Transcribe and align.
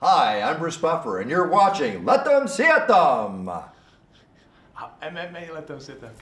Hi, 0.00 0.42
I'm 0.42 0.60
Bruce 0.60 0.76
Buffer, 0.76 1.18
and 1.18 1.28
you're 1.28 1.48
watching 1.48 2.04
Let 2.04 2.24
Them 2.24 2.46
See 2.46 2.62
It 2.62 2.86
Them. 2.86 3.50
MMA 5.02 5.52
Let 5.52 5.66
Them 5.66 5.80
See 5.80 5.92
It 5.92 6.00
Them. 6.00 6.12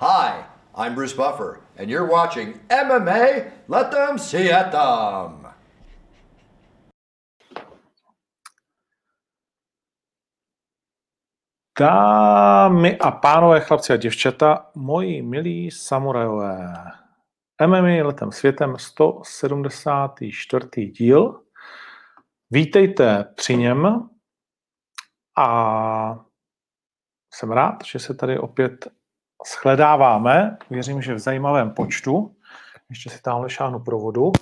Hi, 0.00 0.44
I'm 0.74 0.96
Bruce 0.96 1.12
Buffer, 1.12 1.60
and 1.76 1.88
you're 1.88 2.10
watching 2.10 2.58
MMA 2.68 3.52
Let 3.68 3.92
Them 3.92 4.18
See 4.18 4.50
It 4.50 4.72
Them. 4.72 5.46
Dámy 11.78 12.98
a 12.98 13.10
pánové, 13.10 13.60
chlapci 13.60 13.92
a 13.92 13.96
děvčata, 13.96 14.66
moji 14.74 15.22
milí 15.22 15.70
samurajové, 15.70 16.74
MMA 17.66 18.06
letem 18.06 18.32
světem 18.32 18.74
174. 18.78 20.86
díl. 20.86 21.40
Vítejte 22.52 23.24
při 23.36 23.56
něm 23.56 24.08
a 25.38 26.24
jsem 27.34 27.50
rád, 27.50 27.84
že 27.84 27.98
se 27.98 28.14
tady 28.14 28.38
opět 28.38 28.88
shledáváme. 29.46 30.58
Věřím, 30.70 31.02
že 31.02 31.14
v 31.14 31.18
zajímavém 31.18 31.70
počtu. 31.74 32.36
Ještě 32.90 33.10
si 33.10 33.22
tamhle 33.22 33.50
šáhnu 33.50 33.80
provodu. 33.80 34.32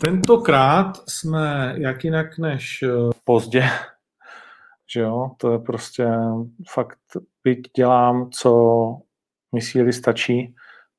Tentokrát 0.00 1.08
jsme 1.08 1.74
jak 1.78 2.04
jinak 2.04 2.38
než 2.38 2.82
eh, 2.82 2.88
pozdě, 3.24 3.64
že 4.92 5.00
jo, 5.00 5.30
to 5.36 5.52
je 5.52 5.58
prostě 5.58 6.08
fakt, 6.70 6.98
byť 7.44 7.72
dělám, 7.76 8.30
co 8.30 8.52
mi 9.54 9.62
síly 9.62 9.92
stačí, 9.92 10.54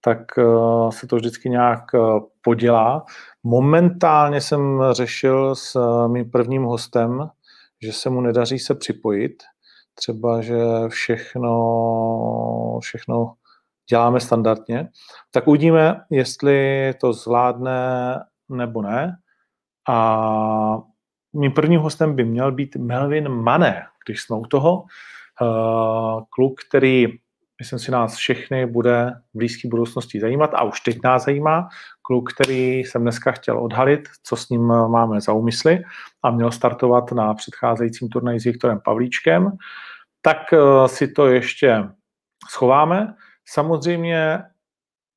tak 0.06 0.38
uh, 0.38 0.90
se 0.90 1.08
to 1.08 1.16
vždycky 1.16 1.50
nějak 1.50 1.94
uh, 1.94 2.20
podělá. 2.42 3.06
Momentálně 3.44 4.42
jsem 4.42 4.82
řešil 4.92 5.56
s 5.56 5.76
uh, 5.76 6.08
mým 6.08 6.32
prvním 6.32 6.64
hostem, 6.64 7.30
že 7.82 7.94
se 7.94 8.10
mu 8.10 8.22
nedaří 8.22 8.60
se 8.60 8.76
připojit, 8.76 9.44
třeba, 9.94 10.42
že 10.42 10.58
všechno, 10.88 11.50
všechno 12.82 13.34
děláme 13.90 14.20
standardně, 14.20 14.90
tak 15.32 15.48
uvidíme, 15.48 16.02
jestli 16.10 16.94
to 17.02 17.14
zvládne 17.14 17.80
nebo 18.50 18.82
ne. 18.82 19.18
A 19.90 20.78
mým 21.34 21.52
prvním 21.52 21.80
hostem 21.80 22.16
by 22.16 22.24
měl 22.26 22.52
být 22.52 22.76
Melvin 22.76 23.30
Mané, 23.30 23.84
když 24.06 24.22
jsme 24.22 24.36
u 24.36 24.46
toho. 24.46 24.84
Kluk, 26.30 26.54
který, 26.70 27.08
myslím 27.60 27.80
si, 27.80 27.92
nás 27.92 28.16
všechny 28.16 28.66
bude 28.66 29.12
v 29.34 29.38
blízké 29.38 29.68
budoucnosti 29.68 30.20
zajímat 30.20 30.52
a 30.54 30.64
už 30.64 30.80
teď 30.80 30.98
nás 31.04 31.26
zajímá. 31.26 31.68
Kluk, 32.02 32.34
který 32.34 32.80
jsem 32.80 33.02
dneska 33.02 33.32
chtěl 33.32 33.64
odhalit, 33.64 34.10
co 34.24 34.36
s 34.36 34.50
ním 34.50 34.68
máme 34.68 35.22
za 35.22 35.34
úmysly 35.34 35.84
a 36.24 36.32
měl 36.32 36.52
startovat 36.52 37.12
na 37.12 37.34
předcházejícím 37.34 38.10
turnaji 38.10 38.40
s 38.40 38.44
Viktorem 38.44 38.80
Pavlíčkem. 38.86 39.52
Tak 40.22 40.38
uh, 40.54 40.86
si 40.86 41.08
to 41.08 41.28
ještě 41.28 41.84
schováme. 42.50 43.16
Samozřejmě 43.48 44.44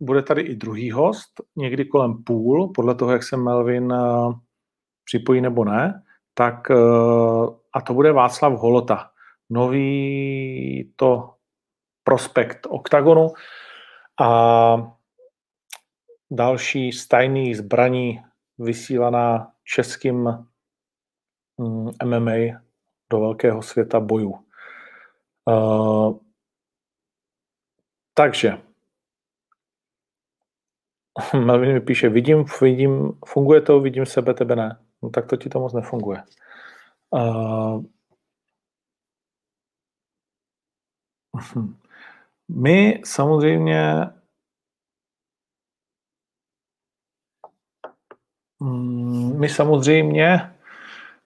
bude 0.01 0.23
tady 0.23 0.43
i 0.43 0.57
druhý 0.57 0.91
host, 0.91 1.41
někdy 1.57 1.85
kolem 1.85 2.25
půl, 2.25 2.73
podle 2.75 2.95
toho, 2.95 3.13
jak 3.13 3.23
se 3.23 3.37
Melvin 3.37 3.93
uh, 3.93 4.35
připojí 5.05 5.41
nebo 5.41 5.65
ne, 5.65 6.03
tak 6.35 6.71
uh, 6.71 7.55
a 7.73 7.81
to 7.81 7.95
bude 7.95 8.13
Václav 8.13 8.53
Holota, 8.53 9.11
nový 9.51 10.93
to 10.97 11.35
prospekt 12.09 12.67
OKTAGONu 12.67 13.35
a 14.21 14.31
další 16.31 16.93
z 16.93 17.09
tajných 17.09 17.57
zbraní 17.57 18.23
vysílaná 18.59 19.53
českým 19.65 20.17
mm, 21.59 21.91
MMA 22.05 22.61
do 23.11 23.21
velkého 23.21 23.63
světa 23.63 24.01
bojů. 24.01 24.39
Uh, 25.45 26.19
takže 28.15 28.59
Melvin 31.45 31.73
mi 31.73 31.81
píše, 31.81 32.09
vidím, 32.09 32.45
vidím, 32.61 33.19
funguje 33.27 33.61
to, 33.61 33.81
vidím 33.81 34.07
sebe, 34.07 34.35
tebe 34.35 34.57
ne. 34.57 34.79
No 35.03 35.11
tak 35.11 35.27
to 35.27 35.37
ti 35.37 35.49
to 35.49 35.61
moc 35.61 35.73
nefunguje. 35.73 36.23
Uh, 37.11 37.83
my 42.49 43.01
samozřejmě 43.05 43.95
mm, 48.61 49.41
my 49.41 49.49
samozřejmě 49.49 50.55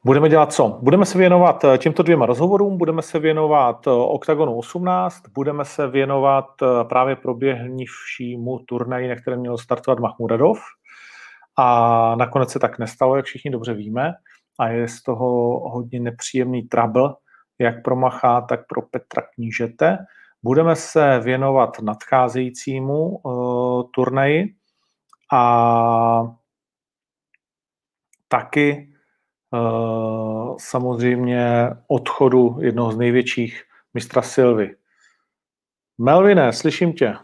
Budeme 0.04 0.28
dělat 0.28 0.52
co? 0.52 0.78
Budeme 0.82 1.06
se 1.06 1.18
věnovat 1.18 1.64
eh, 1.64 1.78
těmto 1.78 2.02
dvěma 2.02 2.26
rozhovorům, 2.26 2.78
budeme 2.78 3.02
se 3.02 3.18
věnovat 3.18 3.86
eh, 3.86 3.90
OKTAGONu 3.90 4.58
18, 4.58 5.22
budeme 5.34 5.64
se 5.64 5.86
věnovat 5.86 6.46
eh, 6.62 6.84
právě 6.84 7.16
proběhnivšímu 7.16 8.58
turnaji, 8.58 9.08
na 9.08 9.16
kterém 9.16 9.40
měl 9.40 9.58
startovat 9.58 9.98
Mahmudadov. 10.00 10.58
A 11.58 12.16
nakonec 12.16 12.50
se 12.50 12.58
tak 12.58 12.78
nestalo, 12.78 13.16
jak 13.16 13.24
všichni 13.24 13.50
dobře 13.50 13.74
víme. 13.74 14.12
A 14.58 14.68
je 14.68 14.88
z 14.88 15.02
toho 15.02 15.60
hodně 15.70 16.00
nepříjemný 16.00 16.62
trouble, 16.62 17.14
jak 17.58 17.82
pro 17.82 17.96
Macha, 17.96 18.40
tak 18.40 18.60
pro 18.66 18.82
Petra 18.82 19.22
Knížete. 19.34 19.98
Budeme 20.42 20.76
se 20.76 21.18
věnovat 21.18 21.78
nadcházejícímu 21.78 23.08
uh, 23.08 23.90
turnaji 23.94 24.54
a 25.32 26.22
taky 28.28 28.92
Eh, 29.54 30.54
samozřejmě 30.58 31.68
odchodu 31.88 32.56
jednoho 32.60 32.92
z 32.92 32.96
největších 32.96 33.62
mistra 33.94 34.22
Silvy. 34.22 34.76
Melvine, 35.98 36.52
slyším 36.52 36.92
tě. 36.92 37.14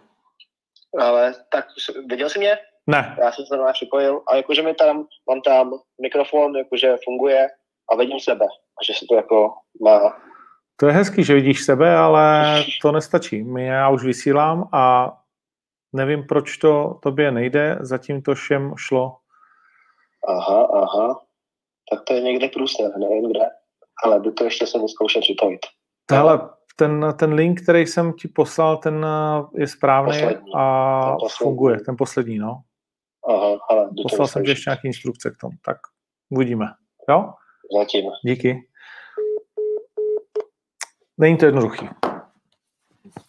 Ale 1.01 1.35
tak 1.53 1.67
viděl 2.11 2.31
jsi 2.31 2.39
mě? 2.39 2.59
Ne. 2.87 3.17
Já 3.21 3.33
jsem 3.33 3.47
se 3.47 3.57
na 3.57 3.73
připojil 3.73 4.23
a 4.27 4.37
jakože 4.37 4.63
mi 4.63 4.75
tam, 4.75 5.07
mám 5.29 5.41
tam 5.41 5.71
mikrofon, 6.03 6.57
jakože 6.57 6.97
funguje 7.05 7.49
a 7.93 7.97
vidím 7.97 8.21
sebe. 8.21 8.47
A 8.81 8.85
že 8.85 8.95
se 8.95 9.07
to 9.09 9.15
jako 9.15 9.55
má. 9.83 10.21
To 10.81 10.87
je 10.87 10.93
hezký, 10.93 11.25
že 11.25 11.35
vidíš 11.35 11.65
sebe, 11.65 11.97
ale 11.97 12.55
to 12.83 12.93
nestačí. 12.93 13.47
Já 13.57 13.89
už 13.89 14.05
vysílám 14.05 14.69
a 14.73 15.15
nevím, 15.93 16.27
proč 16.27 16.57
to 16.57 16.99
tobě 17.03 17.31
nejde, 17.31 17.79
zatím 17.81 18.23
to 18.23 18.35
všem 18.35 18.75
šlo. 18.77 19.17
Aha, 20.29 20.69
aha 20.83 21.29
tak 21.91 22.05
to 22.05 22.15
je 22.15 22.21
někde 22.21 22.49
průsně, 22.49 22.89
nevím 22.99 23.31
kde, 23.31 23.47
ale 24.05 24.21
by 24.21 24.33
to 24.33 24.45
ještě 24.45 24.67
se 24.67 24.79
zkoušet 24.89 25.21
připojit. 25.21 25.61
Hele, 26.11 26.49
ten, 26.77 27.15
ten 27.19 27.33
link, 27.33 27.63
který 27.63 27.87
jsem 27.87 28.13
ti 28.13 28.29
poslal, 28.29 28.77
ten 28.77 29.07
eh, 29.07 29.61
je 29.61 29.67
správný 29.67 30.13
poslední. 30.13 30.53
a 30.55 31.03
ten 31.05 31.17
poslední. 31.21 31.45
funguje, 31.45 31.81
ten 31.81 31.97
poslední, 31.99 32.39
no. 32.39 32.61
Aha, 33.29 33.59
ale 33.71 33.91
Poslal 34.03 34.27
jsem 34.27 34.45
ti 34.45 34.51
ještě 34.51 34.71
nějaké 34.71 34.89
instrukce 34.89 35.31
k 35.31 35.37
tomu, 35.41 35.57
tak 35.65 35.77
uvidíme. 36.31 36.67
Jo? 37.09 37.33
Zatím. 37.79 38.05
Díky. 38.25 38.69
Není 41.19 41.37
to 41.37 41.47
jednoduchý. 41.47 41.89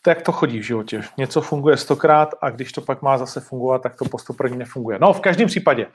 Tak 0.01 0.21
to 0.21 0.31
chodí 0.31 0.59
v 0.59 0.63
životě. 0.63 1.01
Něco 1.17 1.41
funguje 1.41 1.77
stokrát 1.77 2.29
a 2.41 2.49
když 2.49 2.71
to 2.71 2.81
pak 2.81 3.01
má 3.01 3.17
zase 3.17 3.39
fungovat, 3.39 3.81
tak 3.81 3.95
to 3.95 4.05
postup 4.05 4.41
nefunguje. 4.41 4.99
No, 5.01 5.13
v 5.13 5.19
každém 5.19 5.47
případě. 5.47 5.87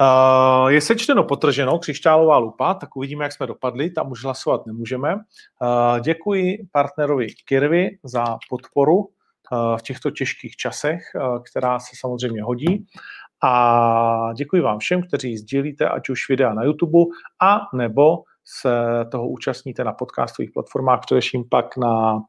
Uh, 0.00 0.68
je 0.68 0.80
sečteno 0.80 1.24
potrženo, 1.24 1.78
křišťálová 1.78 2.38
lupa, 2.38 2.74
tak 2.74 2.96
uvidíme, 2.96 3.24
jak 3.24 3.32
jsme 3.32 3.46
dopadli, 3.46 3.90
tam 3.90 4.10
už 4.10 4.24
hlasovat 4.24 4.66
nemůžeme. 4.66 5.14
Uh, 5.14 6.00
děkuji 6.00 6.66
partnerovi 6.72 7.26
Kirvy 7.44 7.88
za 8.04 8.24
podporu 8.48 8.96
uh, 8.96 9.08
v 9.76 9.82
těchto 9.82 10.10
těžkých 10.10 10.56
časech, 10.56 11.00
která 11.50 11.78
se 11.78 11.96
samozřejmě 12.00 12.42
hodí. 12.42 12.86
A 13.42 14.32
děkuji 14.34 14.62
vám 14.62 14.78
všem, 14.78 15.02
kteří 15.02 15.36
sdílíte 15.36 15.88
ať 15.88 16.08
už 16.08 16.28
videa 16.28 16.54
na 16.54 16.64
YouTube, 16.64 16.98
a 17.40 17.60
nebo 17.74 18.22
se 18.58 19.04
toho 19.10 19.28
účastníte 19.28 19.84
na 19.84 19.92
podcastových 19.92 20.50
platformách, 20.54 21.00
především 21.00 21.48
pak 21.48 21.76
na 21.76 22.20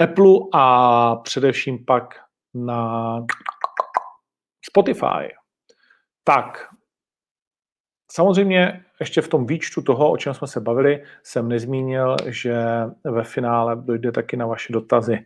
Apple 0.00 0.34
a 0.54 1.16
především 1.16 1.84
pak 1.84 2.14
na 2.54 3.20
Spotify. 4.70 5.34
Tak, 6.24 6.68
samozřejmě 8.10 8.84
ještě 9.00 9.22
v 9.22 9.28
tom 9.28 9.46
výčtu 9.46 9.82
toho, 9.82 10.10
o 10.10 10.16
čem 10.16 10.34
jsme 10.34 10.46
se 10.46 10.60
bavili, 10.60 11.04
jsem 11.22 11.48
nezmínil, 11.48 12.16
že 12.26 12.64
ve 13.04 13.24
finále 13.24 13.76
dojde 13.76 14.12
taky 14.12 14.36
na 14.36 14.46
vaše 14.46 14.72
dotazy. 14.72 15.18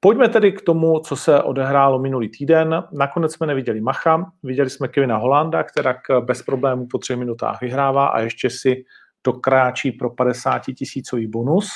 Pojďme 0.00 0.28
tedy 0.28 0.52
k 0.52 0.62
tomu, 0.62 0.98
co 0.98 1.16
se 1.16 1.42
odehrálo 1.42 1.98
minulý 1.98 2.28
týden. 2.28 2.84
Nakonec 2.92 3.32
jsme 3.32 3.46
neviděli 3.46 3.80
Macha, 3.80 4.32
viděli 4.42 4.70
jsme 4.70 4.88
Kevina 4.88 5.16
Holanda, 5.16 5.62
která 5.62 5.96
bez 6.20 6.42
problémů 6.42 6.86
po 6.90 6.98
třech 6.98 7.16
minutách 7.16 7.60
vyhrává 7.60 8.06
a 8.06 8.20
ještě 8.20 8.50
si 8.50 8.84
dokráčí 9.24 9.92
pro 9.92 10.10
50 10.10 10.58
tisícový 10.58 11.26
bonus. 11.26 11.70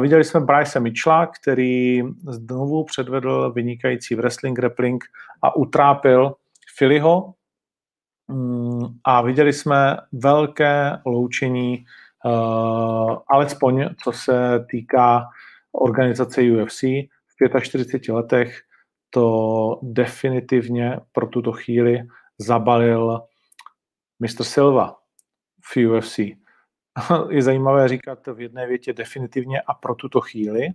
Viděli 0.00 0.24
jsme 0.24 0.40
Bryce 0.40 0.80
Mitchella, 0.80 1.26
který 1.26 2.02
znovu 2.28 2.84
předvedl 2.84 3.52
vynikající 3.52 4.14
wrestling, 4.14 4.56
grappling 4.56 5.04
a 5.42 5.56
utrápil 5.56 6.34
Phillyho. 6.78 7.34
Um, 8.28 8.98
a 9.04 9.22
viděli 9.22 9.52
jsme 9.52 9.96
velké 10.12 10.98
loučení, 11.06 11.84
alespoň 13.28 13.88
co 14.04 14.12
se 14.12 14.66
týká 14.70 15.24
organizace 15.72 16.42
UFC. 16.42 16.82
V 16.82 17.60
45 17.60 18.14
letech 18.14 18.60
to 19.10 19.80
definitivně 19.82 21.00
pro 21.12 21.26
tuto 21.26 21.52
chvíli 21.52 22.02
zabalil 22.38 23.20
Mr. 24.20 24.44
Silva 24.44 24.97
v 25.74 25.86
UFC. 25.86 26.18
Je 27.30 27.42
zajímavé 27.42 27.88
říkat 27.88 28.26
v 28.26 28.40
jedné 28.40 28.66
větě 28.66 28.92
definitivně 28.92 29.60
a 29.60 29.74
pro 29.74 29.94
tuto 29.94 30.20
chvíli, 30.20 30.68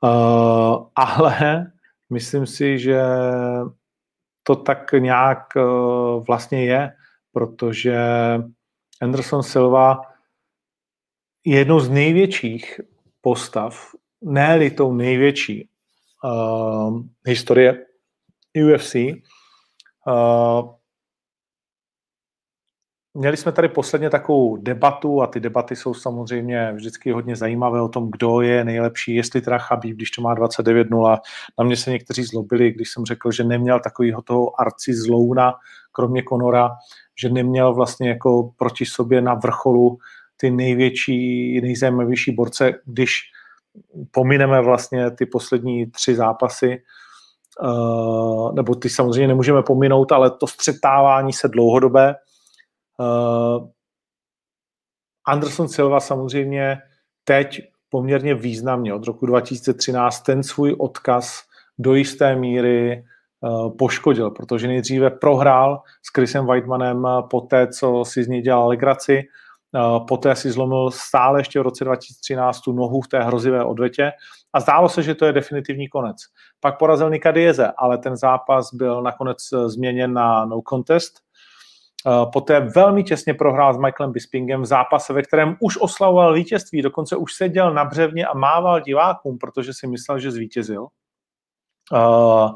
uh, 0.00 0.86
ale 0.94 1.66
myslím 2.10 2.46
si, 2.46 2.78
že 2.78 3.02
to 4.42 4.56
tak 4.56 4.92
nějak 4.92 5.46
uh, 5.56 6.24
vlastně 6.26 6.64
je, 6.64 6.92
protože 7.32 7.98
Anderson 9.02 9.42
Silva 9.42 10.00
je 11.44 11.58
jednou 11.58 11.80
z 11.80 11.88
největších 11.88 12.80
postav, 13.20 13.94
ne 14.22 14.70
tou 14.70 14.94
největší 14.94 15.68
uh, 16.24 17.00
historie 17.26 17.86
UFC. 18.54 18.94
Uh, 20.06 20.79
Měli 23.20 23.36
jsme 23.36 23.52
tady 23.52 23.68
posledně 23.68 24.10
takovou 24.10 24.56
debatu 24.56 25.22
a 25.22 25.26
ty 25.26 25.40
debaty 25.40 25.76
jsou 25.76 25.94
samozřejmě 25.94 26.72
vždycky 26.72 27.12
hodně 27.12 27.36
zajímavé 27.36 27.82
o 27.82 27.88
tom, 27.88 28.10
kdo 28.10 28.40
je 28.40 28.64
nejlepší, 28.64 29.14
jestli 29.14 29.40
teda 29.40 29.58
Chabib, 29.58 29.96
když 29.96 30.10
to 30.10 30.22
má 30.22 30.34
29-0. 30.34 31.18
Na 31.58 31.64
mě 31.64 31.76
se 31.76 31.90
někteří 31.90 32.24
zlobili, 32.24 32.72
když 32.72 32.90
jsem 32.90 33.04
řekl, 33.04 33.30
že 33.32 33.44
neměl 33.44 33.80
takovýho 33.80 34.22
toho 34.22 34.60
arci 34.60 34.94
zlouna, 34.94 35.54
kromě 35.92 36.22
Konora, 36.22 36.70
že 37.22 37.28
neměl 37.28 37.74
vlastně 37.74 38.08
jako 38.08 38.50
proti 38.56 38.86
sobě 38.86 39.20
na 39.20 39.34
vrcholu 39.34 39.98
ty 40.36 40.50
největší, 40.50 41.60
nejzajímavější 41.60 42.32
borce, 42.32 42.72
když 42.84 43.12
pomineme 44.10 44.60
vlastně 44.60 45.10
ty 45.10 45.26
poslední 45.26 45.90
tři 45.90 46.14
zápasy, 46.14 46.82
uh, 47.62 48.54
nebo 48.54 48.74
ty 48.74 48.88
samozřejmě 48.88 49.28
nemůžeme 49.28 49.62
pominout, 49.62 50.12
ale 50.12 50.30
to 50.30 50.46
střetávání 50.46 51.32
se 51.32 51.48
dlouhodobé, 51.48 52.14
Uh, 53.00 53.68
Anderson 55.26 55.68
Silva 55.68 56.00
samozřejmě 56.00 56.78
teď 57.24 57.60
poměrně 57.88 58.34
významně 58.34 58.94
od 58.94 59.06
roku 59.06 59.26
2013 59.26 60.20
ten 60.20 60.42
svůj 60.42 60.76
odkaz 60.78 61.42
do 61.78 61.94
jisté 61.94 62.36
míry 62.36 63.04
uh, 63.40 63.76
poškodil, 63.76 64.30
protože 64.30 64.68
nejdříve 64.68 65.10
prohrál 65.10 65.82
s 66.02 66.14
Chrisem 66.14 66.46
Whitemanem 66.46 67.06
po 67.30 67.40
té, 67.40 67.68
co 67.68 68.04
si 68.04 68.24
z 68.24 68.28
něj 68.28 68.42
dělal 68.42 68.68
legraci, 68.68 69.22
uh, 69.72 70.06
poté 70.06 70.36
si 70.36 70.50
zlomil 70.50 70.90
stále 70.90 71.40
ještě 71.40 71.60
v 71.60 71.62
roce 71.62 71.84
2013 71.84 72.60
tu 72.60 72.72
nohu 72.72 73.00
v 73.00 73.08
té 73.08 73.22
hrozivé 73.22 73.64
odvetě 73.64 74.12
a 74.52 74.60
zdálo 74.60 74.88
se, 74.88 75.02
že 75.02 75.14
to 75.14 75.26
je 75.26 75.32
definitivní 75.32 75.88
konec. 75.88 76.16
Pak 76.60 76.78
porazil 76.78 77.10
Nika 77.10 77.30
Dieze, 77.30 77.72
ale 77.76 77.98
ten 77.98 78.16
zápas 78.16 78.74
byl 78.74 79.02
nakonec 79.02 79.38
změněn 79.66 80.12
na 80.12 80.44
no 80.44 80.60
contest, 80.68 81.12
Eh, 81.12 81.29
poté 82.32 82.60
velmi 82.60 83.04
těsně 83.04 83.34
prohrál 83.34 83.74
s 83.74 83.78
Michaelem 83.78 84.12
Bispingem 84.12 84.62
v 84.62 84.66
zápase, 84.66 85.12
ve 85.12 85.22
kterém 85.22 85.56
už 85.60 85.78
oslavoval 85.80 86.34
vítězství, 86.34 86.82
dokonce 86.82 87.16
už 87.16 87.34
seděl 87.34 87.74
na 87.74 87.84
břevně 87.84 88.26
a 88.26 88.38
mával 88.38 88.80
divákům, 88.80 89.38
protože 89.38 89.74
si 89.74 89.86
myslel, 89.86 90.18
že 90.18 90.30
zvítězil. 90.30 90.86
Uh, 91.92 92.50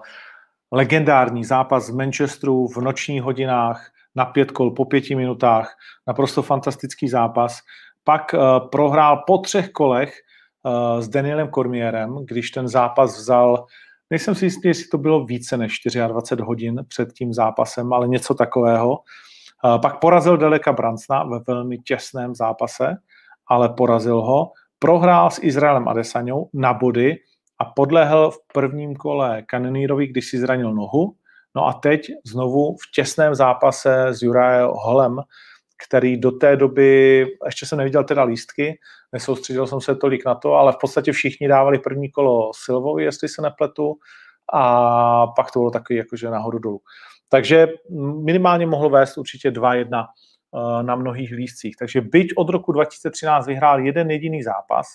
legendární 0.72 1.44
zápas 1.44 1.90
v 1.90 1.96
Manchesteru 1.96 2.68
v 2.68 2.76
nočních 2.76 3.22
hodinách 3.22 3.90
na 4.14 4.24
pět 4.24 4.50
kol 4.50 4.70
po 4.70 4.84
pěti 4.84 5.14
minutách, 5.14 5.76
naprosto 6.06 6.42
fantastický 6.42 7.08
zápas. 7.08 7.58
Pak 8.04 8.34
uh, 8.34 8.68
prohrál 8.68 9.22
po 9.26 9.38
třech 9.38 9.70
kolech 9.70 10.14
uh, 10.62 11.00
s 11.00 11.08
Danielem 11.08 11.48
Cormierem, 11.48 12.16
když 12.26 12.50
ten 12.50 12.68
zápas 12.68 13.18
vzal 13.18 13.66
Nejsem 14.10 14.34
si 14.34 14.46
jistý, 14.46 14.68
jestli 14.68 14.88
to 14.88 14.98
bylo 14.98 15.24
více 15.24 15.56
než 15.56 15.80
24 16.08 16.42
hodin 16.42 16.84
před 16.88 17.12
tím 17.12 17.32
zápasem, 17.32 17.92
ale 17.92 18.08
něco 18.08 18.34
takového. 18.34 18.98
Pak 19.82 20.00
porazil 20.00 20.36
Deleka 20.36 20.72
Bransna 20.72 21.24
ve 21.24 21.38
velmi 21.46 21.78
těsném 21.78 22.34
zápase, 22.34 22.96
ale 23.48 23.68
porazil 23.68 24.20
ho. 24.20 24.52
Prohrál 24.78 25.30
s 25.30 25.42
Izraelem 25.42 25.88
Adesanou 25.88 26.50
na 26.54 26.72
body 26.74 27.16
a 27.58 27.64
podlehl 27.64 28.30
v 28.30 28.38
prvním 28.52 28.96
kole 28.96 29.42
Kanonírovi, 29.42 30.06
když 30.06 30.30
si 30.30 30.38
zranil 30.38 30.74
nohu. 30.74 31.14
No 31.56 31.66
a 31.66 31.72
teď 31.72 32.06
znovu 32.26 32.76
v 32.76 32.90
těsném 32.94 33.34
zápase 33.34 34.06
s 34.06 34.22
Jurajem 34.22 34.70
Holem, 34.72 35.16
který 35.86 36.16
do 36.16 36.30
té 36.30 36.56
doby, 36.56 37.26
ještě 37.44 37.66
jsem 37.66 37.78
neviděl 37.78 38.04
teda 38.04 38.22
lístky, 38.22 38.78
nesoustředil 39.12 39.66
jsem 39.66 39.80
se 39.80 39.94
tolik 39.96 40.26
na 40.26 40.34
to, 40.34 40.52
ale 40.52 40.72
v 40.72 40.76
podstatě 40.80 41.12
všichni 41.12 41.48
dávali 41.48 41.78
první 41.78 42.10
kolo 42.10 42.50
Silvovi, 42.54 43.04
jestli 43.04 43.28
se 43.28 43.42
nepletu, 43.42 43.94
a 44.52 45.26
pak 45.26 45.50
to 45.50 45.58
bylo 45.58 45.70
takový 45.70 45.96
jakože 45.96 46.30
nahoru 46.30 46.58
dolů. 46.58 46.80
Takže 47.34 47.68
minimálně 48.24 48.66
mohlo 48.66 48.90
vést 48.90 49.18
určitě 49.18 49.50
2-1 49.50 50.04
eh, 50.04 50.82
na 50.82 50.96
mnohých 50.96 51.32
lístcích. 51.32 51.76
Takže 51.76 52.00
byť 52.00 52.28
od 52.36 52.48
roku 52.48 52.72
2013 52.72 53.46
vyhrál 53.46 53.80
jeden 53.80 54.10
jediný 54.10 54.42
zápas 54.42 54.86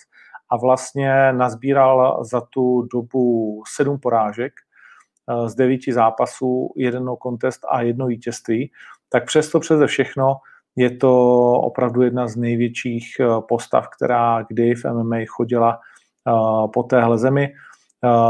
a 0.50 0.56
vlastně 0.56 1.32
nazbíral 1.32 2.24
za 2.24 2.40
tu 2.40 2.88
dobu 2.92 3.62
sedm 3.68 4.00
porážek 4.00 4.52
eh, 4.52 5.48
z 5.48 5.54
devíti 5.54 5.92
zápasů, 5.92 6.72
jeden 6.76 7.04
kontest 7.20 7.60
a 7.70 7.82
jedno 7.82 8.06
vítězství, 8.06 8.72
tak 9.08 9.26
přesto 9.26 9.60
přeze 9.60 9.86
všechno 9.86 10.36
je 10.76 10.90
to 10.96 11.12
opravdu 11.52 12.02
jedna 12.02 12.28
z 12.28 12.36
největších 12.36 13.16
eh, 13.20 13.26
postav, 13.48 13.88
která 13.88 14.42
kdy 14.48 14.74
v 14.74 14.84
MMA 14.84 15.18
chodila 15.28 15.80
po 16.72 16.82
téhle 16.82 17.18
zemi. 17.18 17.52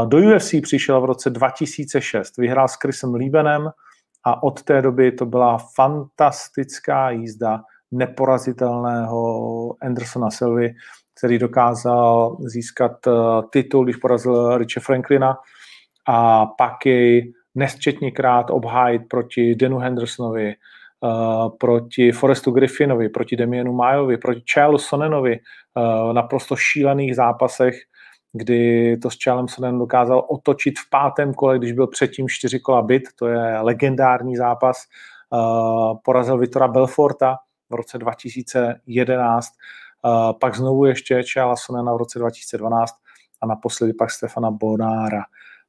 Do 0.05 0.17
UFC 0.17 0.53
přišel 0.63 1.01
v 1.01 1.05
roce 1.05 1.29
2006, 1.29 2.37
vyhrál 2.37 2.67
s 2.67 2.75
Chrisem 2.75 3.13
Liebenem, 3.13 3.71
a 4.23 4.43
od 4.43 4.63
té 4.63 4.81
doby 4.81 5.11
to 5.11 5.25
byla 5.25 5.57
fantastická 5.75 7.09
jízda 7.09 7.61
neporazitelného 7.91 9.73
Andersona 9.81 10.29
Silvy, 10.29 10.73
který 11.17 11.37
dokázal 11.37 12.37
získat 12.39 13.07
eh, 13.07 13.11
titul, 13.49 13.83
když 13.83 13.95
porazil 13.95 14.57
Riche 14.57 14.79
Franklina 14.79 15.37
a 16.07 16.45
pak 16.45 16.85
jej 16.85 17.33
nesčetněkrát 17.55 18.49
obhájit 18.49 19.01
proti 19.09 19.55
Denu 19.55 19.77
Hendersonovi, 19.77 20.49
eh, 20.49 20.55
proti 21.59 22.11
Forestu 22.11 22.51
Griffinovi, 22.51 23.09
proti 23.09 23.35
Demienu 23.35 23.73
Majovi, 23.73 24.17
proti 24.17 24.41
Charlesu 24.53 24.85
Sonenovi, 24.85 25.39
uh, 25.75 26.13
naprosto 26.13 26.55
šílených 26.55 27.15
zápasech, 27.15 27.75
kdy 28.33 28.97
to 28.97 29.09
s 29.09 29.17
Charlem 29.23 29.47
Sonem 29.47 29.79
dokázal 29.79 30.25
otočit 30.29 30.79
v 30.79 30.89
pátém 30.89 31.33
kole, 31.33 31.57
když 31.57 31.71
byl 31.71 31.87
předtím 31.87 32.29
čtyři 32.29 32.59
kola 32.59 32.81
byt, 32.81 33.03
to 33.15 33.27
je 33.27 33.59
legendární 33.59 34.37
zápas, 34.37 34.77
uh, 35.29 35.97
porazil 36.03 36.37
Vitora 36.37 36.67
Belforta 36.67 37.37
v 37.69 37.75
roce 37.75 37.97
2011, 37.97 39.47
uh, 40.05 40.39
pak 40.39 40.55
znovu 40.55 40.85
ještě 40.85 41.23
Charla 41.33 41.55
Sonena 41.55 41.93
v 41.93 41.97
roce 41.97 42.19
2012 42.19 42.93
a 43.41 43.45
naposledy 43.45 43.93
pak 43.93 44.11
Stefana 44.11 44.51
Bonára. 44.51 45.23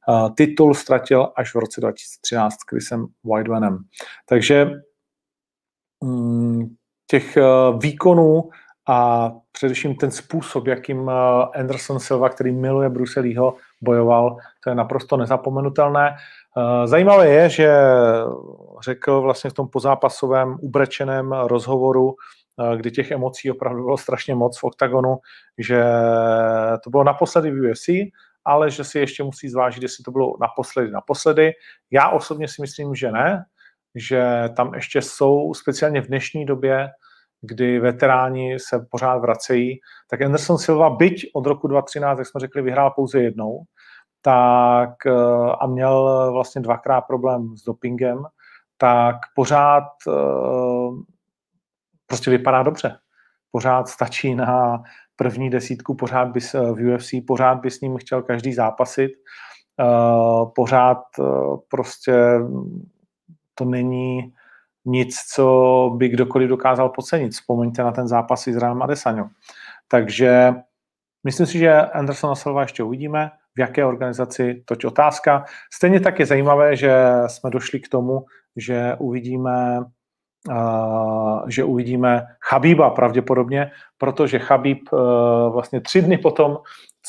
Uh, 0.07 0.29
titul 0.35 0.73
ztratil 0.73 1.31
až 1.35 1.55
v 1.55 1.57
roce 1.57 1.81
2013 1.81 2.53
s 2.53 2.57
Chrisem 2.69 3.05
Whitemanem. 3.23 3.77
Takže 4.25 4.71
um, 5.99 6.75
těch 7.07 7.37
výkonů 7.81 8.49
a 8.87 9.31
především 9.51 9.95
ten 9.95 10.11
způsob, 10.11 10.67
jakým 10.67 11.09
eh, 11.09 11.13
Anderson 11.59 11.99
Silva, 11.99 12.29
který 12.29 12.51
miluje 12.51 12.89
Bruselího, 12.89 13.55
bojoval, 13.81 14.37
to 14.63 14.69
je 14.69 14.75
naprosto 14.75 15.17
nezapomenutelné. 15.17 16.15
Eh, 16.57 16.87
zajímavé 16.87 17.29
je, 17.29 17.49
že 17.49 17.73
řekl 18.81 19.21
vlastně 19.21 19.49
v 19.49 19.53
tom 19.53 19.67
pozápasovém 19.67 20.57
ubrečeném 20.61 21.31
rozhovoru, 21.31 22.15
eh, 22.15 22.77
kdy 22.77 22.91
těch 22.91 23.11
emocí 23.11 23.51
opravdu 23.51 23.83
bylo 23.83 23.97
strašně 23.97 24.35
moc 24.35 24.59
v 24.59 24.63
oktagonu, 24.63 25.17
že 25.57 25.83
to 26.83 26.89
bylo 26.89 27.03
naposledy 27.03 27.51
v 27.51 27.61
UFC, 27.61 27.89
ale 28.45 28.71
že 28.71 28.83
si 28.83 28.99
ještě 28.99 29.23
musí 29.23 29.49
zvážit, 29.49 29.83
jestli 29.83 30.03
to 30.03 30.11
bylo 30.11 30.33
naposledy 30.41 30.91
naposledy. 30.91 31.51
Já 31.91 32.09
osobně 32.09 32.47
si 32.47 32.61
myslím, 32.61 32.95
že 32.95 33.11
ne, 33.11 33.45
že 33.95 34.49
tam 34.55 34.73
ještě 34.73 35.01
jsou, 35.01 35.53
speciálně 35.53 36.01
v 36.01 36.07
dnešní 36.07 36.45
době, 36.45 36.89
kdy 37.43 37.79
veteráni 37.79 38.59
se 38.59 38.87
pořád 38.91 39.17
vracejí, 39.17 39.79
tak 40.09 40.21
Anderson 40.21 40.57
Silva, 40.57 40.89
byť 40.89 41.31
od 41.33 41.45
roku 41.45 41.67
2013, 41.67 42.17
jak 42.17 42.27
jsme 42.27 42.39
řekli, 42.39 42.61
vyhrál 42.61 42.91
pouze 42.91 43.19
jednou, 43.19 43.63
tak 44.21 45.05
eh, 45.05 45.11
a 45.59 45.67
měl 45.67 46.29
vlastně 46.31 46.61
dvakrát 46.61 47.01
problém 47.01 47.57
s 47.57 47.63
dopingem, 47.63 48.23
tak 48.77 49.15
pořád 49.35 49.83
eh, 50.07 50.11
prostě 52.07 52.31
vypadá 52.31 52.63
dobře. 52.63 52.97
Pořád 53.51 53.87
stačí 53.87 54.35
na 54.35 54.83
první 55.15 55.49
desítku, 55.49 55.95
pořád 55.95 56.25
bys 56.25 56.53
v 56.53 56.93
UFC, 56.93 57.09
pořád 57.27 57.55
by 57.55 57.71
s 57.71 57.81
ním 57.81 57.97
chtěl 57.97 58.21
každý 58.21 58.53
zápasit, 58.53 59.11
uh, 59.79 60.51
pořád 60.55 61.03
prostě 61.69 62.13
to 63.55 63.65
není 63.65 64.33
nic, 64.85 65.15
co 65.33 65.45
by 65.97 66.09
kdokoliv 66.09 66.49
dokázal 66.49 66.89
pocenit. 66.89 67.31
Vzpomeňte 67.31 67.83
na 67.83 67.91
ten 67.91 68.07
zápas 68.07 68.41
s 68.41 68.47
Izraelem 68.47 68.81
Adesanya. 68.81 69.29
Takže 69.87 70.53
myslím 71.23 71.47
si, 71.47 71.57
že 71.59 71.81
Andersona 71.81 72.35
Silva 72.35 72.61
ještě 72.61 72.83
uvidíme, 72.83 73.31
v 73.55 73.59
jaké 73.59 73.85
organizaci, 73.85 74.63
toť 74.65 74.85
otázka. 74.85 75.45
Stejně 75.73 75.99
tak 75.99 76.19
je 76.19 76.25
zajímavé, 76.25 76.75
že 76.75 76.93
jsme 77.27 77.49
došli 77.49 77.79
k 77.79 77.89
tomu, 77.89 78.25
že 78.55 78.95
uvidíme 78.99 79.79
Uh, 80.49 81.49
že 81.49 81.63
uvidíme 81.63 82.25
Chabíba 82.49 82.89
pravděpodobně, 82.89 83.71
protože 83.97 84.39
Chabíb 84.39 84.89
uh, 84.91 84.99
vlastně 85.53 85.81
tři 85.81 86.01
dny 86.01 86.17
potom, 86.17 86.57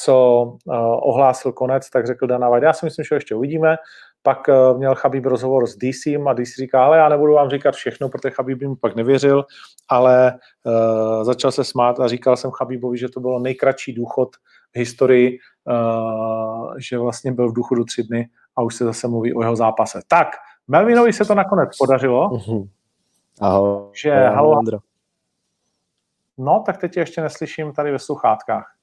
co 0.05 0.43
uh, 0.43 0.77
ohlásil 1.03 1.53
konec, 1.53 1.91
tak 1.91 2.07
řekl 2.07 2.27
Dana 2.27 2.49
White, 2.49 2.63
já 2.63 2.73
si 2.73 2.87
myslím, 2.87 3.05
že 3.05 3.15
ho 3.15 3.17
ještě 3.17 3.35
uvidíme, 3.35 3.77
pak 4.25 4.49
uh, 4.49 4.79
měl 4.79 4.95
Chabib 4.95 5.25
rozhovor 5.25 5.67
s 5.67 5.77
DC 5.77 6.07
a 6.07 6.33
DC 6.33 6.57
říká, 6.59 6.85
ale 6.85 6.99
já 6.99 7.09
nebudu 7.09 7.33
vám 7.33 7.51
říkat 7.51 7.75
všechno, 7.75 8.09
protože 8.09 8.31
Chabib 8.31 8.61
mi 8.61 8.77
pak 8.77 8.97
nevěřil, 8.97 9.45
ale 9.89 10.33
uh, 10.65 11.25
začal 11.25 11.53
se 11.53 11.65
smát 11.65 12.01
a 12.01 12.09
říkal 12.09 12.37
jsem 12.37 12.51
Chabibovi, 12.51 12.99
že 12.99 13.09
to 13.09 13.21
bylo 13.21 13.39
nejkratší 13.39 13.93
důchod 13.93 14.29
v 14.75 14.79
historii, 14.79 15.39
uh, 15.65 16.75
že 16.79 16.99
vlastně 16.99 17.33
byl 17.33 17.51
v 17.51 17.55
důchodu 17.55 17.85
tři 17.85 18.03
dny 18.03 18.29
a 18.57 18.63
už 18.63 18.75
se 18.75 18.85
zase 18.85 19.09
mluví 19.09 19.35
o 19.35 19.43
jeho 19.43 19.57
zápase. 19.57 20.01
Tak, 20.09 20.29
Melvinovi 20.69 21.13
se 21.13 21.25
to 21.25 21.35
nakonec 21.35 21.77
podařilo. 21.79 22.29
Uh-huh. 22.29 22.69
Ahoj. 23.41 23.91
Že, 24.03 24.15
halo, 24.15 24.63
No, 26.39 26.63
tak 26.67 26.77
teď 26.77 26.93
tě 26.93 27.01
ještě 27.01 27.21
neslyším 27.21 27.73
tady 27.73 27.93
ve 27.93 27.99
sluchátkách. 27.99 28.75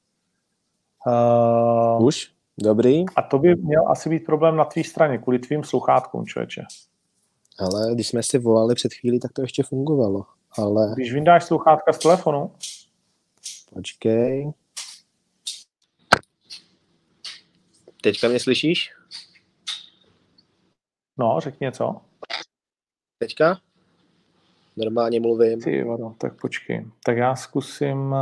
Uh, 1.07 2.05
Už? 2.05 2.31
Dobrý. 2.59 3.05
A 3.15 3.21
to 3.21 3.39
by 3.39 3.55
měl 3.55 3.91
asi 3.91 4.09
být 4.09 4.25
problém 4.25 4.55
na 4.55 4.65
tvý 4.65 4.83
straně, 4.83 5.17
kvůli 5.17 5.39
tvým 5.39 5.63
sluchátkům, 5.63 6.25
člověče. 6.25 6.61
Ale 7.59 7.93
když 7.93 8.07
jsme 8.07 8.23
si 8.23 8.37
volali 8.37 8.75
před 8.75 8.93
chvílí, 8.93 9.19
tak 9.19 9.33
to 9.33 9.41
ještě 9.41 9.63
fungovalo. 9.63 10.25
Ale... 10.57 10.93
Když 10.95 11.13
vyndáš 11.13 11.43
sluchátka 11.43 11.93
z 11.93 11.99
telefonu? 11.99 12.51
Počkej. 13.73 14.51
Teďka 18.01 18.27
mě 18.27 18.39
slyšíš? 18.39 18.93
No, 21.17 21.39
řekni 21.39 21.65
něco. 21.65 21.95
Teďka? 23.19 23.59
Normálně 24.77 25.19
mluvím. 25.19 25.61
Ty 25.61 25.83
vado, 25.83 26.15
tak 26.17 26.41
počkej. 26.41 26.85
Tak 27.05 27.17
já 27.17 27.35
zkusím... 27.35 28.15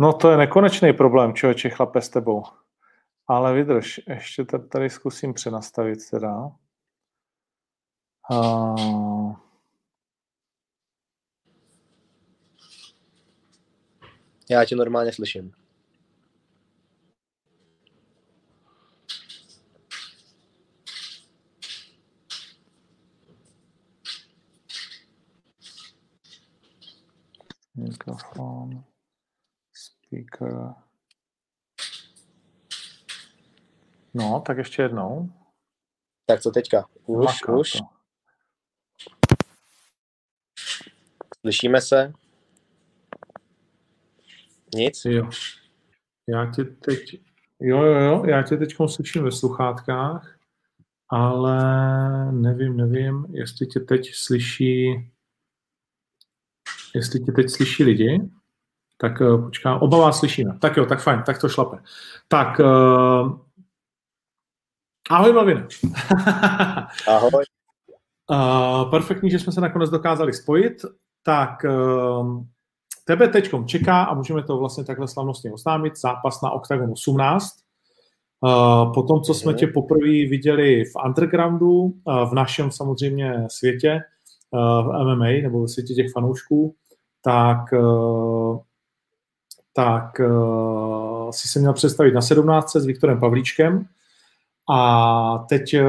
No 0.00 0.12
to 0.12 0.30
je 0.30 0.36
nekonečný 0.36 0.92
problém, 0.92 1.34
člověče, 1.34 1.70
chlape, 1.70 2.00
s 2.00 2.08
tebou. 2.08 2.42
Ale 3.26 3.54
vydrž, 3.54 4.00
ještě 4.06 4.44
tady, 4.44 4.90
zkusím 4.90 5.34
přenastavit 5.34 6.10
teda. 6.10 6.50
Uh... 8.30 9.36
Já 14.50 14.64
tě 14.64 14.76
normálně 14.76 15.12
slyším. 15.12 15.52
Mikrofon, 27.76 28.84
speaker. 30.08 30.74
No, 34.14 34.42
tak 34.46 34.58
ještě 34.58 34.82
jednou. 34.82 35.32
Tak 36.26 36.40
co 36.40 36.50
teďka? 36.50 36.86
Už, 37.06 37.24
Maká 37.24 37.56
už. 37.56 37.72
To. 37.72 37.78
Slyšíme 41.40 41.80
se? 41.80 42.12
Nic? 44.74 45.04
Jo. 45.04 45.30
Já 46.28 46.52
tě 46.52 46.64
teď, 46.64 47.20
jo, 47.60 47.82
jo, 47.82 48.00
jo, 48.00 48.24
já 48.24 48.42
tě 48.42 48.56
teď 48.56 48.74
slyším 48.86 49.24
ve 49.24 49.32
sluchátkách, 49.32 50.38
ale 51.08 52.32
nevím, 52.32 52.76
nevím, 52.76 53.26
jestli 53.30 53.66
tě 53.66 53.80
teď 53.80 54.14
slyší 54.14 55.10
jestli 56.94 57.20
tě 57.20 57.32
teď 57.32 57.50
slyší 57.50 57.84
lidi, 57.84 58.20
tak 59.00 59.20
uh, 59.20 59.44
počkám, 59.44 59.78
oba 59.78 59.98
vás 59.98 60.18
slyšíme. 60.18 60.58
Tak 60.58 60.76
jo, 60.76 60.86
tak 60.86 61.00
fajn, 61.00 61.22
tak 61.26 61.40
to 61.40 61.48
šlape. 61.48 61.76
Tak, 62.28 62.60
uh, 62.60 63.38
ahoj 65.10 65.32
Malvin. 65.32 65.66
ahoj. 67.08 67.44
Uh, 68.30 68.90
perfektní, 68.90 69.30
že 69.30 69.38
jsme 69.38 69.52
se 69.52 69.60
nakonec 69.60 69.90
dokázali 69.90 70.32
spojit. 70.32 70.84
Tak, 71.22 71.64
uh, 71.64 72.42
tebe 73.04 73.28
teď 73.28 73.50
čeká, 73.66 74.02
a 74.02 74.14
můžeme 74.14 74.42
to 74.42 74.58
vlastně 74.58 74.84
takhle 74.84 75.08
slavnostně 75.08 75.52
oznámit, 75.52 75.96
zápas 75.96 76.42
na 76.42 76.50
Octagon 76.50 76.90
18. 76.92 77.48
Uh, 78.40 78.94
po 78.94 79.02
tom, 79.02 79.22
co 79.22 79.34
jsme 79.34 79.54
tě 79.54 79.66
poprvé 79.66 80.06
viděli 80.06 80.84
v 80.84 80.92
undergroundu, 81.06 81.82
uh, 81.82 82.30
v 82.30 82.32
našem 82.32 82.70
samozřejmě 82.70 83.46
světě, 83.48 84.00
uh, 84.50 84.60
v 84.60 85.04
MMA 85.04 85.42
nebo 85.42 85.62
ve 85.62 85.68
světě 85.68 85.94
těch 85.94 86.12
fanoušků, 86.12 86.74
tak, 87.22 87.72
eh, 87.72 88.58
tak 89.78 90.20
eh, 90.20 90.26
si 91.30 91.48
se 91.48 91.58
měl 91.58 91.72
představit 91.72 92.12
na 92.12 92.20
17 92.20 92.76
s 92.76 92.86
Viktorem 92.86 93.20
Pavlíčkem 93.20 93.86
a 94.70 95.46
teď 95.48 95.74
eh, 95.74 95.82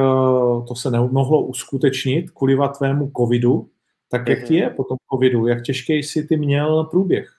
to 0.67 0.75
se 0.75 0.91
nemohlo 0.91 1.45
uskutečnit 1.45 2.31
kvůli 2.31 2.57
tvému 2.77 3.11
covidu. 3.17 3.69
Tak 4.11 4.29
jak 4.29 4.43
ti 4.43 4.55
je 4.55 4.69
po 4.69 4.83
tom 4.83 4.97
covidu? 5.13 5.47
Jak 5.47 5.63
těžký 5.63 5.93
jsi 5.93 6.23
ty 6.23 6.37
měl 6.37 6.83
průběh? 6.83 7.33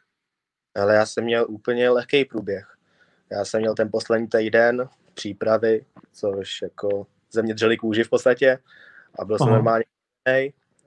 Ale 0.77 0.95
já 0.95 1.07
jsem 1.07 1.25
měl 1.25 1.47
úplně 1.49 1.91
lehký 1.91 2.25
průběh. 2.25 2.77
Já 3.31 3.45
jsem 3.45 3.61
měl 3.61 3.75
ten 3.75 3.89
poslední 3.93 4.29
týden 4.29 4.89
přípravy, 5.15 5.85
což 6.13 6.63
jako 6.63 7.07
ze 7.33 7.43
mě 7.43 7.55
dřeli 7.55 7.77
kůži 7.77 8.05
v 8.05 8.11
podstatě 8.11 8.59
a 9.19 9.25
byl 9.25 9.37
Aha. 9.41 9.47
jsem 9.47 9.55
normálně 9.55 9.85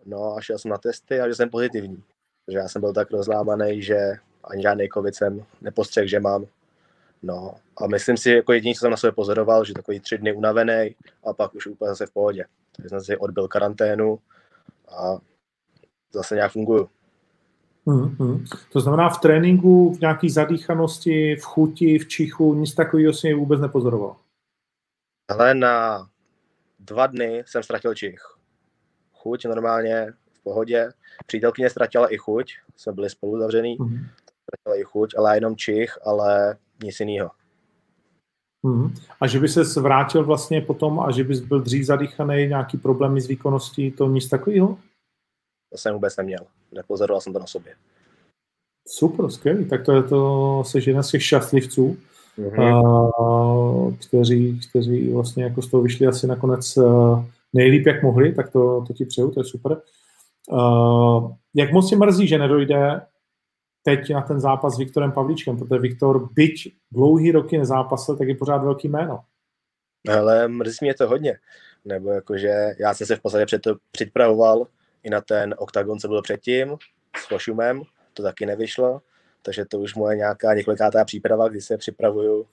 no 0.05 0.35
a 0.37 0.41
šel 0.41 0.57
jsem 0.57 0.71
na 0.71 0.77
testy 0.77 1.19
a 1.19 1.27
že 1.27 1.35
jsem 1.35 1.49
pozitivní 1.49 2.03
že 2.47 2.57
já 2.57 2.67
jsem 2.67 2.81
byl 2.81 2.93
tak 2.93 3.11
rozlámaný, 3.11 3.81
že 3.81 4.11
ani 4.43 4.61
žádný 4.61 4.89
covid 4.93 5.15
jsem 5.15 5.45
nepostřehl, 5.61 6.07
že 6.07 6.19
mám. 6.19 6.45
No 7.23 7.55
a 7.77 7.87
myslím 7.87 8.17
si, 8.17 8.29
jako 8.29 8.53
jediný, 8.53 8.75
co 8.75 8.79
jsem 8.79 8.91
na 8.91 8.97
sebe 8.97 9.11
pozoroval, 9.11 9.65
že 9.65 9.73
takový 9.73 9.99
tři 9.99 10.17
dny 10.17 10.33
unavený 10.33 10.95
a 11.23 11.33
pak 11.33 11.55
už 11.55 11.67
úplně 11.67 11.89
zase 11.89 12.05
v 12.05 12.11
pohodě. 12.11 12.45
Takže 12.75 12.89
jsem 12.89 13.01
si 13.01 13.17
odbil 13.17 13.47
karanténu 13.47 14.19
a 14.97 15.17
zase 16.13 16.35
nějak 16.35 16.51
funguju. 16.51 16.89
Mm-hmm. 17.87 18.45
To 18.71 18.79
znamená 18.79 19.09
v 19.09 19.19
tréninku, 19.19 19.93
v 19.93 19.99
nějaké 19.99 20.29
zadýchanosti, 20.29 21.35
v 21.35 21.43
chuti, 21.43 21.99
v 21.99 22.07
čichu, 22.07 22.53
nic 22.53 22.73
takového 22.73 23.13
si 23.13 23.33
vůbec 23.33 23.61
nepozoroval? 23.61 24.15
Ale 25.29 25.53
na 25.53 26.07
dva 26.79 27.07
dny 27.07 27.43
jsem 27.45 27.63
ztratil 27.63 27.95
čich. 27.95 28.19
Chuť 29.13 29.45
normálně 29.45 30.13
v 30.31 30.43
pohodě, 30.43 30.89
Přítelkyně 31.25 31.69
ztratila 31.69 32.13
i 32.13 32.17
chuť, 32.17 32.53
jsme 32.75 32.93
byli 32.93 33.09
spolu 33.09 33.39
zavřený, 33.39 33.77
mm-hmm. 33.77 34.07
Ztratila 34.43 34.81
i 34.81 34.83
chuť, 34.83 35.13
ale 35.17 35.37
jenom 35.37 35.55
čich, 35.55 35.97
ale 36.05 36.57
nic 36.83 36.99
jiného. 36.99 37.31
Mm-hmm. 38.65 38.93
A 39.21 39.27
že 39.27 39.39
by 39.39 39.47
se 39.47 39.81
vrátil 39.81 40.23
vlastně 40.23 40.61
potom 40.61 40.99
a 40.99 41.11
že 41.11 41.23
bys 41.23 41.39
byl 41.39 41.61
dřív 41.61 41.85
zadýchaný, 41.85 42.47
nějaký 42.47 42.77
problémy 42.77 43.21
s 43.21 43.27
výkonností, 43.27 43.91
to 43.91 44.07
nic 44.07 44.29
takového? 44.29 44.77
To 45.71 45.77
jsem 45.77 45.93
vůbec 45.93 46.17
neměl. 46.17 46.45
Nepozoroval 46.71 47.21
jsem 47.21 47.33
to 47.33 47.39
na 47.39 47.47
sobě. 47.47 47.75
Super, 48.87 49.31
skvělý. 49.31 49.65
Tak 49.65 49.85
to 49.85 49.91
je 49.91 50.03
to, 50.03 50.63
jsi 50.65 50.89
jeden 50.89 51.03
z 51.03 51.09
těch 51.09 51.23
šťastlivců, 51.23 51.97
mm-hmm. 52.37 53.97
kteří, 54.07 54.59
kteří 54.69 55.13
vlastně 55.13 55.43
jako 55.43 55.61
z 55.61 55.71
toho 55.71 55.83
vyšli 55.83 56.07
asi 56.07 56.27
nakonec 56.27 56.77
nejlíp, 57.53 57.87
jak 57.87 58.03
mohli, 58.03 58.33
tak 58.33 58.51
to, 58.51 58.83
to 58.87 58.93
ti 58.93 59.05
přeju, 59.05 59.31
to 59.31 59.39
je 59.39 59.43
super. 59.43 59.81
Uh, 60.51 61.31
jak 61.55 61.71
moc 61.71 61.89
si 61.89 61.95
mrzí, 61.95 62.27
že 62.27 62.37
nedojde 62.37 63.01
teď 63.83 64.13
na 64.13 64.21
ten 64.21 64.39
zápas 64.39 64.75
s 64.75 64.77
Viktorem 64.77 65.11
Pavlíčkem, 65.11 65.57
protože 65.57 65.81
Viktor, 65.81 66.33
byť 66.33 66.75
dlouhý 66.91 67.31
roky 67.31 67.57
nezápasil, 67.57 68.17
tak 68.17 68.27
je 68.27 68.35
pořád 68.35 68.57
velký 68.57 68.87
jméno. 68.87 69.23
Ale 70.09 70.47
mrzí 70.47 70.77
mě 70.81 70.93
to 70.93 71.07
hodně. 71.07 71.39
Nebo 71.85 72.11
jakože 72.11 72.75
já 72.79 72.93
jsem 72.93 73.07
se 73.07 73.15
v 73.15 73.21
podstatě 73.21 73.45
před 73.45 73.61
to 73.61 73.75
připravoval 73.91 74.67
i 75.03 75.09
na 75.09 75.21
ten 75.21 75.55
oktagon, 75.57 75.99
co 75.99 76.07
byl 76.07 76.21
předtím 76.21 76.77
s 77.17 77.27
Fošumem, 77.27 77.81
to 78.13 78.23
taky 78.23 78.45
nevyšlo, 78.45 79.01
takže 79.41 79.65
to 79.65 79.79
už 79.79 79.95
moje 79.95 80.17
nějaká 80.17 80.53
několikátá 80.53 81.05
příprava, 81.05 81.47
kdy 81.47 81.61
se 81.61 81.77
připravuju 81.77 82.47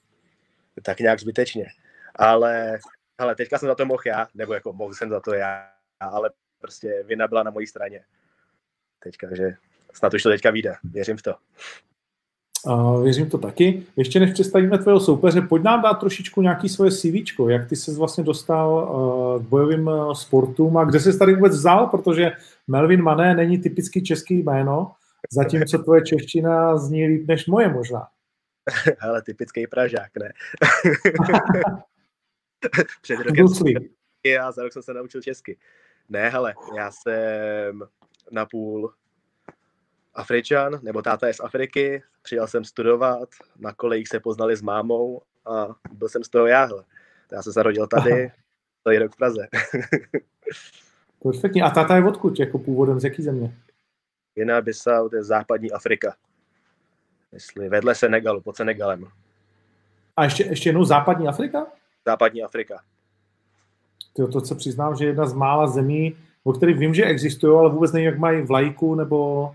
tak 0.82 1.00
nějak 1.00 1.20
zbytečně. 1.20 1.66
Ale, 2.14 2.78
ale 3.18 3.34
teďka 3.34 3.58
jsem 3.58 3.68
za 3.68 3.74
to 3.74 3.86
mohl 3.86 4.02
já, 4.06 4.26
nebo 4.34 4.54
jako 4.54 4.72
mohl 4.72 4.94
jsem 4.94 5.10
za 5.10 5.20
to 5.20 5.34
já, 5.34 5.70
ale 6.00 6.30
prostě 6.58 7.04
vina 7.06 7.28
byla 7.28 7.42
na 7.42 7.50
mojí 7.50 7.66
straně. 7.66 8.04
Teďka, 8.98 9.34
že 9.34 9.56
snad 9.92 10.14
už 10.14 10.22
to 10.22 10.28
teďka 10.28 10.50
vyjde. 10.50 10.74
Věřím 10.84 11.16
v 11.16 11.22
to. 11.22 11.34
Uh, 12.66 13.02
věřím 13.02 13.30
to 13.30 13.38
taky. 13.38 13.82
Ještě 13.96 14.20
než 14.20 14.32
představíme 14.32 14.78
tvého 14.78 15.00
soupeře, 15.00 15.40
pojď 15.40 15.62
nám 15.62 15.82
dát 15.82 15.94
trošičku 15.94 16.42
nějaký 16.42 16.68
svoje 16.68 16.90
CV, 16.90 17.40
jak 17.48 17.68
ty 17.68 17.76
se 17.76 17.94
vlastně 17.94 18.24
dostal 18.24 18.72
uh, 18.72 19.44
k 19.44 19.48
bojovým 19.48 19.86
uh, 19.86 20.12
sportům 20.12 20.76
a 20.76 20.84
kde 20.84 21.00
se 21.00 21.18
tady 21.18 21.34
vůbec 21.34 21.52
vzal, 21.52 21.86
protože 21.86 22.32
Melvin 22.68 23.02
Mané 23.02 23.34
není 23.34 23.58
typicky 23.58 24.02
český 24.02 24.42
jméno, 24.42 24.92
zatímco 25.32 25.78
tvoje 25.78 26.02
čeština 26.02 26.76
zní 26.76 27.06
líp 27.06 27.28
než 27.28 27.46
moje 27.46 27.68
možná. 27.68 28.08
Ale 29.00 29.22
typický 29.22 29.66
Pražák, 29.66 30.10
ne? 30.18 30.32
Před 33.02 33.16
rokem 33.16 33.46
a 34.40 34.52
za 34.52 34.62
rok 34.62 34.72
jsem 34.72 34.82
se 34.82 34.94
naučil 34.94 35.22
česky. 35.22 35.58
Ne, 36.08 36.28
hele, 36.28 36.54
já 36.76 36.90
jsem 36.90 37.82
napůl 38.30 38.92
Afričan, 40.14 40.78
nebo 40.82 41.02
táta 41.02 41.26
je 41.26 41.34
z 41.34 41.40
Afriky, 41.40 42.02
přijel 42.22 42.46
jsem 42.46 42.64
studovat, 42.64 43.28
na 43.58 43.74
kolejích 43.74 44.08
se 44.08 44.20
poznali 44.20 44.56
s 44.56 44.62
mámou 44.62 45.22
a 45.46 45.66
byl 45.92 46.08
jsem 46.08 46.24
z 46.24 46.28
toho 46.28 46.46
já. 46.46 46.64
Hele. 46.64 46.84
Já 47.32 47.42
jsem 47.42 47.52
se 47.52 47.62
rodil 47.62 47.86
tady, 47.86 48.32
celý 48.82 48.98
rok 48.98 49.12
v 49.12 49.16
Praze. 49.16 49.48
Perfektně. 51.22 51.62
A 51.62 51.70
táta 51.70 51.96
je 51.96 52.04
odkud, 52.04 52.40
jako 52.40 52.58
původem 52.58 53.00
z 53.00 53.04
jaký 53.04 53.22
země? 53.22 53.54
Jiná 54.36 54.60
Bissau, 54.60 55.08
to 55.08 55.16
je 55.16 55.24
západní 55.24 55.72
Afrika. 55.72 56.16
Jestli 57.32 57.68
vedle 57.68 57.94
Senegalu, 57.94 58.40
pod 58.40 58.56
Senegalem. 58.56 59.06
A 60.16 60.24
ještě, 60.24 60.44
ještě 60.44 60.68
jednou 60.68 60.84
západní 60.84 61.28
Afrika? 61.28 61.66
Západní 62.06 62.42
Afrika. 62.42 62.82
Tyjo, 64.12 64.28
to 64.28 64.40
se 64.40 64.54
přiznám, 64.54 64.96
že 64.96 65.04
jedna 65.04 65.26
z 65.26 65.32
mála 65.32 65.66
zemí, 65.66 66.16
o 66.44 66.52
kterých 66.52 66.78
vím, 66.78 66.94
že 66.94 67.04
existují, 67.04 67.58
ale 67.58 67.70
vůbec 67.70 67.92
nevím, 67.92 68.06
jak 68.06 68.18
mají 68.18 68.42
vlajku 68.42 68.94
nebo... 68.94 69.50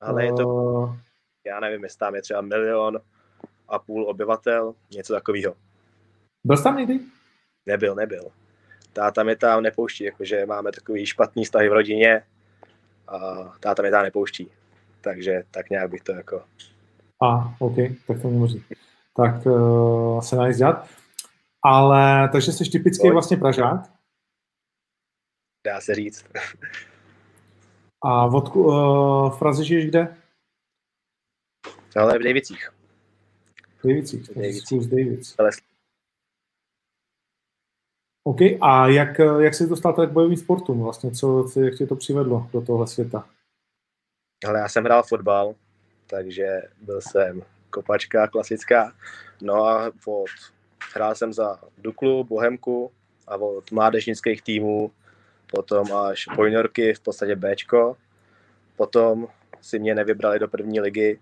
Ale 0.00 0.24
je 0.24 0.32
to, 0.32 0.96
já 1.46 1.60
nevím, 1.60 1.84
jestli 1.84 1.98
tam 1.98 2.14
je 2.14 2.22
třeba 2.22 2.40
milion 2.40 3.00
a 3.68 3.78
půl 3.78 4.08
obyvatel, 4.08 4.74
něco 4.90 5.12
takového. 5.12 5.54
Byl 6.44 6.56
jsi 6.56 6.64
tam 6.64 6.76
někdy? 6.76 7.00
Nebyl, 7.66 7.94
nebyl. 7.94 8.30
Táta 8.92 9.22
mě 9.22 9.36
tam 9.36 9.62
nepouští, 9.62 10.04
jakože 10.04 10.46
máme 10.46 10.72
takový 10.72 11.06
špatný 11.06 11.44
vztahy 11.44 11.68
v 11.68 11.72
rodině 11.72 12.22
a 13.08 13.18
táta 13.60 13.82
mě 13.82 13.90
tam 13.90 14.02
nepouští. 14.02 14.50
Takže 15.00 15.42
tak 15.50 15.70
nějak 15.70 15.90
bych 15.90 16.02
to 16.02 16.12
jako... 16.12 16.44
A, 17.22 17.54
OK, 17.58 17.76
tak 18.06 18.22
to 18.22 18.28
můžu 18.28 18.60
Tak 19.16 19.46
uh, 19.46 20.20
se 20.20 20.36
najít 20.36 20.56
dělat. 20.56 20.88
Ale, 21.64 22.28
takže 22.28 22.52
jsi 22.52 22.70
typický 22.70 23.02
Pojď. 23.02 23.12
vlastně 23.12 23.36
Pražák? 23.36 23.80
Dá 25.66 25.80
se 25.80 25.94
říct. 25.94 26.24
A 28.04 28.26
od, 28.26 28.56
uh, 28.56 29.30
v 29.30 29.38
Praze 29.38 29.64
žiješ 29.64 29.86
kde? 29.86 30.16
Ale 31.96 32.18
v 32.18 32.22
Davicích. 32.22 32.70
V 33.82 33.88
Davicích, 33.88 34.30
v 34.30 34.34
Davicích. 34.34 34.88
Davids. 34.88 35.36
OK, 38.24 38.40
a 38.60 38.86
jak, 38.86 39.18
jak 39.18 39.54
jsi 39.54 39.68
dostal 39.68 39.92
tak 39.92 40.10
k 40.10 40.12
bojovým 40.12 40.36
sportům 40.36 40.82
vlastně? 40.82 41.10
Co, 41.10 41.46
jak 41.60 41.74
tě 41.74 41.86
to 41.86 41.96
přivedlo 41.96 42.48
do 42.52 42.60
tohle 42.60 42.86
světa? 42.86 43.28
Ale 44.48 44.58
já 44.58 44.68
jsem 44.68 44.84
hrál 44.84 45.02
fotbal, 45.02 45.54
takže 46.06 46.62
byl 46.80 47.00
jsem 47.00 47.42
kopačka 47.70 48.26
klasická. 48.26 48.92
No 49.42 49.54
a 49.64 49.92
od 50.06 50.30
hrál 50.94 51.14
jsem 51.14 51.32
za 51.32 51.60
Duklu, 51.78 52.24
Bohemku 52.24 52.92
a 53.26 53.36
od 53.36 53.70
mládežnických 53.70 54.42
týmů, 54.42 54.92
potom 55.52 55.92
až 55.92 56.26
po 56.36 56.44
juniorky, 56.44 56.94
v 56.94 57.00
podstatě 57.00 57.36
Bčko. 57.36 57.96
Potom 58.76 59.28
si 59.60 59.78
mě 59.78 59.94
nevybrali 59.94 60.38
do 60.38 60.48
první 60.48 60.80
ligy, 60.80 61.20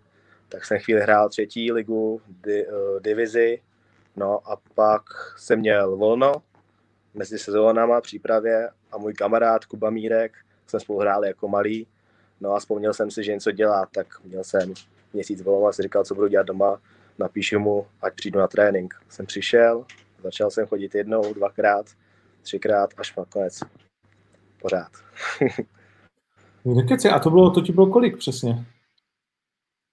tak 0.48 0.64
jsem 0.64 0.78
chvíli 0.78 1.00
hrál 1.00 1.28
třetí 1.28 1.72
ligu, 1.72 2.22
di, 2.28 2.66
uh, 2.66 3.00
divizi, 3.00 3.62
no 4.16 4.40
a 4.50 4.56
pak 4.74 5.02
jsem 5.36 5.58
měl 5.58 5.96
volno 5.96 6.32
mezi 7.14 7.38
sezónama 7.38 8.00
přípravě 8.00 8.70
a 8.92 8.98
můj 8.98 9.14
kamarád 9.14 9.64
Kuba 9.64 9.90
Mírek, 9.90 10.32
jsme 10.66 10.80
spolu 10.80 10.98
hráli 10.98 11.28
jako 11.28 11.48
malý, 11.48 11.86
no 12.40 12.54
a 12.54 12.58
vzpomněl 12.58 12.94
jsem 12.94 13.10
si, 13.10 13.24
že 13.24 13.32
něco 13.32 13.50
dělá, 13.50 13.86
tak 13.94 14.06
měl 14.24 14.44
jsem 14.44 14.74
měsíc 15.12 15.42
volno 15.42 15.66
a 15.66 15.72
si 15.72 15.82
říkal, 15.82 16.04
co 16.04 16.14
budu 16.14 16.26
dělat 16.26 16.46
doma, 16.46 16.80
napíšu 17.18 17.58
mu, 17.58 17.86
ať 18.02 18.14
přijdu 18.14 18.38
na 18.38 18.48
trénink. 18.48 18.94
Jsem 19.08 19.26
přišel, 19.26 19.84
začal 20.22 20.50
jsem 20.50 20.66
chodit 20.66 20.94
jednou, 20.94 21.34
dvakrát, 21.34 21.86
třikrát, 22.42 22.90
až 22.96 23.16
nakonec 23.16 23.60
pořád. 24.60 24.92
Nekeci, 26.64 27.08
a 27.08 27.18
to, 27.18 27.30
bylo, 27.30 27.50
to 27.50 27.60
ti 27.60 27.72
bylo 27.72 27.86
kolik 27.86 28.16
přesně? 28.16 28.64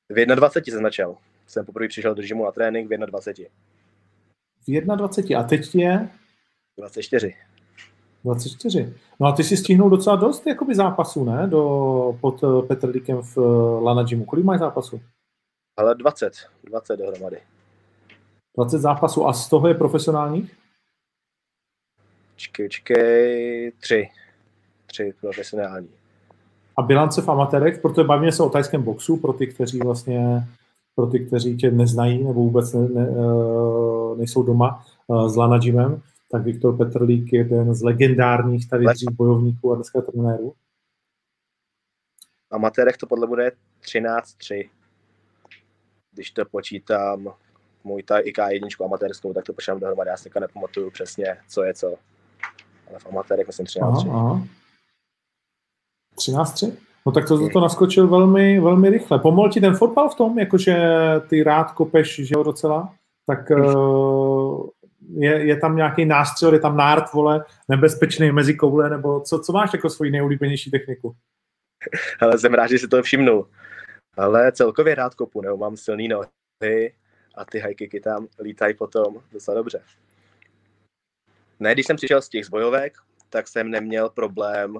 V 0.09 0.25
21 0.35 0.75
jsem 0.77 0.83
začal. 0.83 1.17
Jsem 1.47 1.65
poprvé 1.65 1.87
přišel 1.87 2.15
do 2.15 2.21
žimu 2.21 2.45
na 2.45 2.51
trénink 2.51 2.91
v 2.91 3.05
21. 3.05 3.51
V 4.67 4.95
21. 4.95 5.39
A 5.39 5.43
teď 5.43 5.75
je? 5.75 6.09
24. 6.77 7.35
24. 8.23 8.93
No 9.19 9.27
a 9.27 9.31
ty 9.31 9.43
si 9.43 9.57
stihnul 9.57 9.89
docela 9.89 10.15
dost 10.15 10.47
jakoby 10.47 10.75
zápasů, 10.75 11.23
ne? 11.23 11.47
Do, 11.47 12.17
pod 12.21 12.43
eh, 12.43 12.67
Petrlíkem 12.67 13.21
v 13.21 13.37
eh, 13.37 13.83
Lana 13.83 14.03
Gymu. 14.03 14.25
Kolik 14.25 14.45
máš 14.45 14.59
zápasů? 14.59 15.01
Ale 15.77 15.95
20. 15.95 16.33
20 16.63 16.97
dohromady. 16.97 17.41
20 18.57 18.79
zápasů. 18.79 19.27
A 19.27 19.33
z 19.33 19.49
toho 19.49 19.67
je 19.67 19.73
profesionálních? 19.73 20.57
Čekej, 22.35 22.69
čekej, 22.69 23.71
tři. 23.79 24.09
Tři 24.85 25.13
profesionální. 25.21 25.89
A 26.77 26.81
bilance 26.81 27.21
v 27.21 27.29
amatérech, 27.29 27.79
protože 27.79 28.03
bavíme 28.03 28.31
se 28.31 28.43
o 28.43 28.49
tajském 28.49 28.83
boxu, 28.83 29.17
pro 29.17 29.33
ty, 29.33 29.47
kteří 29.47 29.79
vlastně, 29.79 30.47
pro 30.95 31.07
ty, 31.07 31.25
kteří 31.25 31.57
tě 31.57 31.71
neznají 31.71 32.23
nebo 32.23 32.33
vůbec 32.33 32.73
ne, 32.73 32.87
ne, 32.89 33.07
eh, 33.09 34.17
nejsou 34.17 34.43
doma 34.43 34.85
s 35.27 35.35
Lana 35.35 35.59
Jimem, 35.63 36.01
tak 36.31 36.43
Viktor 36.43 36.77
Petrlík 36.77 37.33
je 37.33 37.39
jeden 37.39 37.75
z 37.75 37.81
legendárních 37.83 38.69
tady 38.69 38.85
dřív 38.85 39.09
bojovníků 39.11 39.71
a 39.71 39.75
dneska 39.75 40.01
trenérů. 40.01 40.53
Amatérech 42.51 42.97
to 42.97 43.07
podle 43.07 43.27
bude 43.27 43.51
13-3 43.81 44.69
když 46.15 46.31
to 46.31 46.45
počítám 46.45 47.33
můj 47.83 48.03
ta 48.03 48.19
IK1 48.19 48.85
amatérskou, 48.85 49.33
tak 49.33 49.45
to 49.45 49.53
počítám 49.53 49.79
dohromady. 49.79 50.09
Já 50.09 50.17
si 50.17 50.29
nepamatuju 50.39 50.91
přesně, 50.91 51.37
co 51.47 51.63
je 51.63 51.73
co. 51.73 51.87
Ale 52.89 52.99
v 52.99 53.05
amatérech 53.05 53.47
myslím 53.47 53.65
13 53.65 54.05
13 56.15 56.63
No 57.07 57.11
tak 57.11 57.27
to, 57.27 57.49
to 57.49 57.59
naskočil 57.59 58.07
velmi, 58.07 58.59
velmi 58.59 58.89
rychle. 58.89 59.19
Pomohl 59.19 59.49
ti 59.49 59.61
ten 59.61 59.75
fotbal 59.75 60.09
v 60.09 60.15
tom, 60.15 60.39
jakože 60.39 60.77
ty 61.29 61.43
rád 61.43 61.71
kopeš, 61.71 62.15
že 62.15 62.35
jo, 62.35 62.43
docela? 62.43 62.93
Tak 63.25 63.49
uh, 63.49 64.67
je, 65.17 65.45
je 65.45 65.57
tam 65.57 65.75
nějaký 65.75 66.05
nástřel, 66.05 66.53
je 66.53 66.59
tam 66.59 66.77
nárt, 66.77 67.13
vole, 67.13 67.45
nebezpečný 67.69 68.31
mezi 68.31 68.53
koule, 68.53 68.89
nebo 68.89 69.21
co, 69.21 69.39
co 69.39 69.53
máš 69.53 69.73
jako 69.73 69.89
svoji 69.89 70.11
nejoblíbenější 70.11 70.71
techniku? 70.71 71.15
Ale 72.21 72.37
jsem 72.37 72.53
rád, 72.53 72.67
že 72.67 72.79
si 72.79 72.87
to 72.87 73.03
všimnul 73.03 73.47
ale 74.17 74.51
celkově 74.51 74.95
rád 74.95 75.15
kopu, 75.15 75.41
nebo 75.41 75.57
mám 75.57 75.77
silný 75.77 76.07
nohy 76.07 76.93
a 77.35 77.45
ty 77.45 77.59
high 77.59 77.99
tam 78.03 78.27
lítají 78.39 78.73
potom 78.73 79.21
docela 79.31 79.57
dobře. 79.57 79.83
Ne, 81.59 81.73
když 81.73 81.85
jsem 81.85 81.97
přišel 81.97 82.21
z 82.21 82.29
těch 82.29 82.45
zbojovek, 82.45 82.97
tak 83.29 83.47
jsem 83.47 83.71
neměl 83.71 84.09
problém 84.09 84.77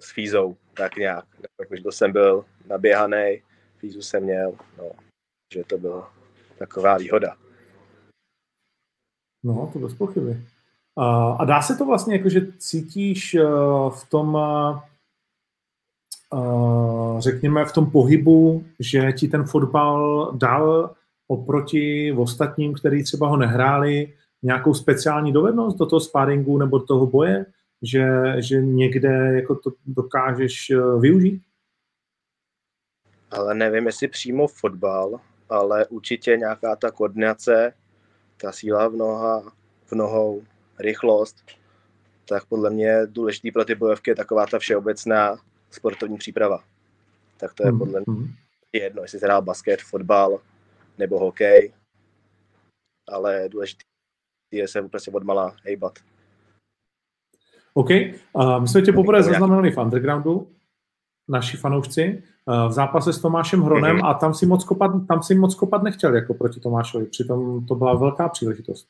s 0.00 0.12
fízou, 0.12 0.56
tak 0.74 0.96
nějak. 0.96 1.24
Jakože 1.60 1.82
to 1.82 1.92
jsem 1.92 2.12
byl 2.12 2.44
naběhaný, 2.68 3.42
fízu 3.78 4.02
jsem 4.02 4.22
měl, 4.22 4.54
no, 4.78 4.90
že 5.54 5.64
to 5.64 5.78
byla 5.78 6.12
taková 6.58 6.98
výhoda. 6.98 7.36
No, 9.44 9.70
to 9.72 9.78
bez 9.78 9.94
pochyby. 9.94 10.40
A 11.38 11.44
dá 11.44 11.62
se 11.62 11.76
to 11.76 11.84
vlastně, 11.84 12.16
jakože 12.16 12.46
cítíš 12.58 13.34
eh, 13.34 13.44
v 13.90 14.06
tom, 14.10 14.38
eh, 16.34 17.20
řekněme, 17.20 17.64
v 17.64 17.72
tom 17.72 17.90
pohybu, 17.90 18.64
že 18.80 19.12
ti 19.12 19.28
ten 19.28 19.44
fotbal 19.44 20.32
dal 20.36 20.94
oproti 21.28 22.12
ostatním, 22.12 22.74
který 22.74 23.04
třeba 23.04 23.28
ho 23.28 23.36
nehráli, 23.36 24.14
nějakou 24.42 24.74
speciální 24.74 25.32
dovednost 25.32 25.78
do 25.78 25.86
toho 25.86 26.00
sparingu 26.00 26.58
nebo 26.58 26.78
do 26.78 26.84
toho 26.84 27.06
boje, 27.06 27.46
že, 27.82 28.06
že 28.38 28.56
někde 28.56 29.08
jako 29.34 29.54
to 29.54 29.70
dokážeš 29.86 30.70
eh, 30.70 30.98
využít? 31.00 31.42
Ale 33.30 33.54
nevím, 33.54 33.86
jestli 33.86 34.08
přímo 34.08 34.48
fotbal, 34.48 35.20
ale 35.48 35.86
určitě 35.86 36.36
nějaká 36.36 36.76
ta 36.76 36.90
koordinace, 36.90 37.72
ta 38.36 38.52
síla 38.52 38.88
v, 38.88 38.96
noha, 38.96 39.52
v 39.84 39.92
nohou, 39.92 40.42
rychlost, 40.78 41.44
tak 42.28 42.44
podle 42.44 42.70
mě 42.70 43.06
důležitý 43.06 43.52
pro 43.52 43.64
ty 43.64 43.74
bojovky 43.74 44.10
je 44.10 44.14
taková 44.14 44.46
ta 44.46 44.58
všeobecná 44.58 45.36
sportovní 45.70 46.18
příprava. 46.18 46.64
Tak 47.36 47.54
to 47.54 47.66
je 47.66 47.72
mm. 47.72 47.78
podle 47.78 48.00
mě 48.06 48.18
mhm. 48.18 48.34
jedno, 48.72 49.02
jestli 49.02 49.18
hrál 49.18 49.42
basket, 49.42 49.80
fotbal 49.82 50.40
nebo 50.98 51.18
hokej, 51.18 51.72
ale 53.08 53.48
důležité 53.48 53.84
je 54.50 54.68
se 54.68 54.82
prostě 54.82 55.10
od 55.10 55.22
malá 55.22 55.56
hejbat. 55.64 55.98
OK. 57.78 57.90
Uh, 58.32 58.60
my 58.60 58.68
jsme 58.68 58.82
tě 58.82 58.92
poprvé 58.92 59.22
zaznamenali 59.22 59.70
v 59.70 59.78
undergroundu. 59.78 60.52
naši 61.28 61.56
fanoušci, 61.56 62.22
v 62.68 62.72
zápase 62.72 63.12
s 63.12 63.20
Tomášem 63.20 63.62
Hronem 63.62 63.96
mm-hmm. 63.96 64.08
a 64.08 64.14
tam 64.14 64.34
si, 64.34 64.46
moc 64.46 64.64
kopat, 64.64 64.90
tam 65.08 65.22
si 65.22 65.34
moc 65.34 65.54
kopat 65.54 65.82
nechtěl 65.82 66.14
jako 66.14 66.34
proti 66.34 66.60
Tomášovi, 66.60 67.06
přitom 67.06 67.66
to 67.66 67.74
byla 67.74 67.94
velká 67.94 68.28
příležitost. 68.28 68.88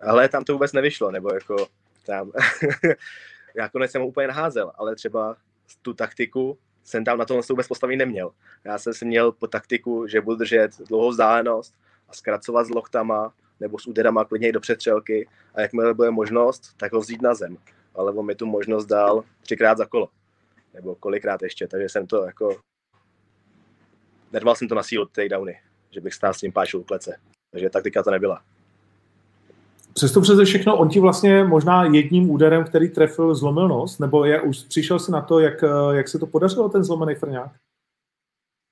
Ale 0.00 0.28
tam 0.28 0.44
to 0.44 0.52
vůbec 0.52 0.72
nevyšlo, 0.72 1.10
nebo 1.10 1.34
jako 1.34 1.56
tam, 2.06 2.32
já 3.56 3.68
konec 3.68 3.90
jsem 3.90 4.02
ho 4.02 4.08
úplně 4.08 4.26
naházel, 4.28 4.72
ale 4.74 4.94
třeba 4.94 5.36
tu 5.82 5.94
taktiku 5.94 6.58
jsem 6.84 7.04
tam 7.04 7.18
na 7.18 7.24
to 7.24 7.40
vůbec 7.50 7.68
postavit 7.68 7.96
neměl. 7.96 8.30
Já 8.64 8.78
jsem 8.78 8.94
si 8.94 9.04
měl 9.04 9.32
po 9.32 9.46
taktiku, 9.46 10.06
že 10.06 10.20
budu 10.20 10.36
držet 10.36 10.70
dlouhou 10.88 11.10
vzdálenost 11.10 11.74
a 12.08 12.12
zkracovat 12.12 12.66
s 12.66 12.70
lochtama 12.70 13.32
nebo 13.60 13.78
s 13.78 13.86
úderama 13.86 14.24
klidně 14.24 14.48
i 14.48 14.52
do 14.52 14.60
přetřelky 14.60 15.28
a 15.54 15.60
jakmile 15.60 15.94
bude 15.94 16.10
možnost, 16.10 16.74
tak 16.76 16.92
ho 16.92 17.00
vzít 17.00 17.22
na 17.22 17.34
zem. 17.34 17.56
Ale 17.94 18.12
on 18.12 18.26
mi 18.26 18.34
tu 18.34 18.46
možnost 18.46 18.86
dal 18.86 19.24
třikrát 19.42 19.78
za 19.78 19.86
kolo. 19.86 20.08
Nebo 20.74 20.94
kolikrát 20.94 21.42
ještě, 21.42 21.66
takže 21.66 21.88
jsem 21.88 22.06
to 22.06 22.24
jako... 22.24 22.56
Nedval 24.32 24.54
jsem 24.54 24.68
to 24.68 24.74
na 24.74 24.82
sílu 24.82 25.06
takedowny, 25.06 25.60
že 25.90 26.00
bych 26.00 26.14
stál 26.14 26.34
s 26.34 26.42
ním 26.42 26.52
páčil 26.52 26.80
u 26.80 26.84
klece. 26.84 27.16
Takže 27.50 27.70
taktika 27.70 28.02
to 28.02 28.10
nebyla. 28.10 28.42
Přesto 29.92 30.20
přeze 30.20 30.44
všechno, 30.44 30.78
on 30.78 30.88
ti 30.88 31.00
vlastně 31.00 31.44
možná 31.44 31.84
jedním 31.84 32.30
úderem, 32.30 32.64
který 32.64 32.88
trefil, 32.88 33.34
zlomil 33.34 33.68
nos, 33.68 33.98
nebo 33.98 34.24
je, 34.24 34.40
už 34.40 34.62
přišel 34.62 34.98
si 34.98 35.12
na 35.12 35.20
to, 35.20 35.40
jak, 35.40 35.64
jak 35.92 36.08
se 36.08 36.18
to 36.18 36.26
podařilo, 36.26 36.68
ten 36.68 36.84
zlomený 36.84 37.14
frňák? 37.14 37.52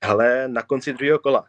Ale 0.05 0.49
na 0.49 0.63
konci 0.63 0.93
druhého 0.93 1.19
kola 1.19 1.47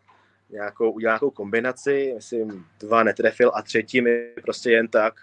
nějakou, 0.50 0.92
udělal 0.92 1.14
nějakou 1.14 1.32
kombinaci, 1.32 2.12
myslím, 2.16 2.66
dva 2.80 3.04
netrefil 3.04 3.52
a 3.54 3.62
třetí 3.62 4.02
mi 4.02 4.34
prostě 4.42 4.72
jen 4.72 4.88
tak 4.88 5.14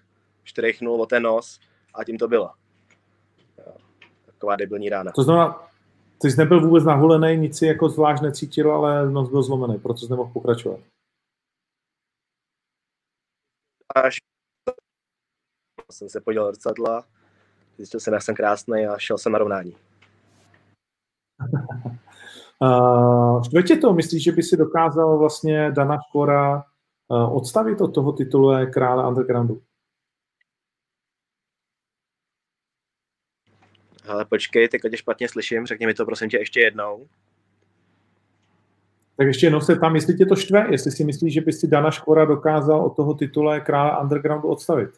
štrechnul 0.45 1.03
o 1.03 1.07
ten 1.07 1.23
nos 1.23 1.61
a 1.95 2.05
tím 2.05 2.19
to 2.19 2.29
bylo. 2.29 2.51
Taková 4.27 4.57
debilní 4.57 4.89
rána. 4.89 5.13
To 5.13 5.23
znamená, 5.23 5.69
ty 6.21 6.31
jsi 6.31 6.39
nebyl 6.39 6.61
vůbec 6.61 6.85
nahulený, 6.85 7.37
nic 7.37 7.59
si 7.59 7.67
jako 7.67 7.89
zvlášť 7.89 8.23
necítil, 8.23 8.73
ale 8.73 9.11
nos 9.11 9.31
byl 9.31 9.43
zlomený, 9.43 9.79
proto 9.79 9.99
jsi 9.99 10.11
nemohl 10.11 10.33
pokračovat. 10.33 10.81
Až 13.95 14.17
jsem 15.93 16.09
se 16.09 16.21
podíval 16.21 16.47
do 16.47 16.53
zrcadla, 16.53 17.05
zjistil 17.77 18.01
jsem, 18.01 18.15
jak 18.15 18.23
jsem 18.23 18.35
krásný 18.35 18.87
a 18.87 18.99
šel 18.99 19.19
jsem 19.19 19.33
na 19.33 19.39
rovnání. 19.39 19.77
Uh, 22.63 23.43
štve 23.43 23.77
to? 23.77 23.93
Myslíš, 23.93 24.23
že 24.25 24.33
by 24.33 24.43
si 24.43 24.57
dokázal 24.57 25.19
vlastně 25.19 25.71
Dana 25.71 25.97
Škora 26.09 26.65
uh, 27.09 27.37
odstavit 27.37 27.81
od 27.81 27.95
toho 27.95 28.13
titulu 28.13 28.53
krále 28.67 29.09
undergroundu? 29.09 29.63
Ale 34.09 34.25
počkej, 34.25 34.69
teď 34.69 34.83
tě 34.91 34.97
špatně 34.97 35.29
slyším, 35.29 35.67
řekni 35.67 35.87
mi 35.87 35.95
to 35.95 36.05
prosím 36.05 36.29
tě 36.29 36.39
ještě 36.39 36.61
jednou. 36.61 37.07
Tak 39.17 39.27
ještě 39.27 39.47
jednou 39.47 39.61
se 39.61 39.77
tam, 39.77 39.95
jestli 39.95 40.15
tě 40.15 40.27
to 40.27 40.37
štve, 40.37 40.67
jestli 40.71 40.91
si 40.91 41.05
myslíš, 41.05 41.35
že 41.35 41.41
by 41.41 41.53
si 41.53 41.69
Dana 41.69 41.91
Škora 41.91 42.25
dokázal 42.25 42.87
od 42.87 42.97
toho 42.97 43.15
titule 43.15 43.61
krále 43.61 44.03
undergroundu 44.03 44.49
odstavit. 44.49 44.91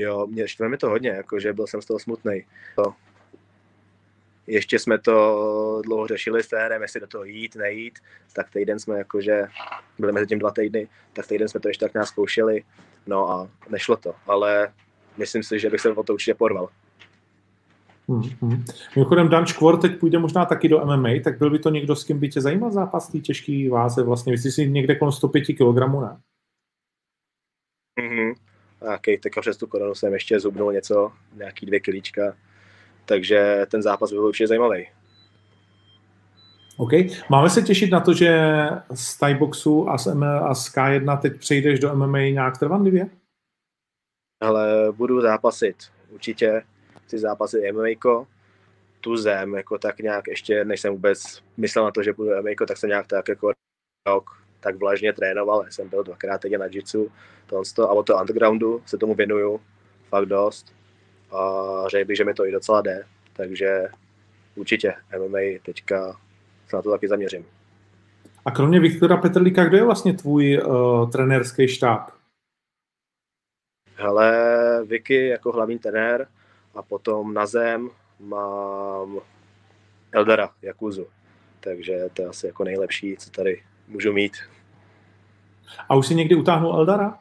Jo, 0.00 0.26
mě 0.26 0.48
štve 0.48 0.68
mi 0.68 0.76
to 0.76 0.88
hodně, 0.88 1.10
jakože 1.10 1.52
byl 1.52 1.66
jsem 1.66 1.82
z 1.82 1.86
toho 1.86 1.98
smutný. 1.98 2.44
To. 2.76 2.94
Ještě 4.46 4.78
jsme 4.78 4.98
to 4.98 5.82
dlouho 5.84 6.06
řešili 6.06 6.42
s 6.42 6.48
térem, 6.48 6.82
jestli 6.82 7.00
do 7.00 7.06
toho 7.06 7.24
jít, 7.24 7.56
nejít, 7.56 7.98
tak 8.32 8.50
týden 8.50 8.78
jsme 8.78 8.98
jakože, 8.98 9.44
byli 9.98 10.12
mezi 10.12 10.26
tím 10.26 10.38
dva 10.38 10.50
týdny, 10.50 10.88
tak 11.12 11.26
týden 11.26 11.48
jsme 11.48 11.60
to 11.60 11.68
ještě 11.68 11.84
tak 11.84 11.94
nějak 11.94 12.08
zkoušeli, 12.08 12.62
no 13.06 13.30
a 13.30 13.48
nešlo 13.68 13.96
to, 13.96 14.14
ale 14.26 14.72
myslím 15.16 15.42
si, 15.42 15.58
že 15.58 15.70
bych 15.70 15.80
se 15.80 15.92
o 15.92 16.02
to 16.02 16.12
určitě 16.12 16.34
porval. 16.34 16.68
Hmm. 18.08 18.64
Mimochodem 18.96 19.28
Dan 19.28 19.46
Škvor 19.46 19.80
teď 19.80 19.98
půjde 20.00 20.18
možná 20.18 20.44
taky 20.44 20.68
do 20.68 20.86
MMA, 20.86 21.08
tak 21.24 21.38
byl 21.38 21.50
by 21.50 21.58
to 21.58 21.70
někdo, 21.70 21.96
s 21.96 22.04
kým 22.04 22.18
by 22.18 22.28
tě 22.28 22.40
zajímal 22.40 22.70
zápas 22.70 23.08
té 23.08 23.18
těžké 23.18 23.68
váze 23.70 24.02
vlastně? 24.02 24.32
Myslíš 24.32 24.54
si 24.54 24.70
někde 24.70 24.94
kolem 24.94 25.12
105 25.12 25.44
kg, 25.44 25.78
ne? 26.00 26.20
Mm-hmm 28.00 28.34
nějaký 28.82 29.18
teďka 29.18 29.40
přes 29.40 29.56
tu 29.56 29.66
koronu 29.66 29.94
jsem 29.94 30.12
ještě 30.12 30.40
zubnul 30.40 30.72
něco, 30.72 31.12
nějaký 31.34 31.66
dvě 31.66 31.80
kilíčka, 31.80 32.36
takže 33.04 33.66
ten 33.70 33.82
zápas 33.82 34.12
byl 34.12 34.24
určitě 34.24 34.46
zajímavý. 34.46 34.86
OK. 36.76 36.92
Máme 37.30 37.50
se 37.50 37.62
těšit 37.62 37.90
na 37.90 38.00
to, 38.00 38.14
že 38.14 38.40
z 38.94 39.18
Thai 39.18 39.34
boxu 39.34 39.90
a 39.90 39.98
z, 39.98 40.06
M- 40.06 40.24
a 40.24 40.54
z 40.54 40.74
K1 40.74 41.18
teď 41.20 41.38
přejdeš 41.38 41.80
do 41.80 41.96
MMA 41.96 42.18
nějak 42.18 42.58
trvanlivě? 42.58 43.08
Ale 44.42 44.92
budu 44.92 45.20
zápasit. 45.20 45.76
Určitě 46.10 46.62
chci 47.04 47.18
zápasit 47.18 47.72
MMA, 47.72 48.24
tu 49.00 49.16
zem, 49.16 49.54
jako 49.54 49.78
tak 49.78 49.98
nějak 49.98 50.28
ještě, 50.28 50.64
než 50.64 50.80
jsem 50.80 50.92
vůbec 50.92 51.42
myslel 51.56 51.84
na 51.84 51.90
to, 51.90 52.02
že 52.02 52.12
budu 52.12 52.30
MMA, 52.30 52.66
tak 52.68 52.76
jsem 52.76 52.88
nějak 52.88 53.06
tak 53.06 53.28
jako 53.28 53.52
rok 54.08 54.39
tak 54.60 54.76
vlažně 54.76 55.12
trénoval, 55.12 55.64
jsem 55.70 55.88
byl 55.88 56.02
dvakrát 56.02 56.40
teď 56.40 56.56
na 56.56 56.66
jitsu, 56.66 57.12
to, 57.74 57.90
a 57.90 57.92
o 57.92 58.02
to 58.02 58.16
undergroundu 58.16 58.82
se 58.86 58.98
tomu 58.98 59.14
věnuju 59.14 59.60
fakt 60.08 60.26
dost 60.26 60.74
a 61.32 61.84
řekl 61.88 62.06
bych, 62.06 62.16
že 62.16 62.24
mi 62.24 62.34
to 62.34 62.46
i 62.46 62.52
docela 62.52 62.82
jde, 62.82 63.04
takže 63.32 63.88
určitě 64.54 64.94
MMA 65.18 65.38
teďka 65.62 66.16
se 66.68 66.76
na 66.76 66.82
to 66.82 66.90
taky 66.90 67.08
zaměřím. 67.08 67.46
A 68.44 68.50
kromě 68.50 68.80
Viktora 68.80 69.16
Petrlíka, 69.16 69.64
kdo 69.64 69.76
je 69.76 69.84
vlastně 69.84 70.12
tvůj 70.12 70.62
uh, 70.62 71.10
trenérský 71.10 71.68
štáb? 71.68 72.10
Hele, 73.96 74.84
Vicky 74.84 75.26
jako 75.26 75.52
hlavní 75.52 75.78
trenér 75.78 76.26
a 76.74 76.82
potom 76.82 77.34
na 77.34 77.46
zem 77.46 77.90
mám 78.20 79.20
Eldara 80.12 80.50
Jakuzu. 80.62 81.06
Takže 81.60 82.10
to 82.12 82.22
je 82.22 82.28
asi 82.28 82.46
jako 82.46 82.64
nejlepší, 82.64 83.16
co 83.16 83.30
tady 83.30 83.62
můžu 83.90 84.12
mít. 84.12 84.36
A 85.88 85.94
už 85.94 86.06
si 86.06 86.14
někdy 86.14 86.34
utáhnul 86.34 86.74
Eldara? 86.74 87.18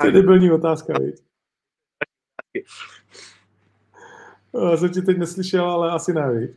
to 0.00 0.06
je 0.06 0.12
debilní 0.12 0.50
otázka, 0.50 0.92
víc. 0.98 1.26
Já 4.70 4.76
jsem 4.76 4.90
ti 4.90 5.02
teď 5.02 5.18
neslyšel, 5.18 5.70
ale 5.70 5.90
asi 5.90 6.12
ne, 6.12 6.32
víc. 6.32 6.50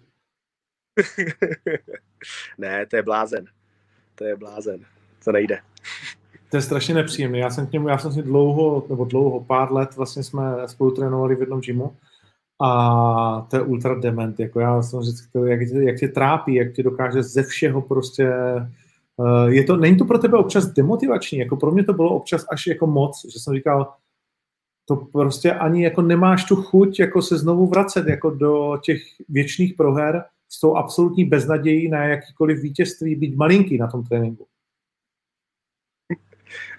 ne, 2.58 2.86
to 2.86 2.96
je 2.96 3.04
blázen. 3.04 3.46
To 4.16 4.26
je 4.26 4.36
blázen. 4.36 4.86
To 5.24 5.32
nejde. 5.32 5.62
To 6.50 6.58
je 6.58 6.62
strašně 6.62 6.94
nepříjemné. 6.94 7.40
Já 7.40 7.50
jsem 7.50 7.68
k 7.68 7.72
němu, 7.72 7.88
já 7.88 7.98
jsem 7.98 8.14
si 8.14 8.24
dlouho, 8.24 8.86
nebo 8.90 9.06
dlouho, 9.06 9.40
pár 9.40 9.74
let 9.74 9.96
vlastně 9.96 10.24
jsme 10.24 10.42
spolu 10.66 10.92
trénovali 10.92 11.36
v 11.36 11.40
jednom 11.40 11.62
gymu 11.62 11.94
a 12.62 13.48
to 13.50 13.56
je 13.56 13.62
ultra 13.62 14.00
dement. 14.00 14.40
Jako 14.40 14.60
já 14.60 14.82
jsem 14.82 15.00
vždycky, 15.00 15.40
jak, 15.46 15.62
jak 15.62 16.00
tě 16.00 16.08
trápí, 16.08 16.56
jak 16.56 16.74
tě 16.74 16.84
dokáže 16.84 17.24
ze 17.24 17.44
všeho 17.44 17.82
prostě 17.82 18.30
uh, 19.18 19.48
je 19.48 19.64
to, 19.64 19.78
není 19.78 19.98
to 19.98 20.06
pro 20.06 20.18
tebe 20.18 20.38
občas 20.38 20.66
demotivační, 20.66 21.40
jako 21.40 21.58
pro 21.58 21.72
mě 21.72 21.84
to 21.84 21.94
bylo 21.94 22.10
občas 22.10 22.46
až 22.52 22.68
jako 22.68 22.88
moc, 22.88 23.26
že 23.34 23.40
jsem 23.40 23.54
říkal, 23.54 23.94
to 24.86 24.96
prostě 24.96 25.54
ani 25.54 25.84
jako 25.84 26.02
nemáš 26.02 26.46
tu 26.46 26.56
chuť 26.56 27.00
jako 27.00 27.22
se 27.22 27.38
znovu 27.38 27.68
vracet 27.68 28.08
jako 28.08 28.30
do 28.30 28.78
těch 28.84 29.02
věčných 29.30 29.74
proher 29.74 30.24
s 30.50 30.60
tou 30.60 30.76
absolutní 30.76 31.26
beznadějí 31.26 31.90
na 31.90 32.04
jakýkoliv 32.04 32.62
vítězství, 32.62 33.16
být 33.16 33.36
malinký 33.36 33.78
na 33.78 33.88
tom 33.88 34.04
tréninku 34.04 34.46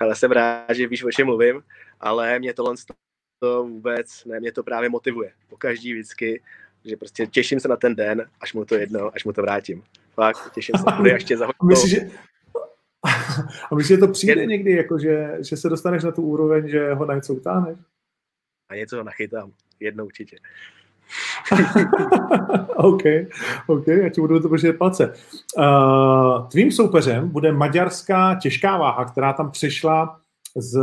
ale 0.00 0.16
jsem 0.16 0.32
rád, 0.32 0.70
že 0.70 0.86
víš, 0.86 1.04
o 1.04 1.10
čem 1.10 1.26
mluvím, 1.26 1.62
ale 2.00 2.38
mě 2.38 2.54
tohle 2.54 2.74
to 3.38 3.64
vůbec, 3.64 4.24
ne, 4.24 4.40
mě 4.40 4.52
to 4.52 4.62
právě 4.62 4.88
motivuje. 4.88 5.32
Po 5.48 5.56
každý 5.56 5.92
vždycky, 5.92 6.42
že 6.84 6.96
prostě 6.96 7.26
těším 7.26 7.60
se 7.60 7.68
na 7.68 7.76
ten 7.76 7.94
den, 7.94 8.30
až 8.40 8.52
mu 8.52 8.64
to 8.64 8.74
jedno, 8.74 9.10
až 9.14 9.24
mu 9.24 9.32
to 9.32 9.42
vrátím. 9.42 9.82
Fakt, 10.14 10.52
těším 10.54 10.74
se, 10.78 10.96
bude 10.96 11.10
ještě 11.10 11.36
za 11.36 11.48
Myslíš, 11.64 11.90
že... 11.90 12.10
A 13.70 13.74
myslíš, 13.74 13.98
že 13.98 14.06
to 14.06 14.08
přijde 14.08 14.46
někdy, 14.46 14.72
jako 14.72 14.98
že, 14.98 15.38
že 15.48 15.56
se 15.56 15.68
dostaneš 15.68 16.04
na 16.04 16.12
tu 16.12 16.22
úroveň, 16.22 16.68
že 16.68 16.94
ho 16.94 17.06
na 17.06 17.14
něco 17.14 17.34
utáhneš? 17.34 17.78
A 18.68 18.74
něco 18.74 18.96
ho 18.96 19.02
nachytám. 19.02 19.52
Jednou 19.80 20.04
určitě. 20.04 20.36
OK, 22.76 23.02
OK, 23.66 23.86
já 23.86 24.08
ti 24.08 24.20
budu 24.20 24.40
to 24.40 24.48
držet 24.48 24.78
palce. 24.78 25.14
Uh, 25.58 26.48
tvým 26.48 26.72
soupeřem 26.72 27.28
bude 27.28 27.52
maďarská 27.52 28.34
těžká 28.42 28.76
váha, 28.76 29.04
která 29.04 29.32
tam 29.32 29.50
přišla 29.50 30.20
z 30.56 30.80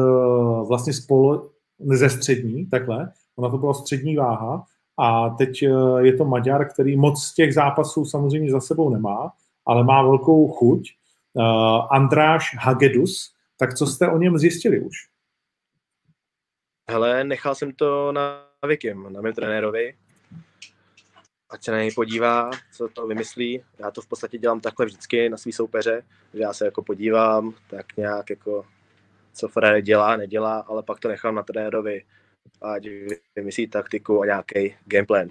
vlastně 0.67 0.93
spolu, 0.93 1.51
ze 1.79 2.09
střední, 2.09 2.65
takhle. 2.65 3.11
Ona 3.35 3.49
to 3.49 3.57
byla 3.57 3.73
střední 3.73 4.15
váha 4.15 4.65
a 4.99 5.29
teď 5.29 5.63
eh, 5.63 5.69
je 5.99 6.13
to 6.13 6.25
Maďar, 6.25 6.69
který 6.69 6.97
moc 6.97 7.33
těch 7.33 7.53
zápasů 7.53 8.05
samozřejmě 8.05 8.51
za 8.51 8.59
sebou 8.59 8.89
nemá, 8.89 9.31
ale 9.65 9.83
má 9.83 10.01
velkou 10.01 10.47
chuť. 10.47 10.89
Uh, 11.33 11.87
Andráš 11.91 12.55
Hagedus, 12.59 13.33
tak 13.59 13.73
co 13.73 13.87
jste 13.87 14.09
o 14.09 14.17
něm 14.17 14.37
zjistili 14.37 14.79
už? 14.79 14.95
Hele, 16.89 17.23
nechal 17.23 17.55
jsem 17.55 17.71
to 17.71 18.11
na 18.11 18.43
Vikim, 18.67 19.13
na 19.13 19.21
mém 19.21 19.33
trenérovi 19.33 19.93
ať 21.49 21.63
se 21.63 21.71
na 21.71 21.77
něj 21.77 21.91
podívá, 21.91 22.51
co 22.71 22.87
to 22.87 23.07
vymyslí. 23.07 23.63
Já 23.79 23.91
to 23.91 24.01
v 24.01 24.07
podstatě 24.07 24.37
dělám 24.37 24.59
takhle 24.59 24.85
vždycky 24.85 25.29
na 25.29 25.37
svý 25.37 25.51
soupeře, 25.51 26.03
že 26.33 26.41
já 26.41 26.53
se 26.53 26.65
jako 26.65 26.83
podívám, 26.83 27.53
tak 27.69 27.97
nějak 27.97 28.29
jako 28.29 28.65
co 29.33 29.47
Ferrari 29.47 29.81
dělá, 29.81 30.17
nedělá, 30.17 30.59
ale 30.59 30.83
pak 30.83 30.99
to 30.99 31.07
nechám 31.07 31.35
na 31.35 31.43
trenérovi, 31.43 32.03
ať 32.61 32.87
vymyslí 33.35 33.67
taktiku 33.67 34.21
a 34.21 34.25
nějaký 34.25 34.75
gameplan. 34.85 35.29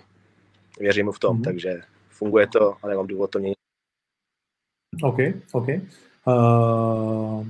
Věřím 0.78 1.06
mu 1.06 1.12
v 1.12 1.18
tom, 1.18 1.38
mm-hmm. 1.38 1.44
takže 1.44 1.82
funguje 2.08 2.46
to 2.46 2.76
a 2.82 2.88
nemám 2.88 3.06
důvod 3.06 3.30
to 3.30 3.38
měnit. 3.38 3.56
OK, 5.02 5.18
OK. 5.52 5.68
Uh, 6.26 7.46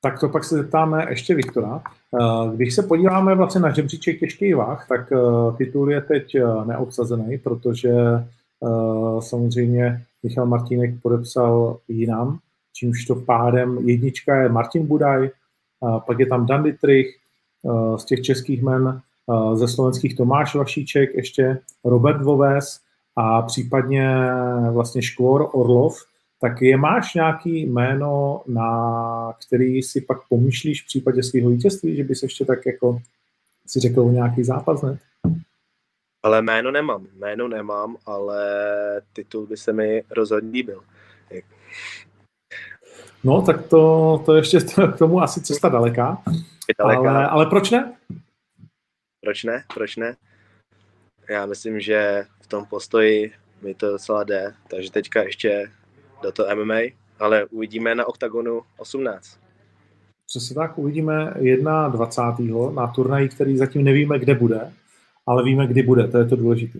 tak 0.00 0.20
to 0.20 0.28
pak 0.28 0.44
se 0.44 0.54
zeptáme 0.54 1.06
ještě 1.08 1.34
Viktora. 1.34 1.82
Uh, 2.10 2.54
když 2.54 2.74
se 2.74 2.82
podíváme 2.82 3.34
vlastně 3.34 3.60
na 3.60 3.70
žebříček 3.70 4.20
těžkých 4.20 4.56
váh, 4.56 4.86
tak 4.88 5.10
uh, 5.10 5.56
titul 5.56 5.90
je 5.90 6.00
teď 6.00 6.36
neobsazený, 6.64 7.38
protože 7.38 7.92
samozřejmě 9.20 10.04
Michal 10.22 10.46
Martínek 10.46 10.94
podepsal 11.02 11.78
jinam, 11.88 12.38
čímž 12.72 13.04
to 13.04 13.14
pádem 13.14 13.78
jednička 13.88 14.36
je 14.36 14.48
Martin 14.48 14.86
Budaj, 14.86 15.30
pak 16.06 16.18
je 16.18 16.26
tam 16.26 16.46
Dan 16.46 16.62
Dietrich, 16.62 17.16
z 17.96 18.04
těch 18.04 18.22
českých 18.22 18.62
men, 18.62 19.00
ze 19.54 19.68
slovenských 19.68 20.16
Tomáš 20.16 20.54
Vašíček, 20.54 21.14
ještě 21.14 21.58
Robert 21.84 22.22
Voves 22.22 22.80
a 23.16 23.42
případně 23.42 24.16
vlastně 24.72 25.02
Škvor 25.02 25.48
Orlov, 25.52 26.04
tak 26.40 26.62
je 26.62 26.76
máš 26.76 27.14
nějaký 27.14 27.66
jméno, 27.66 28.42
na 28.46 29.34
který 29.46 29.82
si 29.82 30.00
pak 30.00 30.18
pomýšlíš 30.28 30.82
v 30.82 30.86
případě 30.86 31.22
svého 31.22 31.50
vítězství, 31.50 31.96
že 31.96 32.04
bys 32.04 32.22
ještě 32.22 32.44
tak 32.44 32.66
jako 32.66 33.02
si 33.66 33.80
řekl 33.80 34.04
nějaký 34.04 34.44
zápas, 34.44 34.82
ne? 34.82 34.98
Ale 36.22 36.42
jméno 36.42 36.70
nemám, 36.70 37.06
jméno 37.14 37.48
nemám, 37.48 37.96
ale 38.06 38.42
titul 39.12 39.46
by 39.46 39.56
se 39.56 39.72
mi 39.72 40.02
rozhodně 40.10 40.50
líbil. 40.50 40.82
No, 43.24 43.42
tak 43.42 43.68
to, 43.68 44.22
to 44.26 44.34
ještě 44.34 44.58
k 44.94 44.98
tomu 44.98 45.22
asi 45.22 45.40
cesta 45.40 45.68
daleká. 45.68 46.22
daleká. 46.78 47.10
Ale, 47.10 47.26
ale 47.26 47.46
proč 47.46 47.70
ne? 47.70 47.96
Proč 49.20 49.44
ne? 49.44 49.64
Proč 49.74 49.96
ne? 49.96 50.16
Já 51.28 51.46
myslím, 51.46 51.80
že 51.80 52.26
v 52.40 52.46
tom 52.46 52.66
postoji 52.66 53.32
mi 53.62 53.74
to 53.74 53.90
docela 53.90 54.24
jde, 54.24 54.54
takže 54.70 54.92
teďka 54.92 55.22
ještě 55.22 55.70
do 56.22 56.32
toho 56.32 56.56
MMA, 56.56 56.80
ale 57.20 57.46
uvidíme 57.46 57.94
na 57.94 58.06
OKTAGONu 58.06 58.60
18. 58.78 59.38
Přesně 60.26 60.54
tak, 60.54 60.78
uvidíme 60.78 61.34
21. 61.88 62.70
na 62.70 62.86
turnaji, 62.86 63.28
který 63.28 63.56
zatím 63.56 63.84
nevíme, 63.84 64.18
kde 64.18 64.34
bude, 64.34 64.72
ale 65.26 65.44
víme, 65.44 65.66
kdy 65.66 65.82
bude, 65.82 66.08
to 66.08 66.18
je 66.18 66.24
to 66.24 66.36
důležité. 66.36 66.78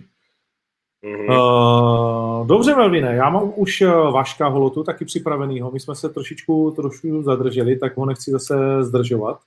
Mm-hmm. 1.03 2.39
Uh, 2.41 2.47
dobře, 2.47 2.75
Melvine, 2.75 3.15
já 3.15 3.29
mám 3.29 3.53
už 3.55 3.81
eh, 3.81 3.87
Vaška 3.87 4.47
Holotu 4.47 4.83
taky 4.83 5.05
připravenýho. 5.05 5.71
My 5.71 5.79
jsme 5.79 5.95
se 5.95 6.09
trošičku, 6.09 6.71
trošku 6.71 7.23
zadrželi, 7.23 7.75
tak 7.75 7.97
ho 7.97 8.05
nechci 8.05 8.31
zase 8.31 8.83
zdržovat. 8.83 9.39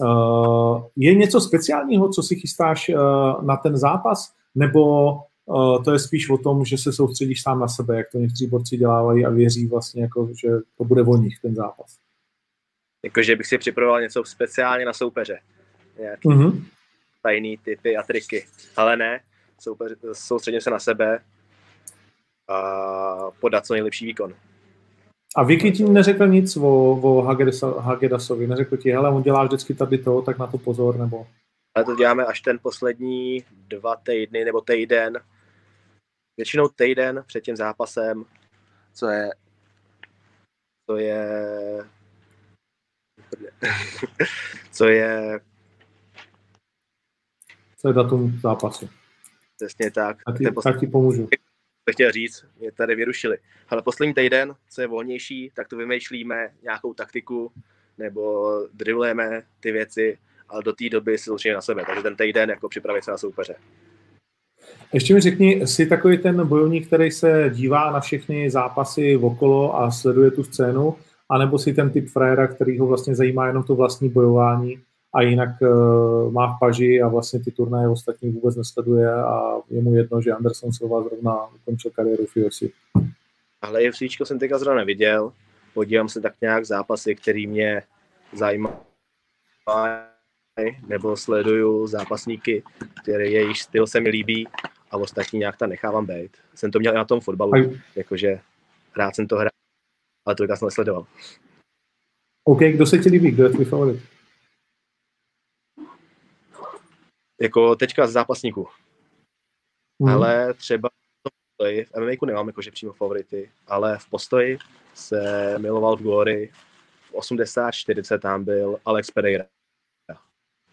Uh, 0.00 0.82
je 0.96 1.14
něco 1.14 1.40
speciálního, 1.40 2.08
co 2.08 2.22
si 2.22 2.36
chystáš 2.36 2.88
uh, 2.88 3.44
na 3.44 3.56
ten 3.56 3.76
zápas, 3.76 4.32
nebo 4.54 5.14
uh, 5.48 5.84
to 5.84 5.92
je 5.92 5.98
spíš 5.98 6.30
o 6.30 6.38
tom, 6.38 6.64
že 6.64 6.78
se 6.78 6.92
soustředíš 6.92 7.42
sám 7.42 7.60
na 7.60 7.68
sebe, 7.68 7.96
jak 7.96 8.10
to 8.12 8.18
někteří 8.18 8.46
borci 8.46 8.76
dělávají 8.76 9.26
a 9.26 9.30
věří 9.30 9.66
vlastně, 9.66 10.02
jako, 10.02 10.28
že 10.40 10.48
to 10.78 10.84
bude 10.84 11.02
o 11.02 11.16
nich, 11.16 11.38
ten 11.42 11.54
zápas? 11.54 11.96
Jakože 13.04 13.36
bych 13.36 13.46
si 13.46 13.58
připravoval 13.58 14.00
něco 14.00 14.24
speciálně 14.24 14.84
na 14.84 14.92
soupeře. 14.92 15.38
Nějaký 15.98 16.28
mm-hmm. 16.28 16.64
tajný 17.22 17.58
typy 17.58 17.96
a 17.96 18.02
triky. 18.02 18.46
Ale 18.76 18.96
ne, 18.96 19.20
soupeř, 19.60 19.92
soustředím 20.12 20.60
se 20.60 20.70
na 20.70 20.78
sebe 20.78 21.20
a 22.48 23.30
podat 23.40 23.66
co 23.66 23.74
nejlepší 23.74 24.06
výkon. 24.06 24.34
A 25.36 25.42
Vicky 25.42 25.72
ti 25.72 25.84
neřekl 25.84 26.26
nic 26.26 26.56
o, 26.56 26.90
o 27.02 27.22
Hagedasovi, 27.80 28.46
neřekl 28.46 28.76
ti, 28.76 28.90
hele, 28.90 29.10
on 29.10 29.22
dělá 29.22 29.44
vždycky 29.44 29.74
tady 29.74 29.98
to, 29.98 30.22
tak 30.22 30.38
na 30.38 30.46
to 30.46 30.58
pozor, 30.58 30.96
nebo... 30.96 31.26
Ale 31.74 31.84
to 31.84 31.94
děláme 31.94 32.24
až 32.24 32.40
ten 32.40 32.58
poslední 32.62 33.44
dva 33.50 33.96
týdny, 33.96 34.44
nebo 34.44 34.60
týden, 34.60 35.20
většinou 36.38 36.68
týden 36.68 37.24
před 37.26 37.40
tím 37.40 37.56
zápasem, 37.56 38.24
co 38.94 39.06
je, 39.06 39.30
co 40.86 40.96
je, 40.96 41.24
co 44.72 44.88
je, 44.88 45.40
co 47.76 47.88
je 47.88 47.94
datum 47.94 48.38
zápasu. 48.42 48.88
Přesně 49.56 49.90
tak. 49.90 50.16
A 50.26 50.32
ti, 50.32 50.50
poslední... 50.50 50.80
ti 50.80 50.86
pomůžu. 50.86 51.28
To 51.84 51.92
chtěl 51.92 52.12
říct, 52.12 52.44
mě 52.58 52.72
tady 52.72 52.94
vyrušili. 52.94 53.38
Ale 53.68 53.82
poslední 53.82 54.14
týden, 54.14 54.54
co 54.70 54.80
je 54.80 54.86
volnější, 54.86 55.50
tak 55.54 55.68
to 55.68 55.76
vymýšlíme 55.76 56.54
nějakou 56.62 56.94
taktiku, 56.94 57.52
nebo 57.98 58.52
drillujeme 58.72 59.42
ty 59.60 59.72
věci, 59.72 60.18
ale 60.48 60.62
do 60.62 60.72
té 60.72 60.88
doby 60.88 61.18
si 61.18 61.52
na 61.52 61.60
sebe. 61.60 61.84
Takže 61.86 62.02
ten 62.02 62.16
týden 62.16 62.50
jako 62.50 62.68
připravit 62.68 63.04
se 63.04 63.10
na 63.10 63.18
soupeře. 63.18 63.54
Ještě 64.92 65.14
mi 65.14 65.20
řekni, 65.20 65.66
jsi 65.66 65.86
takový 65.86 66.18
ten 66.18 66.46
bojovník, 66.46 66.86
který 66.86 67.10
se 67.10 67.50
dívá 67.54 67.90
na 67.92 68.00
všechny 68.00 68.50
zápasy 68.50 69.16
okolo 69.16 69.80
a 69.80 69.90
sleduje 69.90 70.30
tu 70.30 70.44
scénu, 70.44 70.96
anebo 71.28 71.58
si 71.58 71.74
ten 71.74 71.90
typ 71.90 72.08
frajera, 72.08 72.46
který 72.46 72.78
ho 72.78 72.86
vlastně 72.86 73.14
zajímá 73.14 73.46
jenom 73.46 73.62
to 73.62 73.74
vlastní 73.74 74.08
bojování 74.08 74.78
a 75.14 75.22
jinak 75.22 75.48
uh, 75.60 76.32
má 76.32 76.56
v 76.56 76.58
paži 76.60 77.02
a 77.02 77.08
vlastně 77.08 77.40
ty 77.40 77.50
turnaje 77.50 77.88
ostatní 77.88 78.30
vůbec 78.30 78.56
nesleduje 78.56 79.12
a 79.14 79.54
je 79.70 79.82
mu 79.82 79.94
jedno, 79.94 80.22
že 80.22 80.32
Anderson 80.32 80.72
Silva 80.72 81.02
zrovna 81.02 81.46
ukončil 81.54 81.90
kariéru 81.90 82.26
v 82.26 82.36
UFC. 82.36 82.62
Ale 83.62 83.88
UFC 83.88 84.02
jsem 84.24 84.38
teďka 84.38 84.58
zrovna 84.58 84.80
neviděl. 84.80 85.32
Podívám 85.74 86.08
se 86.08 86.20
tak 86.20 86.32
nějak 86.40 86.66
zápasy, 86.66 87.14
který 87.14 87.46
mě 87.46 87.82
zajímají 88.36 88.74
nebo 90.88 91.16
sleduju 91.16 91.86
zápasníky, 91.86 92.62
které 93.02 93.28
jejich 93.28 93.62
styl 93.62 93.86
se 93.86 94.00
mi 94.00 94.08
líbí 94.08 94.48
a 94.90 94.96
ostatní 94.96 95.38
nějak 95.38 95.56
tam 95.56 95.70
nechávám 95.70 96.06
být. 96.06 96.36
Jsem 96.54 96.70
to 96.70 96.78
měl 96.78 96.92
i 96.92 96.96
na 96.96 97.04
tom 97.04 97.20
fotbalu, 97.20 97.54
Aj. 97.54 97.80
jakože 97.96 98.40
rád 98.96 99.14
jsem 99.14 99.26
to 99.26 99.36
hrál, 99.36 99.50
ale 100.26 100.36
to 100.36 100.44
jsem 100.56 100.66
nesledoval. 100.66 101.06
OK, 102.44 102.58
kdo 102.58 102.86
se 102.86 102.98
ti 102.98 103.08
líbí? 103.08 103.30
Kdo 103.30 103.44
je 103.44 103.50
tvůj 103.50 103.64
favorit? 103.64 104.02
jako 107.40 107.76
teďka 107.76 108.06
z 108.06 108.12
zápasníků. 108.12 108.68
Mm. 109.98 110.08
Ale 110.08 110.54
třeba 110.54 110.88
v 110.88 111.22
postoji, 111.22 111.84
v 111.84 111.90
MMA 111.96 112.26
nemám 112.26 112.46
jakože 112.46 112.70
přímo 112.70 112.92
favority, 112.92 113.50
ale 113.66 113.98
v 113.98 114.10
postoji 114.10 114.58
se 114.94 115.54
miloval 115.58 115.96
v 115.96 116.02
Glory, 116.02 116.50
v 117.10 117.12
80-40 117.12 118.18
tam 118.18 118.44
byl 118.44 118.78
Alex 118.84 119.10
Pereira. 119.10 119.44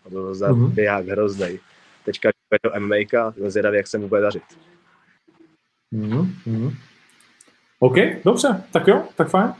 A 0.05 0.09
byl 0.09 0.35
zabiják 0.35 1.05
mm. 1.05 1.11
hroznej. 1.11 1.59
Teďka 2.05 2.29
je 2.55 2.69
to 2.69 2.79
MMA, 2.79 2.95
jsem 3.31 3.49
zvědavý, 3.49 3.77
jak 3.77 3.87
se 3.87 3.97
mu 3.97 4.07
bude 4.07 4.21
dařit. 4.21 4.43
Mm. 5.91 6.35
Mm. 6.45 6.71
OK, 7.79 7.95
dobře, 8.25 8.63
tak 8.71 8.87
jo, 8.87 9.03
tak 9.15 9.29
fajn. 9.29 9.53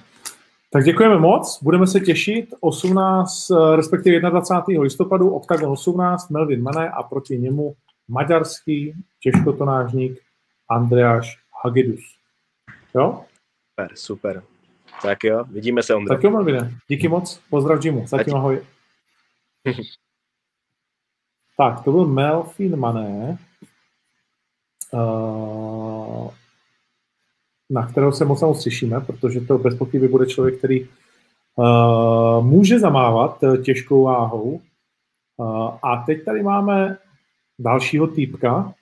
Tak 0.71 0.83
děkujeme 0.83 1.17
moc, 1.17 1.63
budeme 1.63 1.87
se 1.87 1.99
těšit 1.99 2.53
18, 2.59 3.51
eh, 3.51 3.75
respektive 3.75 4.29
21. 4.29 4.83
listopadu, 4.83 5.35
Octagon 5.35 5.71
18, 5.71 6.29
Melvin 6.29 6.63
Mane 6.63 6.89
a 6.89 7.03
proti 7.03 7.37
němu 7.37 7.75
maďarský 8.07 8.93
těžkotonážník 9.19 10.19
Andreáš 10.69 11.37
Hagedus. 11.63 12.01
Jo? 12.95 13.23
Super, 13.69 13.91
super. 13.95 14.43
Tak 15.01 15.23
jo, 15.23 15.43
vidíme 15.43 15.83
se, 15.83 15.95
Ondro. 15.95 16.15
Tak 16.15 16.23
jo, 16.23 16.31
Melvine, 16.31 16.77
díky 16.87 17.07
moc, 17.07 17.41
pozdrav 17.49 17.85
Jimu, 17.85 18.07
zatím 18.07 18.35
ahoj. 18.35 18.61
tak, 21.57 21.83
to 21.83 21.91
byl 21.91 22.05
Melvin 22.05 22.75
Mané. 22.75 23.37
Uh, 24.93 26.29
na 27.69 27.87
kterého 27.87 28.11
se 28.11 28.25
moc 28.25 28.41
moc 28.41 28.63
těšíme, 28.63 29.01
protože 29.01 29.41
to 29.41 29.57
bez 29.57 29.75
pochyby 29.75 30.07
bude 30.07 30.25
člověk, 30.25 30.57
který 30.57 30.87
uh, 31.55 32.45
může 32.45 32.79
zamávat 32.79 33.43
uh, 33.43 33.57
těžkou 33.57 34.03
váhou. 34.03 34.61
A 35.83 36.03
teď 36.05 36.25
tady 36.25 36.43
máme 36.43 36.97
dalšího 37.59 38.07
týpka. 38.07 38.73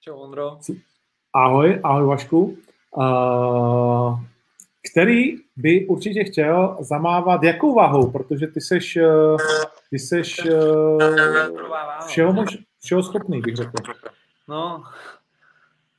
Čau, 0.00 0.16
Ondro. 0.16 0.58
Ahoj, 1.32 1.80
ahoj 1.82 2.06
Vašku. 2.06 2.56
Který 4.92 5.36
by 5.56 5.86
určitě 5.86 6.24
chtěl 6.24 6.76
zamávat 6.80 7.42
jakou 7.42 7.74
váhou, 7.74 8.10
protože 8.10 8.46
ty 8.46 8.60
seš, 8.60 8.98
ty 9.90 9.98
seš 9.98 10.44
uh, 10.44 10.98
všeho, 12.06 12.32
mož, 12.32 12.58
všeho 12.84 13.02
schopný, 13.02 13.40
bych 13.40 13.56
řekl. 13.56 13.72
No, 14.48 14.84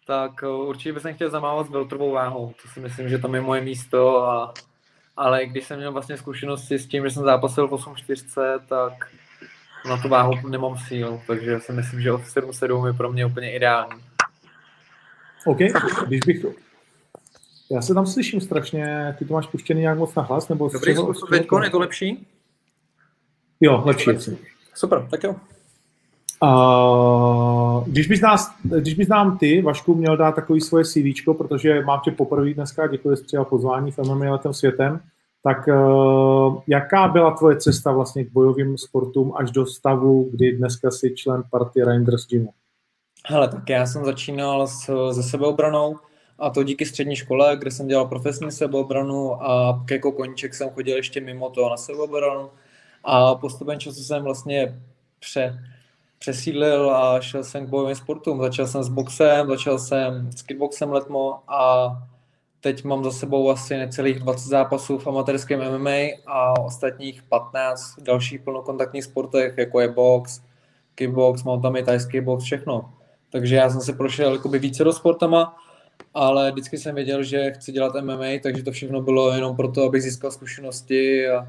tak 0.07 0.43
eh, 0.43 0.47
určitě 0.47 0.93
bych 0.93 1.15
chtěl 1.15 1.29
zamávat 1.29 1.67
s 1.67 1.69
veltrovou 1.69 2.11
váhou. 2.11 2.53
To 2.63 2.69
si 2.69 2.79
myslím, 2.79 3.09
že 3.09 3.17
tam 3.17 3.35
je 3.35 3.41
moje 3.41 3.61
místo. 3.61 4.23
A, 4.23 4.53
ale 5.17 5.45
když 5.45 5.65
jsem 5.65 5.77
měl 5.77 5.91
vlastně 5.91 6.17
zkušenosti 6.17 6.79
s 6.79 6.87
tím, 6.87 7.03
že 7.03 7.11
jsem 7.11 7.23
zápasil 7.23 7.67
v 7.67 7.71
8.4, 7.71 8.59
tak 8.69 8.93
na 9.89 9.97
tu 9.97 10.09
váhu 10.09 10.47
nemám 10.47 10.77
síl, 10.77 11.21
takže 11.27 11.59
si 11.59 11.73
myslím, 11.73 12.01
že 12.01 12.11
7.7 12.11 12.87
je 12.87 12.93
pro 12.93 13.11
mě 13.11 13.25
úplně 13.25 13.55
ideální. 13.55 14.01
OK, 15.45 15.57
když 16.07 16.19
bych... 16.25 16.45
Já 17.71 17.81
se 17.81 17.93
tam 17.93 18.05
slyším 18.05 18.41
strašně, 18.41 19.15
ty 19.19 19.25
to 19.25 19.33
máš 19.33 19.47
puštěný 19.47 19.81
nějak 19.81 19.97
moc 19.97 20.15
na 20.15 20.23
hlas, 20.23 20.49
nebo... 20.49 20.69
Dobrý 20.69 20.95
způsob, 20.95 21.31
je 21.31 21.69
to 21.69 21.79
lepší? 21.79 22.27
Jo, 23.61 23.81
lepší. 23.85 24.09
lepší. 24.09 24.37
Super, 24.73 25.07
tak 25.11 25.23
jo. 25.23 25.35
Uh, 26.43 27.87
když, 27.87 28.07
bys 28.07 28.21
nás, 28.21 28.55
když 28.63 28.93
bys 28.93 29.07
nám 29.07 29.37
ty, 29.37 29.61
Vašku, 29.61 29.95
měl 29.95 30.17
dát 30.17 30.35
takový 30.35 30.61
svoje 30.61 30.85
CV, 30.85 31.37
protože 31.37 31.81
mám 31.81 31.99
tě 32.03 32.11
poprvé 32.11 32.53
dneska, 32.53 32.87
děkuji, 32.87 33.15
že 33.15 33.23
přijal 33.23 33.45
pozvání 33.45 33.91
v 33.91 33.97
MMA 33.97 34.31
letem 34.31 34.53
světem, 34.53 34.99
tak 35.43 35.67
uh, 35.67 36.61
jaká 36.67 37.07
byla 37.07 37.31
tvoje 37.31 37.57
cesta 37.57 37.91
vlastně 37.91 38.23
k 38.23 38.31
bojovým 38.31 38.77
sportům 38.77 39.33
až 39.35 39.51
do 39.51 39.65
stavu, 39.65 40.29
kdy 40.31 40.51
dneska 40.51 40.91
jsi 40.91 41.13
člen 41.15 41.43
party 41.51 41.83
Reinders 41.83 42.27
Gymu? 42.27 42.49
Hele, 43.27 43.47
tak 43.47 43.69
já 43.69 43.85
jsem 43.85 44.05
začínal 44.05 44.67
s, 44.67 45.11
se 45.11 45.23
sebeobranou 45.23 45.95
a 46.39 46.49
to 46.49 46.63
díky 46.63 46.85
střední 46.85 47.15
škole, 47.15 47.57
kde 47.59 47.71
jsem 47.71 47.87
dělal 47.87 48.05
profesní 48.05 48.51
sebeobranu 48.51 49.43
a 49.43 49.83
jako 49.91 50.11
koníček 50.11 50.53
jsem 50.53 50.69
chodil 50.69 50.95
ještě 50.95 51.21
mimo 51.21 51.49
to 51.49 51.69
na 51.69 51.77
sebeobranu 51.77 52.49
a 53.03 53.35
postupem 53.35 53.79
času 53.79 54.03
jsem 54.03 54.23
vlastně 54.23 54.81
pře, 55.19 55.59
přesídlil 56.19 56.95
a 56.95 57.21
šel 57.21 57.43
jsem 57.43 57.65
k 57.65 57.69
bojovým 57.69 57.95
sportům. 57.95 58.41
Začal 58.41 58.67
jsem 58.67 58.83
s 58.83 58.89
boxem, 58.89 59.47
začal 59.47 59.79
jsem 59.79 60.31
s 60.31 60.41
kickboxem 60.41 60.91
letmo 60.91 61.39
a 61.47 61.91
teď 62.61 62.83
mám 62.83 63.03
za 63.03 63.11
sebou 63.11 63.49
asi 63.49 63.77
necelých 63.77 64.19
20 64.19 64.49
zápasů 64.49 64.97
v 64.97 65.07
amatérském 65.07 65.79
MMA 65.79 66.21
a 66.27 66.59
ostatních 66.59 67.23
15 67.23 67.99
dalších 68.01 68.41
plnokontaktních 68.41 69.03
sportech, 69.03 69.57
jako 69.57 69.79
je 69.79 69.87
box, 69.87 70.41
kickbox, 70.95 71.43
mám 71.43 71.61
tam 71.61 71.75
i 71.75 71.83
tajský 71.83 72.21
box, 72.21 72.43
všechno. 72.43 72.93
Takže 73.31 73.55
já 73.55 73.69
jsem 73.69 73.81
se 73.81 73.93
prošel 73.93 74.33
jakoby 74.33 74.59
více 74.59 74.83
do 74.83 74.93
sportama, 74.93 75.57
ale 76.13 76.51
vždycky 76.51 76.77
jsem 76.77 76.95
věděl, 76.95 77.23
že 77.23 77.51
chci 77.51 77.71
dělat 77.71 77.95
MMA, 78.01 78.39
takže 78.43 78.63
to 78.63 78.71
všechno 78.71 79.01
bylo 79.01 79.33
jenom 79.33 79.55
proto, 79.55 79.83
abych 79.83 80.03
získal 80.03 80.31
zkušenosti 80.31 81.29
a 81.29 81.47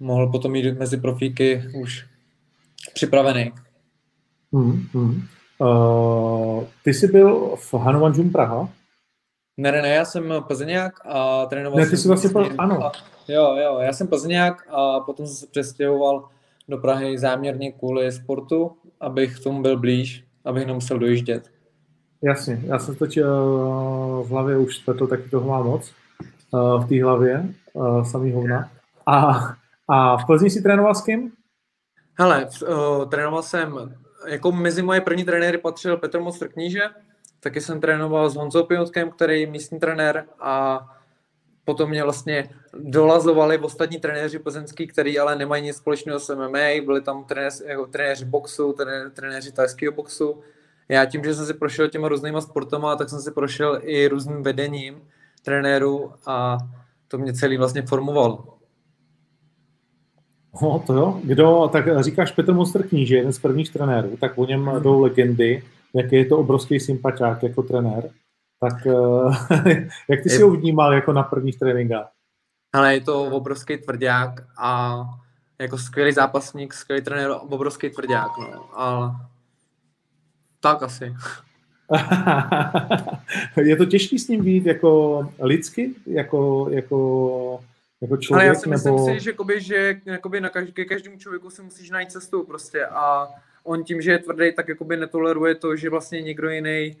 mohl 0.00 0.26
potom 0.26 0.56
jít 0.56 0.78
mezi 0.78 0.96
profíky 0.96 1.64
už 1.82 2.06
připravený. 2.94 3.52
Hmm, 4.52 4.86
hmm. 4.94 5.22
Uh, 5.58 6.64
ty 6.84 6.94
jsi 6.94 7.08
byl 7.08 7.56
v 7.56 7.74
Hanumanjum 7.74 8.30
Praha? 8.30 8.68
Ne, 9.56 9.72
ne, 9.72 9.82
ne, 9.82 9.88
já 9.88 10.04
jsem 10.04 10.34
plzeňák 10.46 10.92
a 11.06 11.46
trénoval 11.46 11.80
ne, 11.80 11.90
ty 11.90 11.96
jsi 11.96 12.08
vlastně 12.08 12.30
byl, 12.30 12.48
ano. 12.58 12.84
A, 12.84 12.92
jo, 13.28 13.56
jo, 13.56 13.78
já 13.80 13.92
jsem 13.92 14.08
plzeňák 14.08 14.68
a 14.70 15.00
potom 15.00 15.26
jsem 15.26 15.36
se 15.36 15.46
přestěhoval 15.46 16.28
do 16.68 16.78
Prahy 16.78 17.18
záměrně 17.18 17.72
kvůli 17.72 18.12
sportu, 18.12 18.72
abych 19.00 19.36
k 19.36 19.42
tomu 19.42 19.62
byl 19.62 19.76
blíž, 19.76 20.24
abych 20.44 20.66
nemusel 20.66 20.98
dojíždět. 20.98 21.50
Jasně, 22.22 22.60
já 22.64 22.78
jsem 22.78 22.94
teď 22.94 23.20
uh, 23.20 23.26
v 24.26 24.30
hlavě 24.30 24.58
už 24.58 24.76
spletl, 24.76 25.06
taky 25.06 25.30
toho 25.30 25.48
mám 25.48 25.64
moc 25.64 25.92
uh, 26.50 26.84
v 26.84 26.88
té 26.88 27.04
hlavě, 27.04 27.48
samý 28.02 28.32
hovna. 28.32 28.70
A, 29.06 29.40
a 29.88 30.16
v 30.16 30.26
Plzni 30.26 30.50
si 30.50 30.62
trénoval 30.62 30.94
s 30.94 31.02
kým? 31.02 31.32
Hele, 32.14 32.48
uh, 32.68 33.08
trénoval 33.08 33.42
jsem, 33.42 33.94
jako 34.26 34.52
mezi 34.52 34.82
moje 34.82 35.00
první 35.00 35.24
trenéry 35.24 35.58
patřil 35.58 35.96
Petr 35.96 36.20
Mostr 36.20 36.48
Kníže, 36.48 36.82
taky 37.40 37.60
jsem 37.60 37.80
trénoval 37.80 38.30
s 38.30 38.36
Honzou 38.36 38.64
Pionotkem, 38.64 39.10
který 39.10 39.40
je 39.40 39.46
místní 39.46 39.78
trenér 39.78 40.24
a 40.40 40.80
potom 41.64 41.90
mě 41.90 42.02
vlastně 42.02 42.48
dolazovali 42.74 43.58
ostatní 43.58 43.98
trenéři 43.98 44.38
plzeňský, 44.38 44.86
který 44.86 45.18
ale 45.18 45.36
nemají 45.36 45.62
nic 45.62 45.76
společného 45.76 46.20
s 46.20 46.34
MMA, 46.34 46.84
byli 46.84 47.00
tam 47.00 47.24
trenéři, 47.24 47.64
jako 47.66 47.86
trenéři 47.86 48.24
boxu, 48.24 48.74
trenéři 49.14 49.52
tajského 49.52 49.92
boxu. 49.92 50.40
Já 50.88 51.04
tím, 51.04 51.24
že 51.24 51.34
jsem 51.34 51.46
si 51.46 51.54
prošel 51.54 51.88
těma 51.88 52.08
různýma 52.08 52.40
sportama, 52.40 52.96
tak 52.96 53.08
jsem 53.08 53.20
si 53.20 53.30
prošel 53.30 53.80
i 53.82 54.08
různým 54.08 54.42
vedením 54.42 55.02
trenérů 55.42 56.12
a 56.26 56.58
to 57.08 57.18
mě 57.18 57.32
celý 57.32 57.56
vlastně 57.56 57.82
formovalo. 57.82 58.57
No, 60.62 60.82
to 60.86 60.94
jo. 60.94 61.20
Kdo, 61.24 61.68
tak 61.72 62.02
říkáš 62.04 62.32
Petr 62.32 62.52
Monster 62.52 62.88
Kníže, 62.88 63.16
jeden 63.16 63.32
z 63.32 63.38
prvních 63.38 63.72
trenérů, 63.72 64.16
tak 64.20 64.38
o 64.38 64.46
něm 64.46 64.66
hmm. 64.66 64.82
jdou 64.82 65.00
legendy, 65.00 65.62
jaký 65.94 66.16
je 66.16 66.24
to 66.24 66.38
obrovský 66.38 66.80
sympatiák 66.80 67.42
jako 67.42 67.62
trenér. 67.62 68.10
Tak 68.60 68.86
eh, 68.86 69.88
jak 70.08 70.22
ty 70.22 70.30
jsi 70.30 70.42
ho 70.42 70.50
vnímal 70.50 70.92
jako 70.92 71.12
na 71.12 71.22
prvních 71.22 71.58
tréninkách? 71.58 72.10
Ale 72.72 72.94
je 72.94 73.00
to 73.00 73.24
obrovský 73.24 73.78
tvrdák 73.78 74.46
a 74.58 75.00
jako 75.58 75.78
skvělý 75.78 76.12
zápasník, 76.12 76.74
skvělý 76.74 77.02
trenér, 77.02 77.30
obrovský 77.40 77.90
tvrdák, 77.90 78.30
no. 78.38 78.80
Ale 78.80 79.10
tak 80.60 80.82
asi. 80.82 81.14
je 83.56 83.76
to 83.76 83.84
těžké 83.84 84.18
s 84.18 84.28
ním 84.28 84.44
být 84.44 84.66
jako 84.66 85.22
lidsky, 85.40 85.94
jako, 86.06 86.68
jako, 86.70 87.60
jako 88.00 88.16
člověk? 88.16 88.40
Ale 88.40 88.46
já 88.46 88.54
si 88.54 88.68
myslím 88.68 88.94
nebo... 88.94 89.06
si, 89.06 89.20
že, 89.20 89.30
jakoby, 89.30 89.60
že 89.60 90.00
jakoby 90.06 90.40
na 90.40 90.48
každý, 90.48 90.72
ke 90.72 90.84
každému 90.84 91.18
člověku 91.18 91.50
si 91.50 91.62
musíš 91.62 91.90
najít 91.90 92.12
cestu 92.12 92.44
prostě 92.44 92.86
a 92.86 93.28
on 93.64 93.84
tím, 93.84 94.00
že 94.00 94.10
je 94.10 94.18
tvrdý, 94.18 94.52
tak 94.54 94.68
jakoby 94.68 94.96
netoleruje 94.96 95.54
to, 95.54 95.76
že 95.76 95.90
vlastně 95.90 96.22
někdo 96.22 96.50
jiný 96.50 96.96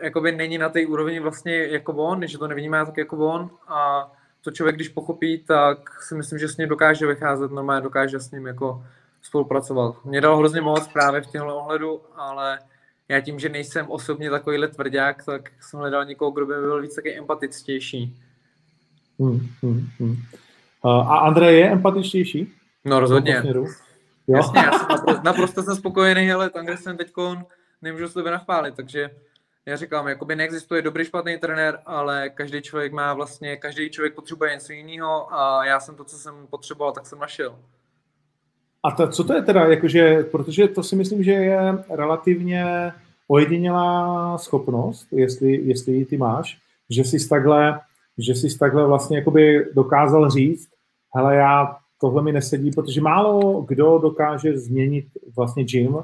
jakoby 0.00 0.32
není 0.32 0.58
na 0.58 0.68
té 0.68 0.86
úrovni 0.86 1.20
vlastně 1.20 1.66
jako 1.66 1.92
on, 1.92 2.26
že 2.26 2.38
to 2.38 2.48
nevnímá 2.48 2.84
tak 2.84 2.96
jako 2.96 3.16
on 3.16 3.50
a 3.68 4.12
to 4.40 4.50
člověk, 4.50 4.76
když 4.76 4.88
pochopí, 4.88 5.38
tak 5.38 6.02
si 6.02 6.14
myslím, 6.14 6.38
že 6.38 6.48
s 6.48 6.56
ním 6.56 6.68
dokáže 6.68 7.06
vycházet 7.06 7.50
normálně, 7.50 7.82
dokáže 7.82 8.20
s 8.20 8.30
ním 8.30 8.46
jako 8.46 8.84
spolupracovat. 9.22 10.04
Mě 10.04 10.20
dal 10.20 10.36
hrozně 10.36 10.60
moc 10.60 10.88
právě 10.88 11.20
v 11.20 11.26
tomhle 11.26 11.54
ohledu, 11.54 12.00
ale 12.14 12.58
já 13.08 13.20
tím, 13.20 13.38
že 13.38 13.48
nejsem 13.48 13.90
osobně 13.90 14.30
takovýhle 14.30 14.68
tvrdák, 14.68 15.24
tak 15.24 15.50
jsem 15.60 15.80
hledal 15.80 16.04
někoho, 16.04 16.30
kdo 16.30 16.46
by 16.46 16.54
byl 16.54 16.82
víc 16.82 16.94
taky 16.94 17.18
empatičtější. 17.18 18.16
Hmm, 19.18 19.48
hmm, 19.62 19.86
hmm. 19.98 20.16
A 20.82 21.18
Andrej 21.18 21.58
je 21.58 21.70
empatičtější? 21.70 22.52
No 22.84 23.00
rozhodně. 23.00 23.42
Jo? 23.44 23.66
Jasně, 24.28 24.58
já 24.58 24.72
jsem 24.72 24.88
naprosto, 24.88 25.22
naprosto 25.24 25.62
jsem 25.62 25.76
spokojený, 25.76 26.32
ale 26.32 26.50
tam, 26.50 26.64
kde 26.64 26.76
jsem 26.76 26.96
teď 26.96 27.12
nemůžu 27.82 28.08
se 28.08 28.22
nachválit, 28.22 28.74
takže 28.74 29.10
já 29.66 29.76
říkám, 29.76 30.08
jakoby 30.08 30.36
neexistuje 30.36 30.82
dobrý, 30.82 31.04
špatný 31.04 31.38
trenér, 31.38 31.78
ale 31.86 32.30
každý 32.30 32.62
člověk 32.62 32.92
má 32.92 33.14
vlastně, 33.14 33.56
každý 33.56 33.90
člověk 33.90 34.14
potřebuje 34.14 34.54
něco 34.54 34.72
jiného 34.72 35.34
a 35.34 35.64
já 35.64 35.80
jsem 35.80 35.94
to, 35.94 36.04
co 36.04 36.16
jsem 36.16 36.34
potřeboval, 36.50 36.92
tak 36.92 37.06
jsem 37.06 37.18
našel. 37.18 37.58
A 38.82 38.90
to, 38.90 39.08
co 39.08 39.24
to 39.24 39.34
je 39.34 39.42
teda, 39.42 39.64
jakože, 39.64 40.22
protože 40.22 40.68
to 40.68 40.82
si 40.82 40.96
myslím, 40.96 41.22
že 41.22 41.32
je 41.32 41.84
relativně 41.90 42.92
ojedinělá 43.28 44.38
schopnost, 44.38 45.06
jestli, 45.12 45.52
jestli 45.52 45.92
ji 45.92 46.04
ty 46.04 46.16
máš, 46.16 46.58
že 46.90 47.04
jsi 47.04 47.28
takhle, 47.28 47.80
že 48.18 48.34
jsi 48.34 48.58
takhle 48.58 48.86
vlastně 48.86 49.18
jakoby 49.18 49.66
dokázal 49.74 50.30
říct, 50.30 50.68
hele, 51.16 51.36
já 51.36 51.76
tohle 52.00 52.22
mi 52.22 52.32
nesedí, 52.32 52.70
protože 52.70 53.00
málo 53.00 53.62
kdo 53.68 53.98
dokáže 53.98 54.58
změnit 54.58 55.06
vlastně 55.36 55.64
gym, 55.64 55.98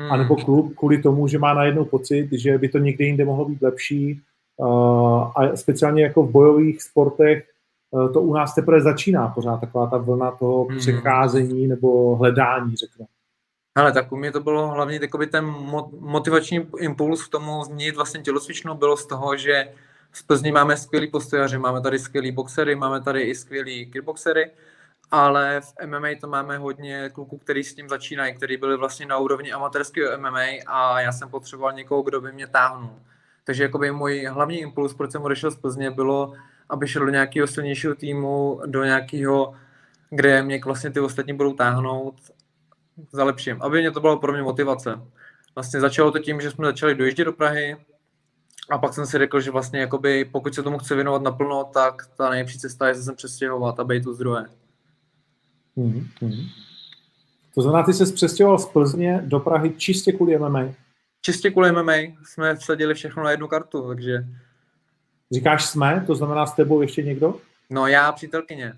hmm. 0.00 0.12
anebo 0.12 0.36
klub 0.36 0.74
kvůli 0.74 1.02
tomu, 1.02 1.28
že 1.28 1.38
má 1.38 1.54
najednou 1.54 1.84
pocit, 1.84 2.28
že 2.32 2.58
by 2.58 2.68
to 2.68 2.78
někde 2.78 3.04
jinde 3.04 3.24
mohlo 3.24 3.44
být 3.44 3.62
lepší 3.62 4.20
uh, 4.56 5.32
a 5.36 5.56
speciálně 5.56 6.02
jako 6.02 6.22
v 6.22 6.30
bojových 6.30 6.82
sportech 6.82 7.48
uh, 7.90 8.12
to 8.12 8.22
u 8.22 8.34
nás 8.34 8.54
teprve 8.54 8.80
začíná 8.80 9.28
pořád 9.28 9.60
taková 9.60 9.86
ta 9.86 9.98
vlna 9.98 10.30
toho 10.30 10.64
hmm. 10.64 10.78
přecházení 10.78 11.66
nebo 11.66 12.16
hledání, 12.16 12.76
řeknu. 12.76 13.06
Ale 13.76 13.92
tak 13.92 14.12
u 14.12 14.16
mě 14.16 14.32
to 14.32 14.40
bylo 14.40 14.68
hlavně 14.68 15.00
takový 15.00 15.26
ten 15.26 15.44
motivační 16.00 16.66
impuls 16.78 17.26
k 17.26 17.30
tomu 17.30 17.64
změnit 17.64 17.96
vlastně 17.96 18.20
tělocvičnou 18.20 18.74
bylo 18.74 18.96
z 18.96 19.06
toho, 19.06 19.36
že 19.36 19.68
v 20.12 20.26
Plzni 20.26 20.52
máme 20.52 20.76
skvělý 20.76 21.10
postojaři, 21.10 21.58
máme 21.58 21.80
tady 21.80 21.98
skvělý 21.98 22.32
boxery, 22.32 22.74
máme 22.74 23.02
tady 23.02 23.22
i 23.22 23.34
skvělý 23.34 23.86
kickboxery 23.86 24.50
ale 25.10 25.60
v 25.60 25.86
MMA 25.86 26.08
to 26.20 26.28
máme 26.28 26.58
hodně 26.58 27.10
kluků, 27.12 27.38
který 27.38 27.64
s 27.64 27.74
tím 27.74 27.88
začínají, 27.88 28.34
který 28.34 28.56
byli 28.56 28.76
vlastně 28.76 29.06
na 29.06 29.18
úrovni 29.18 29.52
amatérského 29.52 30.18
MMA 30.18 30.44
a 30.66 31.00
já 31.00 31.12
jsem 31.12 31.28
potřeboval 31.28 31.72
někoho, 31.72 32.02
kdo 32.02 32.20
by 32.20 32.32
mě 32.32 32.46
táhnul. 32.46 32.98
Takže 33.44 33.62
jakoby 33.62 33.92
můj 33.92 34.24
hlavní 34.24 34.58
impuls, 34.58 34.94
proč 34.94 35.12
jsem 35.12 35.22
odešel 35.22 35.50
z 35.50 35.56
Plzně, 35.56 35.90
bylo, 35.90 36.32
aby 36.68 36.88
šel 36.88 37.04
do 37.04 37.10
nějakého 37.10 37.46
silnějšího 37.46 37.94
týmu, 37.94 38.60
do 38.66 38.84
nějakého, 38.84 39.54
kde 40.10 40.42
mě 40.42 40.60
vlastně 40.64 40.90
ty 40.90 41.00
ostatní 41.00 41.32
budou 41.32 41.52
táhnout 41.52 42.14
za 43.12 43.24
lepším. 43.24 43.62
Aby 43.62 43.80
mě 43.80 43.90
to 43.90 44.00
bylo 44.00 44.18
pro 44.18 44.32
mě 44.32 44.42
motivace. 44.42 45.00
Vlastně 45.54 45.80
začalo 45.80 46.10
to 46.10 46.18
tím, 46.18 46.40
že 46.40 46.50
jsme 46.50 46.66
začali 46.66 46.94
dojíždět 46.94 47.26
do 47.26 47.32
Prahy 47.32 47.76
a 48.70 48.78
pak 48.78 48.94
jsem 48.94 49.06
si 49.06 49.18
řekl, 49.18 49.40
že 49.40 49.50
vlastně 49.50 49.80
jakoby, 49.80 50.24
pokud 50.24 50.54
se 50.54 50.62
tomu 50.62 50.78
chci 50.78 50.94
věnovat 50.94 51.22
naplno, 51.22 51.64
tak 51.64 52.06
ta 52.16 52.30
nejlepší 52.30 52.58
cesta 52.58 52.88
je 52.88 52.94
se 52.94 53.02
sem 53.02 53.16
přestěhovat 53.16 53.80
a 53.80 53.84
být 53.84 54.06
u 54.06 54.12
zdroje. 54.12 54.44
Mm-hmm. 55.76 56.48
To 57.54 57.62
znamená, 57.62 57.82
ty 57.82 57.94
se 57.94 58.12
přestěhoval 58.12 58.58
z 58.58 58.66
Plzně 58.66 59.22
do 59.24 59.40
Prahy 59.40 59.72
čistě 59.76 60.12
kvůli 60.12 60.38
MMA? 60.38 60.64
Čistě 61.20 61.50
kvůli 61.50 61.72
MMA. 61.72 61.92
Jsme 62.24 62.56
vsadili 62.56 62.94
všechno 62.94 63.22
na 63.22 63.30
jednu 63.30 63.48
kartu, 63.48 63.88
takže... 63.88 64.24
Říkáš 65.32 65.66
jsme? 65.66 66.04
To 66.06 66.14
znamená 66.14 66.46
s 66.46 66.52
tebou 66.52 66.82
ještě 66.82 67.02
někdo? 67.02 67.34
No 67.70 67.86
já 67.86 68.12
přítelkyně. 68.12 68.72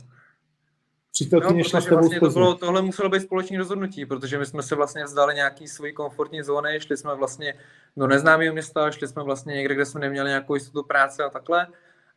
Přítelkyně 1.13 1.63
no, 1.63 1.69
šla 1.69 1.81
s 1.81 1.85
tebou 1.85 1.97
vlastně 1.97 2.21
to 2.21 2.31
bylo, 2.31 2.55
tohle 2.55 2.83
muselo 2.83 3.09
být 3.09 3.21
společný 3.21 3.59
rozhodnutí, 3.59 4.07
protože 4.07 4.39
my 4.39 4.47
jsme 4.47 4.63
se 4.63 4.75
vlastně 4.75 5.05
vzdali 5.05 5.35
nějaký 5.35 5.69
svojí 5.69 5.93
komfortní 5.93 6.43
zóny, 6.43 6.81
šli 6.81 6.97
jsme 6.97 7.15
vlastně 7.15 7.55
do 7.97 8.07
neznámého 8.07 8.53
města, 8.53 8.91
šli 8.91 9.09
jsme 9.09 9.23
vlastně 9.23 9.55
někde, 9.55 9.75
kde 9.75 9.87
jsme 9.87 10.01
neměli 10.01 10.29
nějakou 10.29 10.55
jistotu 10.55 10.83
práce 10.83 11.25
a 11.25 11.31
takhle. 11.31 11.67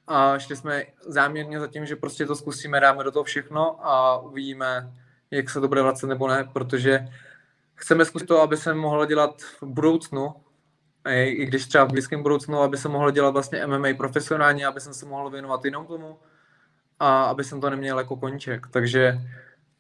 A 0.08 0.40
šli 0.40 0.56
jsme 0.56 0.86
záměrně 1.08 1.60
za 1.60 1.68
tím, 1.68 1.86
že 1.86 1.96
prostě 1.96 2.26
to 2.26 2.36
zkusíme, 2.36 2.80
dáme 2.80 3.04
do 3.04 3.12
toho 3.12 3.24
všechno 3.24 3.88
a 3.88 4.18
uvidíme, 4.18 4.92
jak 5.32 5.50
se 5.50 5.62
to 5.62 5.68
bude 5.68 5.82
vracet 5.82 6.08
nebo 6.08 6.28
ne, 6.28 6.50
protože 6.54 7.08
chceme 7.76 8.06
zkusit 8.06 8.26
to, 8.26 8.42
aby 8.42 8.58
se 8.58 8.74
mohlo 8.74 9.06
dělat 9.06 9.42
v 9.42 9.64
budoucnu, 9.64 10.34
i 11.10 11.24
i 11.24 11.46
když 11.46 11.66
třeba 11.66 11.84
v 11.84 11.92
blízkém 11.92 12.24
budoucnu, 12.24 12.60
aby 12.60 12.78
se 12.78 12.90
mohlo 12.90 13.12
dělat 13.12 13.30
vlastně 13.30 13.68
MMA 13.68 13.88
profesionálně, 13.98 14.66
aby 14.68 14.82
jsem 14.82 14.94
se 14.94 15.06
mohl 15.06 15.30
věnovat 15.30 15.66
jenom 15.66 15.88
tomu 15.88 16.20
a 17.02 17.24
aby 17.24 17.44
jsem 17.44 17.62
to 17.62 17.70
neměl 17.70 17.98
jako 17.98 18.16
koníček. 18.16 18.68
Takže 18.68 19.20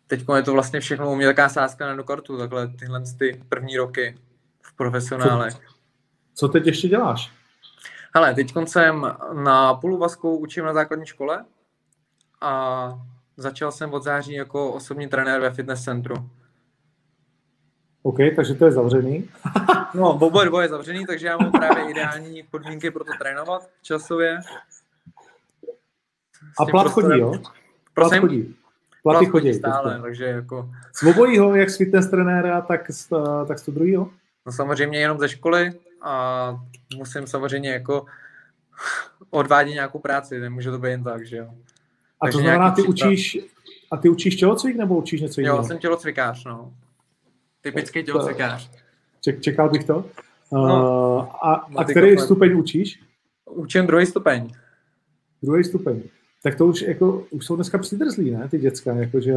teď 0.08 0.26
je 0.36 0.44
to 0.44 0.54
vlastně 0.54 0.80
všechno 0.80 1.12
u 1.12 1.16
mě 1.16 1.26
taková 1.26 1.50
sázka 1.50 1.86
na 1.86 1.92
jednu 1.92 2.04
kartu, 2.04 2.38
takhle 2.38 2.68
tyhle 2.68 3.02
ty 3.20 3.44
první 3.50 3.78
roky 3.78 4.18
v 4.62 4.74
profesionále. 4.74 5.50
Co 6.36 6.48
teď 6.48 6.66
ještě 6.66 6.88
děláš? 6.88 7.32
Hele, 8.16 8.34
teď 8.34 8.54
jsem 8.66 9.16
na 9.34 9.74
poluvazku 9.74 10.38
učím 10.38 10.66
na 10.66 10.74
základní 10.74 11.06
škole 11.06 11.46
a 12.42 12.94
začal 13.38 13.72
jsem 13.72 13.94
od 13.94 14.04
září 14.04 14.34
jako 14.34 14.72
osobní 14.72 15.08
trenér 15.08 15.42
ve 15.42 15.52
fitness 15.52 15.84
centru. 15.84 16.30
OK, 18.04 18.18
takže 18.36 18.54
to 18.54 18.66
je 18.66 18.72
zavřený. 18.72 19.30
No, 19.94 20.14
oboje 20.14 20.48
dvoje 20.48 20.66
je 20.66 20.70
zavřený, 20.70 21.06
takže 21.06 21.28
já 21.28 21.38
mám 21.38 21.52
právě 21.52 21.92
ideální 21.92 22.44
podmínky 22.44 22.92
pro 22.92 23.04
to 23.04 23.12
trénovat 23.20 23.70
časově. 23.82 24.40
A 26.60 26.66
plat 26.66 26.84
prostorem- 26.84 27.10
chodí, 27.10 27.22
jo? 27.22 27.32
Plat 27.32 27.54
Prosím? 27.94 28.22
chodí. 28.22 28.56
Platy 29.04 29.26
Plat 29.26 29.32
chodí 29.32 29.54
stále, 29.54 30.02
takže 30.02 30.26
jako, 30.26 30.70
Z 30.96 31.04
obojího, 31.04 31.56
jak 31.56 31.70
z 31.70 31.78
fitness 31.78 32.10
trenéra, 32.10 32.62
tak 32.62 32.92
z, 32.92 33.10
tak 33.48 33.60
z 33.60 33.62
toho 33.66 33.76
druhého? 33.76 34.10
no 34.46 34.52
samozřejmě 34.52 35.00
jenom 35.00 35.20
ze 35.20 35.30
školy 35.30 35.72
a 36.02 36.60
musím 36.98 37.28
samozřejmě 37.28 37.70
jako 37.72 38.06
odvádět 39.30 39.74
nějakou 39.74 40.00
práci, 40.00 40.40
nemůže 40.40 40.72
to 40.72 40.80
být 40.80 40.90
jen 40.90 41.04
tak, 41.04 41.26
že 41.26 41.38
jo. 41.38 41.46
A 42.22 42.26
Takže 42.26 42.38
to 42.38 42.42
znamená, 42.42 42.72
ty 42.72 42.82
příprav. 42.82 43.10
učíš, 43.12 43.40
a 43.92 43.98
ty 43.98 44.10
učíš 44.10 44.36
tělocvik 44.36 44.78
nebo 44.78 44.98
učíš 44.98 45.22
něco 45.22 45.42
jiného? 45.42 45.58
Jo, 45.58 45.64
jsem 45.64 45.78
tělocvikář, 45.78 46.46
no. 46.46 46.74
Typický 47.62 48.04
tělocvikář. 48.04 48.72
Ček, 49.22 49.42
čekal 49.42 49.70
bych 49.70 49.84
to. 49.84 50.06
No. 50.52 51.46
A, 51.46 51.54
a 51.78 51.84
který 51.84 52.18
stupeň 52.18 52.54
učíš? 52.58 53.00
Učím 53.46 53.88
druhý 53.88 54.06
stupeň. 54.06 54.52
Druhý 55.42 55.64
stupeň. 55.64 56.02
Tak 56.44 56.56
to 56.56 56.66
už, 56.66 56.82
jako, 56.82 57.24
už 57.30 57.46
jsou 57.46 57.56
dneska 57.56 57.78
přidrzlí, 57.78 58.32
ne, 58.32 58.50
ty 58.50 58.60
děcka, 58.60 58.94
jakože... 58.94 59.34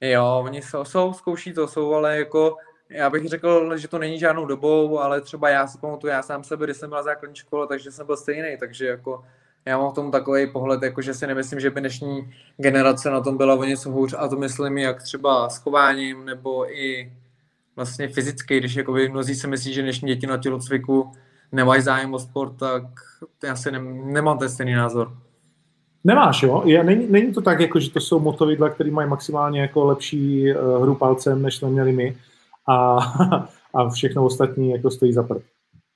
Jo, 0.00 0.42
oni 0.44 0.62
jsou, 0.62 0.84
jsou, 0.84 1.12
zkouší 1.12 1.52
to, 1.52 1.68
jsou, 1.68 1.94
ale 1.94 2.18
jako, 2.18 2.56
já 2.90 3.10
bych 3.10 3.28
řekl, 3.28 3.76
že 3.76 3.88
to 3.88 3.98
není 3.98 4.18
žádnou 4.18 4.46
dobou, 4.46 4.98
ale 4.98 5.20
třeba 5.20 5.48
já 5.48 5.66
si 5.66 5.78
pamatuju, 5.78 6.10
já 6.10 6.22
sám 6.22 6.44
sebe, 6.44 6.66
když 6.66 6.76
jsem 6.76 6.90
byl 6.90 7.02
základní 7.02 7.36
škole, 7.36 7.66
takže 7.66 7.92
jsem 7.92 8.06
byl 8.06 8.16
stejný, 8.16 8.56
takže 8.60 8.86
jako 8.86 9.24
já 9.64 9.78
mám 9.78 9.90
v 9.90 9.94
tom 9.94 10.10
takový 10.10 10.46
pohled, 10.46 10.82
jako 10.82 11.02
že 11.02 11.14
si 11.14 11.26
nemyslím, 11.26 11.60
že 11.60 11.70
by 11.70 11.80
dnešní 11.80 12.34
generace 12.56 13.10
na 13.10 13.20
tom 13.20 13.36
byla 13.36 13.54
o 13.54 13.64
něco 13.64 13.90
hůř 13.90 14.14
a 14.18 14.28
to 14.28 14.36
myslím 14.36 14.78
jak 14.78 15.02
třeba 15.02 15.48
s 15.48 15.58
chováním 15.58 16.24
nebo 16.24 16.72
i 16.72 17.12
vlastně 17.76 18.08
fyzicky, 18.08 18.58
když 18.58 18.74
jakoby 18.74 19.08
mnozí 19.08 19.34
si 19.34 19.46
myslí, 19.46 19.74
že 19.74 19.82
dnešní 19.82 20.08
děti 20.08 20.26
na 20.26 20.38
tělocviku 20.38 21.12
nemají 21.52 21.82
zájem 21.82 22.14
o 22.14 22.18
sport, 22.18 22.56
tak 22.56 22.82
já 23.44 23.56
si 23.56 23.70
ne, 23.70 23.78
nemám 24.04 24.38
ten 24.38 24.48
stejný 24.48 24.74
názor. 24.74 25.16
Nemáš, 26.08 26.42
jo? 26.42 26.62
Je, 26.64 26.84
není, 26.84 27.06
není 27.10 27.32
to 27.32 27.40
tak, 27.40 27.60
jako, 27.60 27.80
že 27.80 27.90
to 27.90 28.00
jsou 28.00 28.20
motovidla, 28.20 28.70
které 28.70 28.90
mají 28.90 29.08
maximálně 29.08 29.60
jako 29.60 29.84
lepší 29.84 30.54
uh, 30.54 30.82
hru 30.82 30.94
palcem, 30.94 31.42
než 31.42 31.56
jsme 31.56 31.68
měli 31.68 31.92
my 31.92 32.16
a, 32.68 32.98
a 33.74 33.88
všechno 33.88 34.24
ostatní 34.24 34.70
jako 34.70 34.90
stojí 34.90 35.12
za 35.12 35.22
prd. 35.22 35.42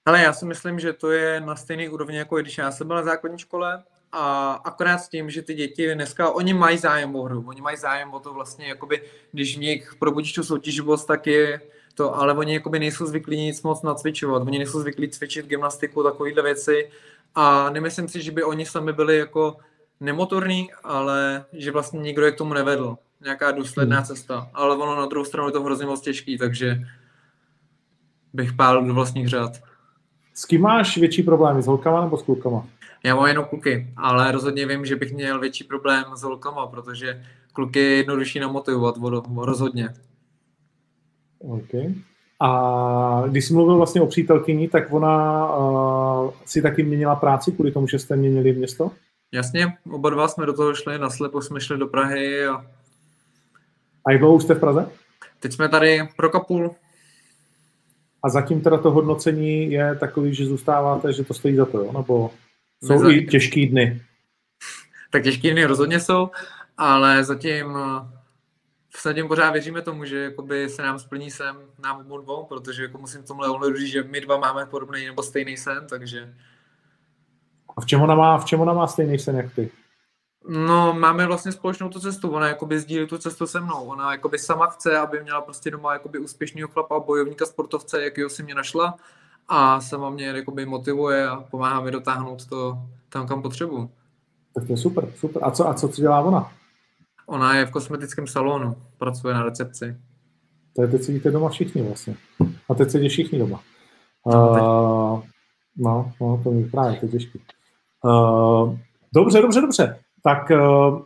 Ale 0.06 0.22
já 0.22 0.32
si 0.32 0.44
myslím, 0.44 0.80
že 0.80 0.92
to 0.92 1.10
je 1.10 1.40
na 1.40 1.56
stejné 1.56 1.88
úrovni, 1.88 2.16
jako 2.16 2.36
když 2.36 2.58
já 2.58 2.70
jsem 2.70 2.86
byl 2.86 2.96
na 2.96 3.02
základní 3.02 3.38
škole 3.38 3.82
a 4.12 4.52
akorát 4.52 4.98
s 4.98 5.08
tím, 5.08 5.30
že 5.30 5.42
ty 5.42 5.54
děti 5.54 5.94
dneska, 5.94 6.30
oni 6.30 6.54
mají 6.54 6.78
zájem 6.78 7.16
o 7.16 7.22
hru, 7.22 7.44
oni 7.46 7.60
mají 7.60 7.76
zájem 7.76 8.14
o 8.14 8.20
to 8.20 8.32
vlastně, 8.34 8.66
jakoby, 8.66 9.02
když 9.32 9.56
v 9.56 9.60
nich 9.60 9.94
probudíš 9.98 10.32
tu 10.32 10.44
soutěživost, 10.44 11.06
tak 11.06 11.26
je 11.26 11.60
to, 11.94 12.16
ale 12.18 12.34
oni 12.34 12.54
jakoby 12.54 12.78
nejsou 12.78 13.06
zvyklí 13.06 13.36
nic 13.36 13.62
moc 13.62 13.82
nacvičovat, 13.82 14.42
oni 14.42 14.58
nejsou 14.58 14.80
zvyklí 14.80 15.08
cvičit 15.08 15.46
gymnastiku, 15.46 16.02
takovéhle 16.02 16.42
věci 16.42 16.90
a 17.34 17.70
nemyslím 17.70 18.08
si, 18.08 18.22
že 18.22 18.32
by 18.32 18.44
oni 18.44 18.66
sami 18.66 18.92
byli 18.92 19.18
jako 19.18 19.56
nemotorní, 20.02 20.70
ale 20.84 21.44
že 21.52 21.70
vlastně 21.70 22.00
nikdo 22.00 22.24
je 22.24 22.32
k 22.32 22.38
tomu 22.38 22.54
nevedl. 22.54 22.96
Nějaká 23.24 23.50
důsledná 23.50 23.96
Hmm. 23.96 24.06
cesta. 24.06 24.50
Ale 24.54 24.76
ono 24.76 24.96
na 24.96 25.06
druhou 25.06 25.24
stranu 25.24 25.48
je 25.48 25.52
to 25.52 25.62
hrozně 25.62 25.86
moc 25.86 26.00
těžký, 26.00 26.38
takže 26.38 26.80
bych 28.32 28.52
pálil 28.52 28.86
do 28.86 28.94
vlastních 28.94 29.28
řad. 29.28 29.52
S 30.34 30.44
kým 30.44 30.60
máš 30.60 30.98
větší 30.98 31.22
problémy, 31.22 31.62
s 31.62 31.66
holkama 31.66 32.00
nebo 32.00 32.18
s 32.18 32.22
klukama? 32.22 32.66
Já 33.04 33.16
mám 33.16 33.26
jenom 33.26 33.44
kluky, 33.44 33.92
ale 33.96 34.32
rozhodně 34.32 34.66
vím, 34.66 34.86
že 34.86 34.96
bych 34.96 35.12
měl 35.12 35.40
větší 35.40 35.64
problém 35.64 36.04
s 36.16 36.22
holkama, 36.22 36.66
protože 36.66 37.22
kluky 37.52 37.78
je 37.78 37.96
jednodušší 37.96 38.40
namotivovat, 38.40 38.94
rozhodně. 39.36 39.88
Okay. 41.38 41.94
A 42.40 43.22
když 43.28 43.44
jsi 43.44 43.54
mluvil 43.54 43.76
vlastně 43.76 44.00
o 44.00 44.06
přítelkyni, 44.06 44.68
tak 44.68 44.92
ona 44.92 45.46
uh, 45.56 46.30
si 46.44 46.62
taky 46.62 46.82
měnila 46.82 47.16
práci 47.16 47.52
kvůli 47.52 47.72
tomu, 47.72 47.86
že 47.86 47.98
jste 47.98 48.16
měnili 48.16 48.52
město? 48.52 48.90
Jasně, 49.32 49.78
oba 49.90 50.10
dva 50.10 50.28
jsme 50.28 50.46
do 50.46 50.52
toho 50.52 50.74
šli, 50.74 50.98
naslepo 50.98 51.42
jsme 51.42 51.60
šli 51.60 51.78
do 51.78 51.86
Prahy 51.86 52.46
a 52.46 52.54
A 54.06 54.12
jak 54.12 54.20
dlouho 54.20 54.34
už 54.36 54.42
jste 54.42 54.54
v 54.54 54.60
Praze? 54.60 54.90
teď 55.40 55.52
jsme 55.52 55.68
tady 55.68 56.08
rok 56.18 56.34
a 56.34 56.40
půl. 56.40 56.74
A 58.22 58.28
zatím 58.28 58.60
teda 58.60 58.78
to 58.78 58.90
hodnocení 58.90 59.72
je 59.72 59.94
takový, 59.94 60.34
že 60.34 60.46
zůstáváte, 60.46 61.12
že 61.12 61.24
to 61.24 61.34
stojí 61.34 61.56
za 61.56 61.66
to, 61.66 61.78
jo? 61.78 61.92
Nebo 61.92 62.30
jsou 62.84 62.94
Neza- 62.94 63.10
i 63.16 63.26
těžký 63.26 63.66
dny? 63.66 64.02
Tak 65.10 65.22
těžký 65.22 65.50
dny 65.50 65.64
rozhodně 65.64 66.00
jsou, 66.00 66.30
ale 66.78 67.24
zatím 67.24 67.76
zatím 69.02 69.28
pořád 69.28 69.50
věříme 69.50 69.82
tomu, 69.82 70.04
že 70.04 70.16
jakoby 70.18 70.68
se 70.68 70.82
nám 70.82 70.98
splní 70.98 71.30
sen 71.30 71.56
nám 71.82 72.00
obou 72.00 72.18
dvou, 72.18 72.44
protože 72.44 72.82
jako 72.82 72.98
musím 72.98 73.22
v 73.22 73.26
tomhle 73.26 73.48
ohledu 73.48 73.76
říct, 73.76 73.90
že 73.92 74.02
my 74.02 74.20
dva 74.20 74.36
máme 74.36 74.66
podobný 74.66 75.06
nebo 75.06 75.22
stejný 75.22 75.56
sen, 75.56 75.86
takže 75.88 76.34
A 77.76 77.80
v 77.80 77.86
čem 77.86 78.02
ona 78.02 78.14
má, 78.14 78.38
v 78.38 78.44
čem 78.44 78.60
ona 78.60 78.72
má 78.72 78.86
stejný 78.86 79.18
sen 79.18 79.36
jak 79.36 79.54
ty? 79.54 79.70
No, 80.48 80.94
máme 80.94 81.26
vlastně 81.26 81.52
společnou 81.52 81.88
tu 81.88 82.00
cestu, 82.00 82.30
ona 82.30 82.48
jakoby 82.48 82.80
sdílí 82.80 83.06
tu 83.06 83.18
cestu 83.18 83.46
se 83.46 83.60
mnou, 83.60 83.84
ona 83.84 84.12
jakoby 84.12 84.38
sama 84.38 84.66
chce, 84.66 84.98
aby 84.98 85.22
měla 85.22 85.40
prostě 85.40 85.70
doma 85.70 85.92
jakoby 85.92 86.18
úspěšného 86.18 86.68
chlapa, 86.68 87.00
bojovníka, 87.00 87.46
sportovce, 87.46 88.04
jakýho 88.04 88.28
si 88.28 88.42
mě 88.42 88.54
našla 88.54 88.96
a 89.48 89.80
sama 89.80 90.10
mě 90.10 90.26
jakoby 90.26 90.66
motivuje 90.66 91.28
a 91.28 91.36
pomáhá 91.36 91.80
mi 91.80 91.90
dotáhnout 91.90 92.46
to 92.46 92.78
tam, 93.08 93.26
kam 93.26 93.42
potřebuji. 93.42 93.90
Tak 94.54 94.66
to 94.66 94.72
je 94.72 94.76
super, 94.76 95.12
super. 95.16 95.44
A 95.44 95.50
co, 95.50 95.68
a 95.68 95.74
co, 95.74 95.88
co 95.88 96.00
dělá 96.00 96.20
ona? 96.20 96.52
Ona 97.26 97.56
je 97.56 97.66
v 97.66 97.70
kosmetickém 97.70 98.26
salonu, 98.26 98.76
pracuje 98.98 99.34
na 99.34 99.42
recepci. 99.42 99.96
To 100.76 100.82
je 100.82 100.88
teď 100.88 101.02
sedíte 101.02 101.30
doma 101.30 101.48
všichni 101.48 101.82
vlastně. 101.82 102.16
A 102.68 102.74
teď 102.74 102.90
sedí 102.90 103.08
všichni 103.08 103.38
doma. 103.38 103.60
No, 104.26 104.50
Uh, 104.50 105.22
no, 105.76 106.12
no, 106.20 106.40
to 106.44 106.50
mi 106.50 106.64
právě, 106.64 107.00
to 107.00 107.06
je 107.06 107.12
těžký. 107.12 107.40
Uh, 108.04 108.76
dobře, 109.14 109.42
dobře, 109.42 109.60
dobře. 109.60 109.98
Tak 110.22 110.50
uh, 110.50 111.00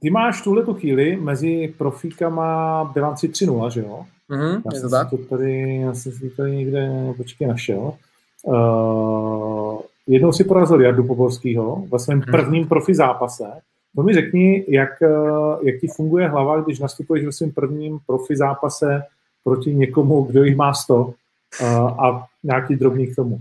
ty 0.00 0.10
máš 0.10 0.42
tuhle 0.42 0.62
tu 0.64 0.74
chvíli 0.74 1.16
mezi 1.16 1.74
profíkama 1.78 2.84
bilanci 2.94 3.28
3-0, 3.28 3.70
že 3.70 3.80
jo? 3.80 4.04
Mhm, 4.28 4.44
Já 4.46 4.50
je 4.54 4.62
to 4.62 4.70
jsem 4.88 4.90
tak? 4.90 5.10
to 5.10 5.16
tady, 5.18 5.76
já 5.80 5.94
jsem 5.94 6.12
si 6.12 6.30
to 6.30 6.36
tady 6.36 6.56
někde 6.56 6.90
počkej 7.16 7.48
našel. 7.48 7.92
Uh, 8.42 9.80
jednou 10.06 10.32
si 10.32 10.44
porazil 10.44 10.80
Jardu 10.80 11.04
Poborskýho 11.04 11.84
ve 11.92 11.98
svém 11.98 12.18
Mhm. 12.18 12.30
prvním 12.30 12.68
profi 12.68 12.94
zápase. 12.94 13.44
To 13.96 14.02
mi 14.02 14.14
řekni, 14.14 14.64
jak, 14.68 14.90
jak 15.62 15.80
ti 15.80 15.88
funguje 15.88 16.28
hlava, 16.28 16.60
když 16.60 16.78
nastupuješ 16.80 17.24
ve 17.24 17.32
svém 17.32 17.50
prvním 17.52 17.98
profi 18.06 18.36
zápase 18.36 19.02
proti 19.44 19.74
někomu, 19.74 20.22
kdo 20.22 20.44
jich 20.44 20.56
má 20.56 20.74
100 20.74 20.96
uh, 21.04 21.12
a 22.04 22.26
nějaký 22.44 22.76
drobný 22.76 23.06
k 23.06 23.16
tomu. 23.16 23.40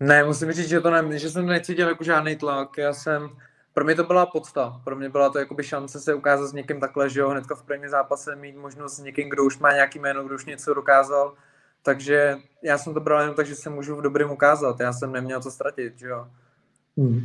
Ne, 0.00 0.24
musím 0.24 0.52
říct, 0.52 0.68
že, 0.68 0.80
to 0.80 0.90
ne, 0.90 1.18
že 1.18 1.30
jsem 1.30 1.46
necítil 1.46 1.88
jako 1.88 2.04
žádný 2.04 2.36
tlak. 2.36 2.78
Já 2.78 2.92
jsem, 2.92 3.28
pro 3.74 3.84
mě 3.84 3.94
to 3.94 4.04
byla 4.04 4.26
podsta. 4.26 4.80
Pro 4.84 4.96
mě 4.96 5.08
byla 5.08 5.30
to 5.30 5.38
jakoby 5.38 5.64
šance 5.64 6.00
se 6.00 6.14
ukázat 6.14 6.46
s 6.46 6.52
někým 6.52 6.80
takhle, 6.80 7.10
že 7.10 7.20
jo, 7.20 7.28
hnedka 7.28 7.54
v 7.54 7.62
prvním 7.62 7.90
zápase 7.90 8.36
mít 8.36 8.56
možnost 8.56 8.96
s 8.96 9.02
někým, 9.02 9.28
kdo 9.28 9.44
už 9.44 9.58
má 9.58 9.72
nějaký 9.72 9.98
jméno, 9.98 10.24
kdo 10.24 10.34
už 10.34 10.44
něco 10.44 10.74
dokázal. 10.74 11.34
Takže 11.82 12.36
já 12.62 12.78
jsem 12.78 12.94
to 12.94 13.00
bral 13.00 13.20
jenom 13.20 13.34
tak, 13.34 13.46
že 13.46 13.54
se 13.54 13.70
můžu 13.70 13.96
v 13.96 14.02
dobrém 14.02 14.30
ukázat. 14.30 14.80
Já 14.80 14.92
jsem 14.92 15.12
neměl 15.12 15.40
co 15.40 15.50
ztratit, 15.50 15.98
že 15.98 16.06
jo. 16.06 16.26
Hmm. 16.96 17.20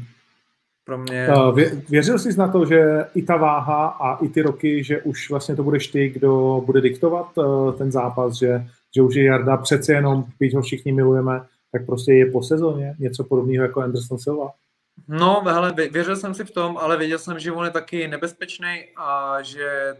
Pro 0.85 0.97
mě... 0.97 1.27
Vě, 1.55 1.81
věřil 1.89 2.19
jsi 2.19 2.37
na 2.37 2.47
to, 2.47 2.65
že 2.65 3.05
i 3.15 3.21
ta 3.21 3.37
váha 3.37 3.87
a 3.87 4.17
i 4.17 4.27
ty 4.27 4.41
roky, 4.41 4.83
že 4.83 5.01
už 5.01 5.29
vlastně 5.29 5.55
to 5.55 5.63
budeš 5.63 5.87
ty, 5.87 6.09
kdo 6.09 6.61
bude 6.65 6.81
diktovat 6.81 7.37
uh, 7.37 7.73
ten 7.73 7.91
zápas, 7.91 8.33
že, 8.33 8.65
že 8.95 9.01
už 9.01 9.15
je 9.15 9.23
Jarda 9.23 9.57
přece 9.57 9.93
jenom, 9.93 10.25
byť 10.39 10.55
ho 10.55 10.61
všichni 10.61 10.91
milujeme, 10.91 11.41
tak 11.73 11.85
prostě 11.85 12.13
je 12.13 12.31
po 12.31 12.43
sezóně 12.43 12.95
něco 12.99 13.23
podobného 13.23 13.65
jako 13.65 13.81
Anderson 13.81 14.19
Silva? 14.19 14.51
No, 15.07 15.41
hele, 15.45 15.73
věřil 15.91 16.15
jsem 16.15 16.33
si 16.33 16.45
v 16.45 16.51
tom, 16.51 16.77
ale 16.77 16.97
věděl 16.97 17.19
jsem, 17.19 17.39
že 17.39 17.51
on 17.51 17.65
je 17.65 17.71
taky 17.71 18.07
nebezpečný 18.07 18.85
a 18.95 19.37
že 19.41 19.95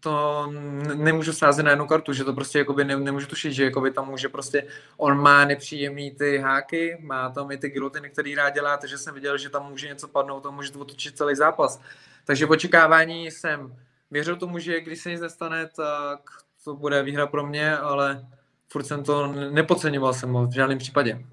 to 0.00 0.46
nemůžu 0.94 1.32
sázet 1.32 1.62
na 1.62 1.70
jednu 1.70 1.86
kartu, 1.86 2.12
že 2.12 2.24
to 2.24 2.32
prostě 2.32 2.58
jakoby 2.58 2.84
ne, 2.84 2.96
nemůžu 2.96 3.26
tušit, 3.26 3.52
že 3.52 3.64
jakoby 3.64 3.90
tam 3.90 4.08
může 4.08 4.28
prostě, 4.28 4.66
on 4.96 5.20
má 5.20 5.44
nepříjemný 5.44 6.10
ty 6.10 6.38
háky, 6.38 6.98
má 7.00 7.30
tam 7.30 7.50
i 7.50 7.56
ty 7.56 7.68
gilotiny, 7.68 8.10
který 8.10 8.34
rád 8.34 8.50
dělá, 8.50 8.76
takže 8.76 8.98
jsem 8.98 9.14
viděl, 9.14 9.38
že 9.38 9.50
tam 9.50 9.70
může 9.70 9.88
něco 9.88 10.08
padnout 10.08 10.46
a 10.46 10.50
může 10.50 10.72
to 10.72 10.78
otočit 10.78 11.16
celý 11.16 11.36
zápas. 11.36 11.80
Takže 12.24 12.46
v 12.46 12.50
očekávání 12.50 13.30
jsem 13.30 13.76
věřil 14.10 14.36
tomu, 14.36 14.58
že 14.58 14.80
když 14.80 15.00
se 15.00 15.10
nic 15.10 15.20
nestane, 15.20 15.68
tak 15.76 16.20
to 16.64 16.74
bude 16.74 17.02
výhra 17.02 17.26
pro 17.26 17.46
mě, 17.46 17.76
ale 17.76 18.26
furt 18.72 18.84
jsem 18.84 19.04
to 19.04 19.26
nepodceňoval 19.50 20.14
jsem 20.14 20.32
ho 20.32 20.46
v 20.46 20.54
žádném 20.54 20.78
případě. 20.78 21.24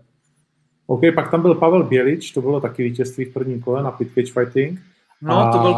OK, 0.88 1.02
pak 1.16 1.32
tam 1.32 1.42
byl 1.42 1.56
Pavel 1.56 1.84
Bělič, 1.84 2.32
to 2.32 2.42
bylo 2.42 2.62
taky 2.62 2.84
vítězství 2.84 3.26
v 3.26 3.34
prvním 3.34 3.62
kole 3.62 3.84
na 3.84 3.92
Pit 3.92 4.14
Cage 4.14 4.32
Fighting. 4.32 4.80
No, 5.22 5.38
a... 5.38 5.52
to 5.52 5.60
byl... 5.60 5.76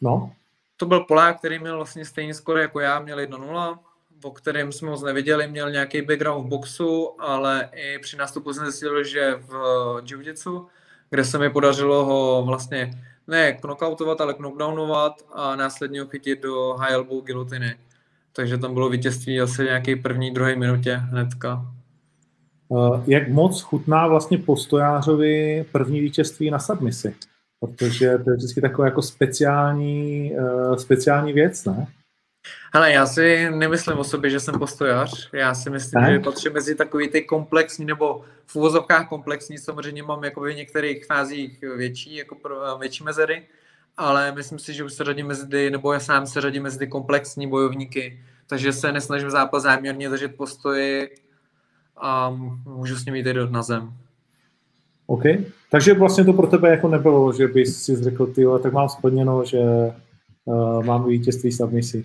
No? 0.00 0.32
To 0.76 0.86
byl 0.86 1.00
Polák, 1.00 1.38
který 1.38 1.58
měl 1.58 1.76
vlastně 1.76 2.04
stejný 2.04 2.34
skoro 2.34 2.58
jako 2.58 2.80
já, 2.80 3.00
měl 3.00 3.18
1-0, 3.18 3.78
o 4.24 4.30
kterém 4.30 4.72
jsme 4.72 4.90
moc 4.90 5.02
neviděli, 5.02 5.48
měl 5.48 5.70
nějaký 5.70 6.02
background 6.02 6.46
v 6.46 6.48
boxu, 6.48 7.22
ale 7.22 7.68
i 7.72 7.98
při 7.98 8.16
nástupu 8.16 8.52
jsem 8.52 8.64
zjistil, 8.64 9.04
že 9.04 9.34
v 9.34 10.02
jiu 10.10 10.68
kde 11.10 11.24
se 11.24 11.38
mi 11.38 11.50
podařilo 11.50 12.04
ho 12.04 12.44
vlastně 12.46 12.90
ne 13.26 13.52
knockoutovat, 13.52 14.20
ale 14.20 14.34
knockdownovat 14.34 15.12
a 15.32 15.56
následně 15.56 16.00
ho 16.00 16.06
chytit 16.06 16.42
do 16.42 16.72
high 16.72 16.92
elbow 16.92 17.24
gilotiny. 17.24 17.76
Takže 18.36 18.58
tam 18.58 18.74
bylo 18.74 18.88
vítězství 18.88 19.40
asi 19.40 19.64
nějaký 19.64 19.96
první, 19.96 20.30
druhé 20.30 20.56
minutě 20.56 20.94
hnedka. 20.94 21.66
Eh, 22.72 23.02
jak 23.06 23.28
moc 23.28 23.62
chutná 23.62 24.06
vlastně 24.06 24.38
postojářovi 24.38 25.64
první 25.72 26.00
vítězství 26.00 26.50
na 26.50 26.58
submisi? 26.58 27.14
Protože 27.60 28.18
to 28.18 28.30
je 28.30 28.36
vždycky 28.36 28.60
taková 28.60 28.86
jako 28.86 29.02
speciální, 29.02 30.32
uh, 30.32 30.76
speciální 30.76 31.32
věc, 31.32 31.64
ne? 31.64 31.86
Hele, 32.74 32.92
já 32.92 33.06
si 33.06 33.50
nemyslím 33.50 33.98
o 33.98 34.04
sobě, 34.04 34.30
že 34.30 34.40
jsem 34.40 34.58
postojař. 34.58 35.30
Já 35.32 35.54
si 35.54 35.70
myslím, 35.70 36.02
ne? 36.02 36.12
že 36.12 36.20
patří 36.20 36.48
mezi 36.48 36.74
takový 36.74 37.08
ty 37.08 37.22
komplexní, 37.22 37.84
nebo 37.84 38.24
v 38.46 38.56
uvozovkách 38.56 39.08
komplexní, 39.08 39.58
samozřejmě 39.58 40.02
mám 40.02 40.24
jako 40.24 40.40
v 40.40 40.54
některých 40.54 41.06
fázích 41.06 41.64
větší, 41.76 42.16
jako 42.16 42.34
pro, 42.34 42.78
větší 42.78 43.04
mezery, 43.04 43.46
ale 43.96 44.32
myslím 44.32 44.58
si, 44.58 44.74
že 44.74 44.84
už 44.84 44.92
se 44.92 45.04
řadím 45.04 45.26
mezi 45.26 45.48
ty, 45.48 45.70
nebo 45.70 45.92
já 45.92 46.00
sám 46.00 46.26
se 46.26 46.40
řadím 46.40 46.62
mezi 46.62 46.78
ty 46.78 46.86
komplexní 46.86 47.46
bojovníky, 47.46 48.20
takže 48.46 48.72
se 48.72 48.92
nesnažím 48.92 49.30
zápas 49.30 49.62
záměrně 49.62 50.08
držet 50.08 50.36
postoji 50.36 51.10
a 51.96 52.30
můžu 52.64 52.96
s 52.96 53.04
nimi 53.04 53.18
jít 53.18 53.50
na 53.50 53.62
zem. 53.62 53.92
OK. 55.06 55.22
Takže 55.70 55.94
vlastně 55.94 56.24
to 56.24 56.32
pro 56.32 56.46
tebe 56.46 56.70
jako 56.70 56.88
nebylo, 56.88 57.32
že 57.32 57.48
bys 57.48 57.82
si 57.84 57.96
řekl, 57.96 58.26
ty 58.26 58.44
tak 58.62 58.72
mám 58.72 58.88
splněno, 58.88 59.44
že 59.44 59.60
uh, 60.44 60.84
mám 60.84 61.08
vítězství 61.08 61.52
submisi. 61.52 62.04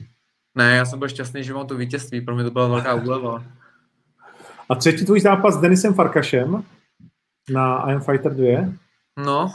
Ne, 0.56 0.76
já 0.76 0.86
jsem 0.86 1.00
byl 1.00 1.08
šťastný, 1.10 1.44
že 1.44 1.54
mám 1.54 1.68
to 1.68 1.76
vítězství, 1.76 2.22
pro 2.22 2.36
mě 2.36 2.44
to 2.44 2.52
byla 2.52 2.68
velká 2.68 2.94
úleva. 2.94 3.44
A 4.70 4.76
třetí 4.76 5.06
tvůj 5.06 5.20
zápas 5.20 5.56
s 5.56 5.62
Denisem 5.62 5.94
Farkašem 5.94 6.64
na 7.54 7.90
Iron 7.90 8.02
Fighter 8.02 8.36
2? 8.36 8.74
No, 9.26 9.52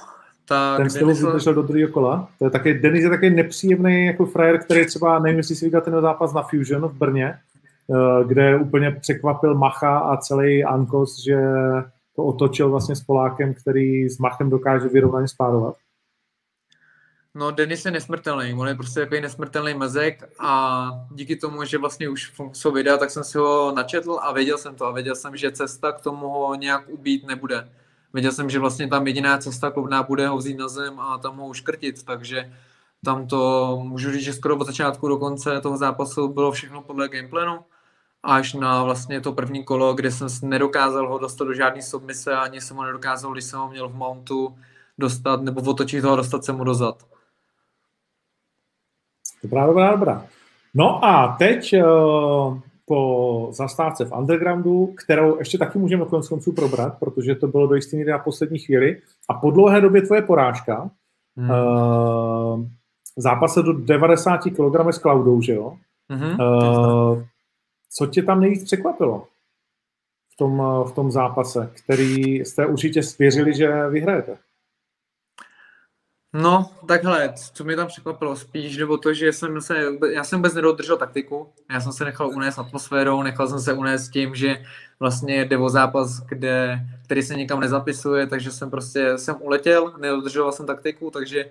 tak 0.49 0.76
ten 0.76 0.90
styl 0.90 1.07
Denis... 1.07 1.44
do 1.44 1.62
druhého 1.62 1.92
kola. 1.92 2.28
To 2.38 2.44
je 2.44 2.51
taky, 2.51 2.74
Denis 2.74 3.03
je 3.03 3.11
taky 3.11 3.30
nepříjemný 3.30 4.07
jako 4.07 4.26
frajer, 4.26 4.59
který 4.59 4.86
třeba, 4.86 5.18
nevím, 5.18 5.38
jestli 5.38 5.55
si 5.55 5.64
viděl 5.64 5.80
ten 5.80 6.01
zápas 6.01 6.32
na 6.32 6.42
Fusion 6.42 6.88
v 6.88 6.92
Brně, 6.92 7.34
eh, 7.34 8.24
kde 8.24 8.57
úplně 8.57 8.90
překvapil 8.90 9.55
Macha 9.55 9.99
a 9.99 10.16
celý 10.16 10.64
Ankos, 10.64 11.24
že 11.24 11.38
to 12.16 12.24
otočil 12.24 12.70
vlastně 12.70 12.97
s 12.97 13.01
Polákem, 13.01 13.55
který 13.55 14.09
s 14.09 14.18
Machem 14.18 14.51
dokáže 14.51 14.88
vyrovnaně 14.88 15.28
spárovat. 15.28 15.74
No, 17.34 17.51
Denis 17.51 17.84
je 17.84 17.90
nesmrtelný, 17.90 18.55
on 18.55 18.68
je 18.68 18.74
prostě 18.74 19.01
takový 19.01 19.20
nesmrtelný 19.20 19.74
mezek 19.74 20.24
a 20.40 20.90
díky 21.14 21.36
tomu, 21.36 21.64
že 21.64 21.78
vlastně 21.78 22.09
už 22.09 22.32
jsou 22.53 22.72
videa, 22.72 22.97
tak 22.97 23.11
jsem 23.11 23.24
si 23.24 23.38
ho 23.38 23.72
načetl 23.76 24.18
a 24.22 24.32
věděl 24.32 24.59
jsem 24.59 24.74
to 24.74 24.86
a 24.86 24.92
věděl 24.92 25.14
jsem, 25.14 25.36
že 25.36 25.53
cesta 25.53 25.92
k 25.92 26.01
tomu 26.01 26.28
ho 26.28 26.55
nějak 26.55 26.88
ubít 26.88 27.26
nebude. 27.26 27.68
Věděl 28.12 28.32
jsem, 28.32 28.50
že 28.50 28.59
vlastně 28.59 28.88
tam 28.88 29.07
jediná 29.07 29.38
cesta 29.38 29.70
klovná 29.70 30.02
bude 30.02 30.28
ho 30.28 30.36
vzít 30.36 30.59
na 30.59 30.68
zem 30.68 31.00
a 31.00 31.18
tam 31.18 31.36
ho 31.36 31.46
uškrtit, 31.46 32.04
takže 32.04 32.52
tam 33.04 33.26
to 33.26 33.80
můžu 33.82 34.12
říct, 34.12 34.24
že 34.24 34.32
skoro 34.32 34.57
od 34.57 34.66
začátku 34.66 35.09
do 35.09 35.16
konce 35.16 35.61
toho 35.61 35.76
zápasu 35.76 36.28
bylo 36.28 36.52
všechno 36.52 36.82
podle 36.82 37.09
gameplanu 37.09 37.59
až 38.22 38.54
na 38.54 38.82
vlastně 38.82 39.20
to 39.20 39.32
první 39.32 39.64
kolo, 39.64 39.94
kde 39.94 40.11
jsem 40.11 40.28
nedokázal 40.42 41.09
ho 41.09 41.18
dostat 41.18 41.44
do 41.44 41.54
žádné 41.54 41.82
submise, 41.82 42.36
ani 42.36 42.61
jsem 42.61 42.76
ho 42.76 42.84
nedokázal, 42.84 43.32
když 43.32 43.44
jsem 43.44 43.59
ho 43.59 43.70
měl 43.70 43.88
v 43.88 43.94
mountu 43.94 44.59
dostat, 44.98 45.42
nebo 45.42 45.70
otočit 45.70 46.04
ho 46.04 46.12
a 46.12 46.16
dostat 46.16 46.44
se 46.44 46.52
mu 46.52 46.64
dozad. 46.64 47.07
Dobrá, 49.42 49.66
dobrá, 49.66 49.90
dobrá. 49.90 50.26
No 50.74 51.04
a 51.04 51.36
teď 51.38 51.74
uh, 51.74 52.61
po 52.87 53.49
zastávce 53.53 54.05
v 54.05 54.12
Undergroundu, 54.12 54.87
kterou 54.87 55.39
ještě 55.39 55.59
taky 55.59 55.78
můžeme 55.78 56.05
konec 56.05 56.28
konců 56.28 56.53
probrat, 56.53 56.99
protože 56.99 57.34
to 57.34 57.49
bylo 57.49 57.66
do 57.66 57.74
jisté 57.74 57.97
míry 57.97 58.11
na 58.11 58.18
poslední 58.18 58.59
chvíli. 58.59 59.01
A 59.28 59.34
po 59.34 59.51
dlouhé 59.51 59.80
době 59.80 60.03
tvoje 60.03 60.22
porážka, 60.22 60.91
hmm. 61.37 61.51
uh, 61.51 62.66
zápase 63.16 63.62
do 63.62 63.72
90 63.72 64.39
kg 64.39 64.89
s 64.91 64.99
Klaudou, 64.99 65.43
že 65.43 65.55
jo? 65.55 65.76
Mm-hmm. 66.12 66.37
Uh, 66.41 67.22
co 67.99 68.07
tě 68.07 68.22
tam 68.22 68.41
nejvíc 68.41 68.64
překvapilo 68.64 69.26
v 70.32 70.37
tom, 70.37 70.62
v 70.89 70.93
tom 70.93 71.11
zápase, 71.11 71.70
který 71.84 72.37
jste 72.37 72.66
určitě 72.66 73.03
svěřili, 73.03 73.55
že 73.55 73.89
vyhrajete? 73.89 74.39
No, 76.43 76.70
takhle, 76.89 77.32
co 77.53 77.64
mě 77.64 77.76
tam 77.76 77.87
překvapilo 77.87 78.37
spíš, 78.37 78.76
nebo 78.76 78.99
to, 78.99 79.14
že 79.14 79.32
jsem 79.32 79.61
se, 79.61 79.84
já 80.12 80.24
jsem 80.24 80.39
vůbec 80.39 80.55
nedodržel 80.55 80.97
taktiku, 80.97 81.53
já 81.70 81.80
jsem 81.80 81.93
se 81.93 82.05
nechal 82.05 82.28
unést 82.28 82.59
atmosférou, 82.59 83.22
nechal 83.22 83.49
jsem 83.49 83.61
se 83.61 83.72
unést 83.72 84.09
tím, 84.09 84.34
že 84.34 84.64
vlastně 85.01 85.45
jde 85.45 85.59
o 85.59 85.68
zápas, 85.68 86.20
kde, 86.20 86.80
který 87.05 87.22
se 87.22 87.34
nikam 87.34 87.61
nezapisuje, 87.61 88.26
takže 88.26 88.51
jsem 88.51 88.70
prostě, 88.70 89.18
jsem 89.18 89.37
uletěl, 89.41 89.95
nedodržoval 89.99 90.53
jsem 90.53 90.66
taktiku, 90.66 91.11
takže 91.11 91.51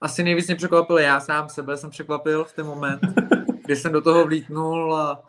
asi 0.00 0.22
nejvíc 0.22 0.46
mě 0.46 0.56
překvapil 0.56 0.98
já 0.98 1.20
sám 1.20 1.48
sebe, 1.48 1.76
jsem 1.76 1.90
překvapil 1.90 2.44
v 2.44 2.52
ten 2.52 2.66
moment, 2.66 3.00
kdy 3.64 3.76
jsem 3.76 3.92
do 3.92 4.00
toho 4.00 4.24
vlítnul 4.24 4.96
a 4.96 5.22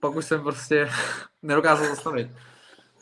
pak 0.00 0.14
už 0.14 0.24
jsem 0.24 0.42
prostě 0.42 0.88
nedokázal 1.42 1.86
zastavit. 1.86 2.30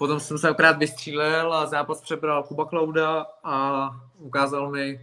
Potom 0.00 0.20
jsem 0.20 0.38
se 0.38 0.48
akorát 0.48 0.78
vystřílel 0.78 1.54
a 1.54 1.66
zápas 1.66 2.00
přebral 2.00 2.42
Kuba 2.42 2.64
Klauda 2.64 3.26
a 3.44 3.90
ukázal 4.18 4.70
mi 4.70 5.00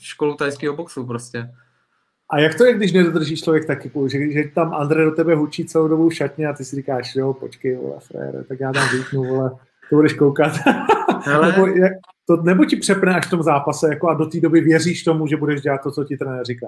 školu 0.00 0.34
tajského 0.34 0.76
boxu 0.76 1.06
prostě. 1.06 1.50
A 2.30 2.38
jak 2.38 2.54
to 2.54 2.64
je, 2.64 2.74
když 2.74 2.92
nedodržíš 2.92 3.42
člověk 3.42 3.66
taky, 3.66 3.90
že, 4.06 4.32
že 4.32 4.44
tam 4.54 4.74
Andre 4.74 5.04
do 5.04 5.10
tebe 5.10 5.34
hučí 5.34 5.64
celou 5.64 5.88
dobu 5.88 6.10
šatně 6.10 6.46
a 6.46 6.52
ty 6.52 6.64
si 6.64 6.76
říkáš, 6.76 7.14
jo, 7.14 7.34
počkej, 7.34 7.76
vole, 7.76 8.00
frére, 8.00 8.44
tak 8.44 8.60
já 8.60 8.72
tam 8.72 8.88
vítnu, 8.88 9.24
vole, 9.24 9.50
to 9.90 9.96
budeš 9.96 10.12
koukat. 10.12 10.52
Hele. 11.22 11.52
nebo, 11.52 11.66
jak, 11.66 11.92
to, 12.26 12.36
nebo 12.36 12.64
ti 12.64 12.76
přepne 12.76 13.14
až 13.14 13.26
v 13.26 13.30
tom 13.30 13.42
zápase 13.42 13.88
jako 13.88 14.08
a 14.08 14.14
do 14.14 14.26
té 14.26 14.40
doby 14.40 14.60
věříš 14.60 15.04
tomu, 15.04 15.26
že 15.26 15.36
budeš 15.36 15.60
dělat 15.60 15.80
to, 15.82 15.90
co 15.90 16.04
ti 16.04 16.16
trenér 16.16 16.44
říká. 16.44 16.66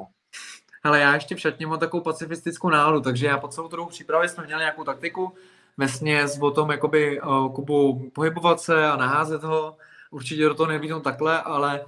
Ale 0.82 1.01
já 1.01 1.14
ještě 1.14 1.34
v 1.34 1.40
šatně 1.40 1.66
mám 1.66 1.78
takovou 1.78 2.03
pacifistickou 2.03 2.70
náladu, 2.70 3.01
takže 3.01 3.26
já 3.26 3.38
po 3.38 3.49
celou 3.49 3.68
druhou 3.68 3.88
přípravě 3.88 4.28
jsme 4.28 4.44
měli 4.44 4.61
nějakou 4.61 4.84
taktiku, 4.84 5.32
vesně 5.79 6.24
o 6.41 6.51
tom, 6.51 6.70
jakoby 6.70 7.20
uh, 7.20 7.53
Kubu 7.53 8.11
pohybovat 8.11 8.61
se 8.61 8.87
a 8.87 8.97
naházet 8.97 9.43
ho. 9.43 9.76
Určitě 10.11 10.45
do 10.45 10.55
toho 10.55 10.68
nevidím 10.68 11.01
takhle, 11.01 11.43
ale 11.43 11.85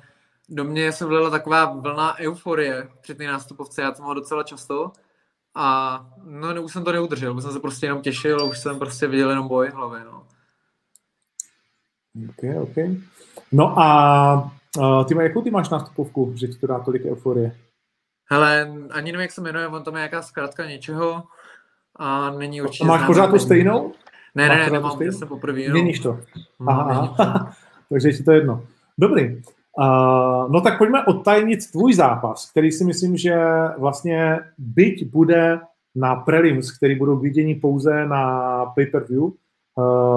do 0.48 0.64
mě 0.64 0.92
se 0.92 1.06
vlila 1.06 1.30
taková 1.30 1.64
vlna 1.64 2.18
euforie 2.18 2.88
před 3.00 3.18
ty 3.18 3.26
nástupovce, 3.26 3.82
já 3.82 3.90
to 3.90 4.02
mám 4.02 4.14
docela 4.14 4.42
často. 4.42 4.92
A 5.54 6.06
no, 6.24 6.62
už 6.62 6.72
jsem 6.72 6.84
to 6.84 6.92
neudržel, 6.92 7.36
už 7.36 7.42
jsem 7.42 7.52
se 7.52 7.60
prostě 7.60 7.86
jenom 7.86 8.02
těšil, 8.02 8.46
už 8.46 8.58
jsem 8.58 8.78
prostě 8.78 9.06
viděl 9.06 9.30
jenom 9.30 9.48
boj 9.48 9.70
hlavy, 9.70 10.00
no. 10.04 10.26
OK, 12.28 12.62
OK. 12.62 12.76
No 13.52 13.78
a 13.78 14.52
uh, 14.78 15.04
ty, 15.04 15.14
jakou 15.22 15.42
ty 15.42 15.50
máš 15.50 15.68
nástupovku, 15.68 16.32
že 16.36 16.48
ti 16.48 16.58
to 16.58 16.66
dá 16.66 16.80
tolik 16.80 17.06
euforie? 17.06 17.56
Hele, 18.24 18.72
ani 18.90 19.12
nevím, 19.12 19.20
jak 19.20 19.30
se 19.30 19.40
jmenuje, 19.40 19.68
on 19.68 19.84
tam 19.84 19.94
je 19.94 19.98
nějaká 19.98 20.22
zkrátka 20.22 20.66
něčeho 20.66 21.22
a 22.00 22.30
není 22.30 22.62
určitě... 22.62 22.84
A 22.84 22.86
máš 22.86 23.06
pořád 23.06 23.30
tu 23.30 23.38
stejnou? 23.38 23.92
Ne, 24.34 24.48
ne, 24.48 24.56
ne, 24.56 24.70
nemám, 24.70 25.02
já 25.02 25.12
jsem 25.12 25.28
poprvé. 25.28 25.68
Měníš 25.68 26.00
to? 26.00 26.18
Aha, 26.66 27.14
aha. 27.18 27.52
takže 27.90 28.08
je 28.08 28.22
to 28.22 28.32
jedno. 28.32 28.62
Dobrý. 28.98 29.42
Uh, 29.78 30.52
no 30.52 30.60
tak 30.60 30.78
pojďme 30.78 31.04
odtajnit 31.04 31.70
tvůj 31.70 31.94
zápas, 31.94 32.50
který 32.50 32.72
si 32.72 32.84
myslím, 32.84 33.16
že 33.16 33.36
vlastně 33.78 34.38
byť 34.58 35.10
bude 35.10 35.60
na 35.94 36.16
prelims, 36.16 36.76
který 36.76 36.94
budou 36.94 37.16
vidění 37.16 37.54
pouze 37.54 38.06
na 38.06 38.66
pay-per-view, 38.66 39.22
uh, 39.22 40.16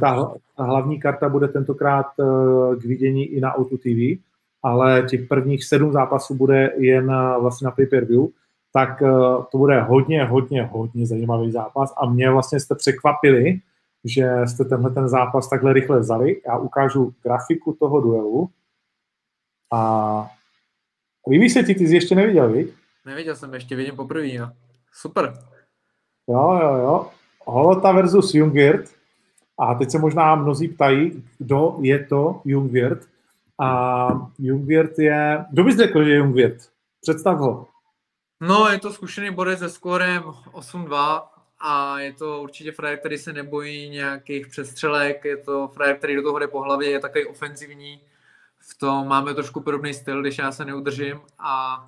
ta, 0.00 0.32
ta 0.56 0.64
hlavní 0.64 1.00
karta 1.00 1.28
bude 1.28 1.48
tentokrát 1.48 2.06
uh, 2.16 2.76
k 2.76 2.84
vidění 2.84 3.26
i 3.26 3.40
na 3.40 3.54
Auto 3.54 3.78
TV, 3.78 4.20
ale 4.62 5.02
těch 5.02 5.28
prvních 5.28 5.64
sedm 5.64 5.92
zápasů 5.92 6.34
bude 6.34 6.72
jen 6.76 7.04
uh, 7.04 7.42
vlastně 7.42 7.64
na 7.64 7.70
pay-per-view, 7.70 8.28
tak 8.72 9.02
uh, 9.02 9.44
to 9.52 9.58
bude 9.58 9.82
hodně, 9.82 10.24
hodně, 10.24 10.62
hodně 10.62 11.06
zajímavý 11.06 11.52
zápas 11.52 11.94
a 11.96 12.06
mě 12.06 12.30
vlastně 12.30 12.60
jste 12.60 12.74
překvapili 12.74 13.60
že 14.04 14.30
jste 14.46 14.64
tenhle 14.64 14.90
ten 14.90 15.08
zápas 15.08 15.48
takhle 15.48 15.72
rychle 15.72 16.00
vzali. 16.00 16.42
Já 16.46 16.58
ukážu 16.58 17.14
grafiku 17.22 17.72
toho 17.72 18.00
duelu. 18.00 18.50
A 19.72 20.30
líbí 21.30 21.50
se 21.50 21.62
ti, 21.62 21.74
ty 21.74 21.88
jsi 21.88 21.94
ještě 21.94 22.14
neviděl, 22.14 22.52
víš? 22.52 22.66
Neviděl 23.06 23.36
jsem, 23.36 23.54
ještě 23.54 23.76
vidím 23.76 23.96
poprvé. 23.96 24.28
Jo. 24.28 24.48
Super. 24.92 25.32
Jo, 26.28 26.58
jo, 26.62 26.74
jo. 26.74 27.10
Holota 27.44 27.92
versus 27.92 28.34
Jungwirth. 28.34 28.92
A 29.58 29.74
teď 29.74 29.90
se 29.90 29.98
možná 29.98 30.34
mnozí 30.34 30.68
ptají, 30.68 31.24
kdo 31.38 31.76
je 31.80 32.04
to 32.04 32.40
Jungwirth. 32.44 33.08
A 33.60 34.08
Jungwirth 34.38 34.98
je... 34.98 35.44
Kdo 35.50 35.64
bys 35.64 35.76
řekl, 35.76 36.04
že 36.04 36.10
je 36.10 36.16
Jungwirth? 36.16 36.68
Představ 37.00 37.38
ho. 37.38 37.66
No, 38.40 38.68
je 38.68 38.78
to 38.78 38.92
zkušený 38.92 39.30
borec 39.30 39.58
se 39.58 39.68
skórem 39.68 40.22
8-2 40.22 41.22
a 41.60 42.00
je 42.00 42.12
to 42.12 42.42
určitě 42.42 42.72
frajer, 42.72 42.98
který 42.98 43.18
se 43.18 43.32
nebojí 43.32 43.88
nějakých 43.88 44.46
přestřelek, 44.46 45.24
je 45.24 45.36
to 45.36 45.68
frajer, 45.68 45.96
který 45.96 46.16
do 46.16 46.22
toho 46.22 46.38
jde 46.38 46.48
po 46.48 46.62
hlavě, 46.62 46.90
je 46.90 47.00
takový 47.00 47.26
ofenzivní, 47.26 48.00
v 48.58 48.78
tom 48.78 49.08
máme 49.08 49.34
trošku 49.34 49.60
podobný 49.60 49.94
styl, 49.94 50.20
když 50.20 50.38
já 50.38 50.52
se 50.52 50.64
neudržím 50.64 51.20
a 51.38 51.84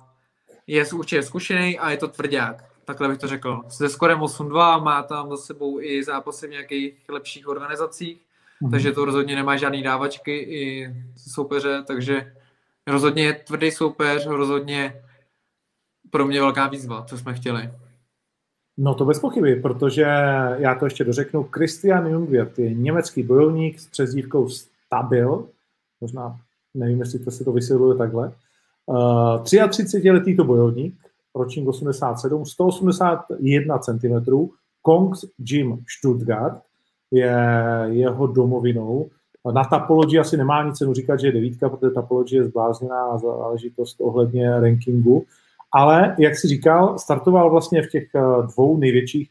je 0.67 0.85
určitě 0.93 1.23
zkušený 1.23 1.79
a 1.79 1.89
je 1.89 1.97
to 1.97 2.07
tvrdák, 2.07 2.63
takhle 2.85 3.07
bych 3.07 3.17
to 3.17 3.27
řekl. 3.27 3.61
Se 3.69 3.89
skorem 3.89 4.19
8-2 4.19 4.83
má 4.83 5.03
tam 5.03 5.29
za 5.29 5.37
sebou 5.37 5.81
i 5.81 6.03
zápasy 6.03 6.47
v 6.47 6.51
nějakých 6.51 6.93
lepších 7.09 7.47
organizacích, 7.47 8.17
mm-hmm. 8.61 8.71
takže 8.71 8.91
to 8.91 9.05
rozhodně 9.05 9.35
nemá 9.35 9.57
žádný 9.57 9.83
dávačky 9.83 10.37
i 10.37 10.93
soupeře, 11.17 11.83
takže 11.87 12.35
rozhodně 12.87 13.23
je 13.23 13.33
tvrdý 13.33 13.71
soupeř, 13.71 14.25
rozhodně 14.25 15.02
pro 16.13 16.27
mě 16.27 16.41
velká 16.41 16.67
výzva, 16.67 17.03
co 17.03 17.17
jsme 17.17 17.33
chtěli. 17.33 17.69
No 18.77 18.93
to 18.93 19.05
bez 19.05 19.19
pochyby, 19.19 19.55
protože 19.55 20.01
já 20.57 20.75
to 20.79 20.85
ještě 20.85 21.03
dořeknu. 21.03 21.43
Christian 21.43 22.07
Jungwirth 22.07 22.59
je 22.59 22.73
německý 22.73 23.23
bojovník 23.23 23.79
s 23.79 23.87
přezdívkou 23.87 24.49
Stabil, 24.49 25.47
možná 26.01 26.39
nevím, 26.73 26.99
jestli 26.99 27.19
to 27.19 27.31
se 27.31 27.43
to 27.43 27.51
vysvětluje 27.51 27.97
takhle. 27.97 28.31
Uh, 28.85 28.95
33-letý 29.43 30.35
to 30.35 30.43
bojovník, 30.43 30.95
ročník 31.35 31.67
87, 31.67 32.45
181 32.45 33.77
cm, 33.77 34.25
Kongs 34.81 35.25
Jim 35.39 35.83
Stuttgart 35.97 36.61
je 37.11 37.35
jeho 37.85 38.27
domovinou. 38.27 39.09
Na 39.53 39.63
Tapology 39.63 40.19
asi 40.19 40.37
nemá 40.37 40.63
nic 40.63 40.77
cenu 40.77 40.93
říkat, 40.93 41.19
že 41.19 41.27
je 41.27 41.31
devítka, 41.31 41.69
protože 41.69 41.91
Tapology 41.91 42.35
je 42.35 42.43
zblázněná 42.43 43.17
záležitost 43.17 44.01
ohledně 44.01 44.59
rankingu. 44.59 45.25
Ale, 45.73 46.15
jak 46.19 46.37
si 46.37 46.47
říkal, 46.47 46.99
startoval 46.99 47.49
vlastně 47.49 47.81
v 47.81 47.89
těch 47.89 48.15
eh, 48.15 48.21
dvou 48.53 48.77
největších 48.77 49.29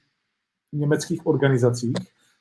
německých 0.73 1.27
organizacích, 1.27 1.95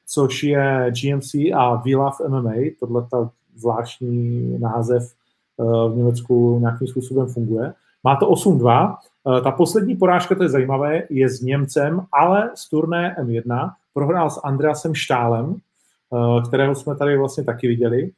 což 0.07 0.43
je 0.43 0.91
GMC 1.01 1.33
a 1.55 1.75
Vila 1.75 2.11
v 2.11 2.19
MMA, 2.27 2.53
tohle 2.79 3.07
ta 3.11 3.29
zvláštní 3.55 4.59
název 4.59 5.03
eh, 5.59 5.89
v 5.89 5.97
Německu 5.97 6.59
nějakým 6.59 6.87
způsobem 6.87 7.27
funguje. 7.27 7.73
Má 8.03 8.15
to 8.15 8.29
8-2. 8.29 8.95
Eh, 9.37 9.41
ta 9.41 9.51
poslední 9.51 9.95
porážka, 9.95 10.35
to 10.35 10.43
je 10.43 10.49
zajímavé, 10.49 11.03
je 11.09 11.29
s 11.29 11.41
Němcem, 11.41 12.01
ale 12.11 12.51
z 12.55 12.69
turné 12.69 13.15
M1 13.19 13.71
prohrál 13.93 14.29
s 14.29 14.41
Andreasem 14.43 14.95
Štálem, 14.95 15.55
kterého 16.47 16.75
jsme 16.75 16.95
tady 16.95 17.17
vlastně 17.17 17.43
taky 17.43 17.67
viděli. 17.67 18.11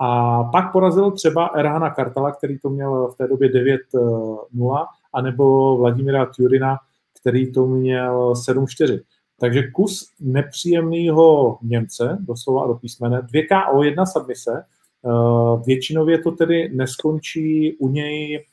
A 0.00 0.44
pak 0.44 0.72
porazil 0.72 1.10
třeba 1.10 1.46
Erhana 1.46 1.90
Kartala, 1.90 2.32
který 2.32 2.58
to 2.58 2.70
měl 2.70 3.08
v 3.08 3.16
té 3.16 3.28
době 3.28 3.48
9-0 3.48 4.86
anebo 5.16 5.76
Vladimira 5.76 6.26
Turina, 6.26 6.76
který 7.20 7.52
to 7.52 7.66
měl 7.66 8.32
7-4. 8.32 9.00
Takže 9.40 9.62
kus 9.62 10.08
nepříjemného 10.20 11.58
Němce, 11.62 12.18
doslova 12.20 12.64
a 12.64 12.66
do 12.66 12.74
písmene, 12.74 13.22
2 13.22 13.42
KO, 13.48 13.82
jedna 13.82 14.06
submise, 14.06 14.52
eh, 14.62 15.62
většinově 15.66 16.18
to 16.18 16.30
tedy 16.30 16.70
neskončí 16.74 17.76
u 17.76 17.88
něj, 17.88 18.44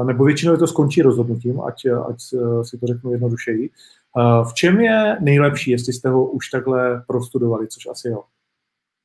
eh, 0.00 0.04
nebo 0.04 0.24
většinově 0.24 0.58
to 0.58 0.66
skončí 0.66 1.02
rozhodnutím, 1.02 1.60
ať, 1.60 1.86
ať 2.08 2.20
si 2.62 2.78
to 2.78 2.86
řeknu 2.86 3.12
jednodušeji. 3.12 3.70
Eh, 3.70 4.44
v 4.50 4.54
čem 4.54 4.80
je 4.80 5.16
nejlepší, 5.20 5.70
jestli 5.70 5.92
jste 5.92 6.08
ho 6.08 6.26
už 6.26 6.48
takhle 6.48 7.02
prostudovali, 7.06 7.68
což 7.68 7.86
asi 7.86 8.08
jo? 8.08 8.22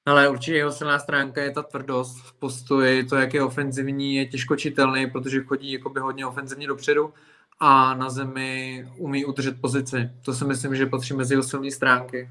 Ale 0.07 0.29
určitě 0.29 0.57
jeho 0.57 0.71
silná 0.71 0.99
stránka 0.99 1.41
je 1.41 1.51
ta 1.51 1.63
tvrdost 1.63 2.17
v 2.17 2.33
postoji, 2.33 3.03
to, 3.03 3.15
jak 3.15 3.33
je 3.33 3.43
ofenzivní, 3.43 4.15
je 4.15 4.25
těžko 4.25 4.55
čitelný, 4.55 5.07
protože 5.07 5.43
chodí 5.43 5.71
jakoby 5.71 5.99
hodně 5.99 6.25
ofenzivně 6.25 6.67
dopředu 6.67 7.13
a 7.59 7.93
na 7.93 8.09
zemi 8.09 8.85
umí 8.97 9.25
udržet 9.25 9.61
pozici. 9.61 10.09
To 10.25 10.33
si 10.33 10.45
myslím, 10.45 10.75
že 10.75 10.85
patří 10.85 11.13
mezi 11.13 11.33
jeho 11.33 11.43
silné 11.43 11.71
stránky. 11.71 12.29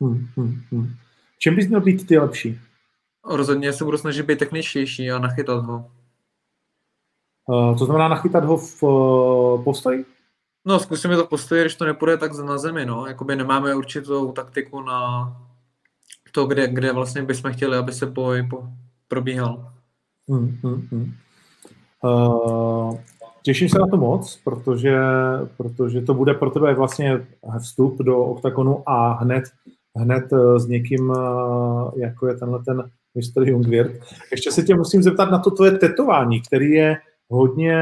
Hmm, 0.00 0.28
hmm, 0.36 0.62
hmm. 0.72 0.88
Čím 1.38 1.56
bys 1.56 1.68
měl 1.68 1.80
být 1.80 2.06
ty 2.06 2.18
lepší? 2.18 2.60
Rozhodně 3.24 3.72
se 3.72 3.84
budu 3.84 3.98
snažit 3.98 4.22
být 4.22 4.38
techničtější 4.38 5.10
a 5.10 5.18
nachytat 5.18 5.64
ho. 5.64 5.90
Uh, 7.46 7.78
to 7.78 7.84
znamená 7.84 8.08
nachytat 8.08 8.44
ho 8.44 8.56
v 8.56 8.82
uh, 8.82 9.64
postoji? 9.64 10.04
No, 10.64 10.78
zkusíme 10.78 11.16
to 11.16 11.26
v 11.26 11.28
postoji, 11.28 11.60
když 11.62 11.74
to 11.74 11.84
nepůjde, 11.84 12.16
tak 12.16 12.38
na 12.38 12.58
zemi, 12.58 12.86
no. 12.86 13.06
Jakoby 13.06 13.36
nemáme 13.36 13.74
určitou 13.74 14.32
taktiku 14.32 14.82
na 14.82 15.32
to, 16.32 16.46
kde, 16.46 16.68
kde 16.68 16.92
vlastně 16.92 17.22
bychom 17.22 17.52
chtěli, 17.52 17.76
aby 17.76 17.92
se 17.92 18.06
boj 18.06 18.46
po, 18.50 18.64
probíhal. 19.08 19.72
Hmm, 20.28 20.58
hmm, 20.62 20.88
hmm. 20.90 21.12
Uh, 22.04 22.96
těším 23.46 23.68
se 23.68 23.78
na 23.78 23.86
to 23.86 23.96
moc, 23.96 24.40
protože, 24.44 24.96
protože 25.56 26.00
to 26.00 26.14
bude 26.14 26.34
pro 26.34 26.50
tebe 26.50 26.74
vlastně 26.74 27.26
vstup 27.58 27.98
do 27.98 28.18
oktagonu 28.18 28.82
a 28.86 29.12
hned, 29.12 29.44
hned 29.96 30.24
eh, 30.32 30.58
s 30.58 30.66
někým, 30.66 31.12
eh, 31.12 32.00
jako 32.00 32.28
je 32.28 32.34
tenhle 32.34 32.62
ten 32.64 32.90
Mr. 33.14 33.48
Jungwirth. 33.48 34.00
Ještě 34.30 34.52
se 34.52 34.62
tě 34.62 34.74
musím 34.74 35.02
zeptat 35.02 35.30
na 35.30 35.38
to 35.38 35.50
tvoje 35.50 35.72
tetování, 35.72 36.42
který 36.42 36.70
je 36.70 36.96
hodně 37.28 37.78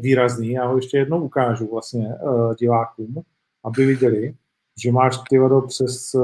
výrazný. 0.00 0.50
Já 0.50 0.66
ho 0.66 0.76
ještě 0.76 0.98
jednou 0.98 1.20
ukážu 1.20 1.68
vlastně 1.72 2.14
divákům, 2.58 3.22
aby 3.64 3.86
viděli, 3.86 4.34
že 4.82 4.92
máš 4.92 5.18
ty 5.30 5.38
přes 5.66 6.16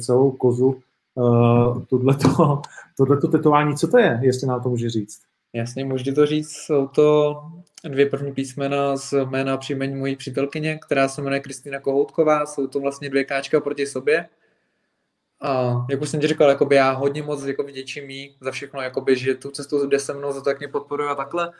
celou 0.00 0.30
kozu 0.30 0.80
uh, 1.14 1.84
tohleto, 1.84 2.62
tohleto 2.96 3.28
tetování, 3.28 3.76
co 3.76 3.88
to 3.88 3.98
je, 3.98 4.20
jestli 4.22 4.46
nám 4.46 4.62
to 4.62 4.68
může 4.68 4.90
říct? 4.90 5.20
Jasně, 5.52 5.84
můžu 5.84 6.14
to 6.14 6.26
říct, 6.26 6.50
jsou 6.50 6.88
to 6.88 7.36
dvě 7.84 8.06
první 8.06 8.32
písmena 8.32 8.96
z 8.96 9.12
jména 9.12 9.56
příjmení 9.56 9.94
mojí 9.94 10.16
přítelkyně, 10.16 10.78
která 10.78 11.08
se 11.08 11.22
jmenuje 11.22 11.40
Kristýna 11.40 11.80
Kohoutková, 11.80 12.46
jsou 12.46 12.66
to 12.66 12.80
vlastně 12.80 13.10
dvě 13.10 13.24
káčka 13.24 13.60
proti 13.60 13.86
sobě. 13.86 14.28
A 15.40 15.86
jak 15.90 16.02
už 16.02 16.08
jsem 16.08 16.20
ti 16.20 16.26
říkal, 16.26 16.48
jakoby 16.48 16.76
já 16.76 16.92
hodně 16.92 17.22
moc 17.22 17.44
jako 17.44 17.62
vděčím 17.62 18.10
jí 18.10 18.36
za 18.40 18.50
všechno, 18.50 18.80
jakoby, 18.80 19.16
že 19.16 19.34
tu 19.34 19.50
cestu 19.50 19.86
jde 19.86 19.98
se 19.98 20.14
mnou, 20.14 20.32
za 20.32 20.40
to, 20.40 20.50
jak 20.50 20.58
mě 20.58 20.68
podporuje 20.68 21.08
a 21.08 21.14
takhle. 21.14 21.52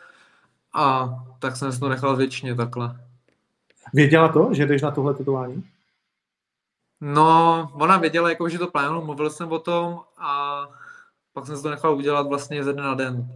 A 0.73 1.15
tak 1.39 1.55
jsem 1.55 1.71
se 1.71 1.79
to 1.79 1.89
nechal 1.89 2.15
věčně 2.15 2.55
takhle. 2.55 2.95
Věděla 3.93 4.29
to, 4.29 4.49
že 4.51 4.65
jdeš 4.65 4.81
na 4.81 4.91
tohle 4.91 5.13
tetování? 5.13 5.63
No, 7.01 7.69
ona 7.73 7.97
věděla, 7.97 8.29
jako, 8.29 8.49
že 8.49 8.57
to 8.57 8.67
plánu, 8.67 9.05
mluvil 9.05 9.29
jsem 9.29 9.51
o 9.51 9.59
tom 9.59 9.99
a 10.17 10.61
pak 11.33 11.45
jsem 11.45 11.57
se 11.57 11.63
to 11.63 11.69
nechal 11.69 11.95
udělat 11.95 12.27
vlastně 12.27 12.63
ze 12.63 12.73
dne 12.73 12.83
na 12.83 12.93
den, 12.93 13.27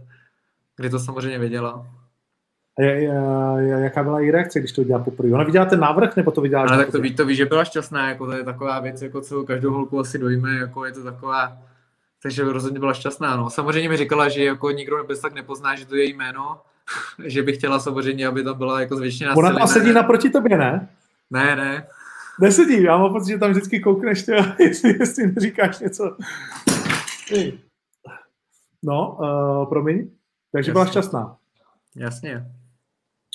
kdy 0.76 0.90
to 0.90 0.98
samozřejmě 0.98 1.38
věděla. 1.38 1.86
A 2.78 2.82
jaká 3.60 4.02
byla 4.02 4.20
její 4.20 4.30
reakce, 4.30 4.60
když 4.60 4.72
to 4.72 4.80
udělala 4.80 5.04
poprvé? 5.04 5.32
Ona 5.32 5.44
viděla 5.44 5.64
ten 5.64 5.80
návrh, 5.80 6.16
nebo 6.16 6.30
to 6.30 6.40
viděla? 6.40 6.62
Ale 6.62 6.76
tak 6.76 6.92
to 6.92 7.00
ví, 7.00 7.14
to 7.14 7.26
ví, 7.26 7.34
že 7.36 7.46
byla 7.46 7.64
šťastná, 7.64 8.08
jako 8.08 8.26
to 8.26 8.32
je 8.32 8.44
taková 8.44 8.80
věc, 8.80 9.02
jako 9.02 9.20
co 9.20 9.44
každou 9.44 9.72
holku 9.72 10.00
asi 10.00 10.18
dojme, 10.18 10.54
jako 10.56 10.84
je 10.84 10.92
to 10.92 11.04
taková, 11.04 11.58
takže 12.22 12.44
rozhodně 12.44 12.78
byla 12.78 12.94
šťastná. 12.94 13.36
No. 13.36 13.50
Samozřejmě 13.50 13.88
mi 13.88 13.96
říkala, 13.96 14.28
že 14.28 14.44
jako 14.44 14.70
nikdo 14.70 15.04
bez 15.04 15.20
tak 15.20 15.34
nepozná, 15.34 15.76
že 15.76 15.86
to 15.86 15.96
je 15.96 16.04
její 16.04 16.14
jméno, 16.14 16.60
že 17.24 17.42
by 17.42 17.52
chtěla 17.52 17.78
samozřejmě, 17.78 18.26
aby 18.26 18.44
tam 18.44 18.58
byla 18.58 18.80
jako 18.80 18.96
zvětšená 18.96 19.36
Ona 19.36 19.52
tam 19.52 19.68
sedí 19.68 19.92
naproti 19.92 20.30
tobě, 20.30 20.58
ne? 20.58 20.88
Ne, 21.30 21.56
ne. 21.56 21.86
Nesedí, 22.40 22.82
já 22.82 22.98
mám 22.98 23.12
pocit, 23.12 23.30
že 23.30 23.38
tam 23.38 23.50
vždycky 23.50 23.80
koukneš, 23.80 24.22
tě, 24.22 24.36
jestli, 24.58 24.96
jestli 24.98 25.26
neříkáš 25.26 25.78
něco. 25.78 26.16
No, 28.82 29.18
uh, 29.20 29.68
promiň. 29.68 30.10
Takže 30.52 30.70
Jasně. 30.70 30.72
byla 30.72 30.86
šťastná. 30.86 31.36
Jasně. 31.96 32.46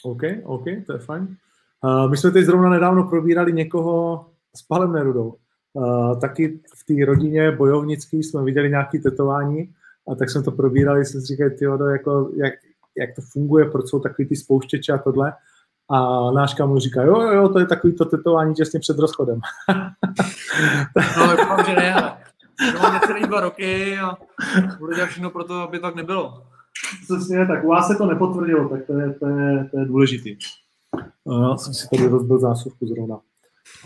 OK, 0.03 0.21
OK, 0.43 0.63
to 0.85 0.93
je 0.93 0.99
fajn. 0.99 1.37
Uh, 1.83 2.09
my 2.09 2.17
jsme 2.17 2.31
teď 2.31 2.45
zrovna 2.45 2.69
nedávno 2.69 3.03
probírali 3.03 3.53
někoho 3.53 4.25
s 4.55 4.61
Palem 4.61 4.93
Nerudou. 4.93 5.35
Uh, 5.73 6.19
taky 6.19 6.59
v 6.75 6.83
té 6.85 7.05
rodině 7.05 7.51
bojovnické 7.51 8.17
jsme 8.17 8.43
viděli 8.43 8.69
nějaké 8.69 8.99
tetování 8.99 9.73
a 10.11 10.15
tak 10.15 10.29
jsme 10.29 10.43
to 10.43 10.51
probírali, 10.51 11.05
jsme 11.05 11.21
si 11.21 11.27
říkali, 11.27 11.51
tyjo, 11.51 11.87
jako, 11.87 12.31
jak, 12.35 12.53
jak 12.97 13.15
to 13.15 13.21
funguje, 13.21 13.65
proč 13.65 13.89
jsou 13.89 13.99
takový 13.99 14.27
ty 14.27 14.35
spouštěče 14.35 14.93
a 14.93 14.97
tohle. 14.97 15.33
A 15.91 16.31
náš 16.31 16.53
kamu 16.53 16.79
říká, 16.79 17.03
jo, 17.03 17.21
jo, 17.21 17.49
to 17.49 17.59
je 17.59 17.65
takový 17.65 17.95
to 17.95 18.05
tetování 18.05 18.53
těsně 18.53 18.79
před 18.79 18.99
rozchodem. 18.99 19.39
no, 21.17 21.35
doufám, 21.37 21.65
že 21.65 21.75
ne, 21.75 21.93
ale 21.93 22.17
mám 22.81 22.93
necelý 22.93 23.21
dva 23.21 23.39
roky 23.39 23.97
a 23.99 24.17
budu 24.79 24.93
dělat 24.93 25.09
všechno 25.09 25.29
pro 25.29 25.43
to, 25.43 25.53
aby 25.53 25.79
tak 25.79 25.95
nebylo. 25.95 26.43
Přesně, 27.03 27.47
tak 27.47 27.63
u 27.63 27.67
vás 27.67 27.87
se 27.87 27.95
to 27.95 28.05
nepotvrdilo, 28.05 28.69
tak 28.69 28.85
to 28.87 28.93
je, 28.93 29.13
to 29.13 29.27
je, 29.27 29.69
to 29.71 29.79
je 29.79 29.85
důležitý. 29.85 30.37
No, 31.25 31.49
já 31.49 31.57
jsem 31.57 31.73
si 31.73 31.87
tady 31.89 32.07
rozbil 32.07 32.39
zásuvku 32.39 32.87
zrovna. 32.87 33.19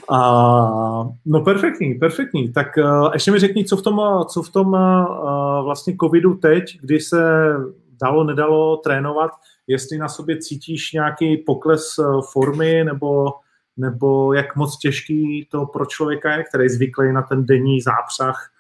A, 0.09 1.09
no 1.25 1.41
perfektní, 1.41 1.93
perfektní. 1.93 2.53
Tak 2.53 2.67
uh, 2.77 3.09
ještě 3.13 3.31
mi 3.31 3.39
řekni, 3.39 3.65
co 3.65 3.77
v 3.77 3.81
tom, 3.81 4.01
co 4.27 4.43
v 4.43 4.49
tom 4.49 4.73
uh, 4.73 5.63
vlastně 5.63 5.95
covidu 6.01 6.33
teď, 6.33 6.63
kdy 6.81 6.99
se 6.99 7.53
dalo, 8.01 8.23
nedalo 8.23 8.77
trénovat, 8.77 9.31
jestli 9.67 9.97
na 9.97 10.07
sobě 10.07 10.37
cítíš 10.37 10.91
nějaký 10.93 11.37
pokles 11.37 11.99
formy 12.31 12.83
nebo, 12.83 13.33
nebo 13.77 14.33
jak 14.33 14.55
moc 14.55 14.77
těžký 14.77 15.47
to 15.51 15.65
pro 15.65 15.85
člověka 15.85 16.31
je, 16.31 16.43
který 16.43 16.63
je 16.63 16.69
zvyklý 16.69 17.13
na 17.13 17.21
ten 17.21 17.45
denní 17.45 17.81
zápřah 17.81 18.51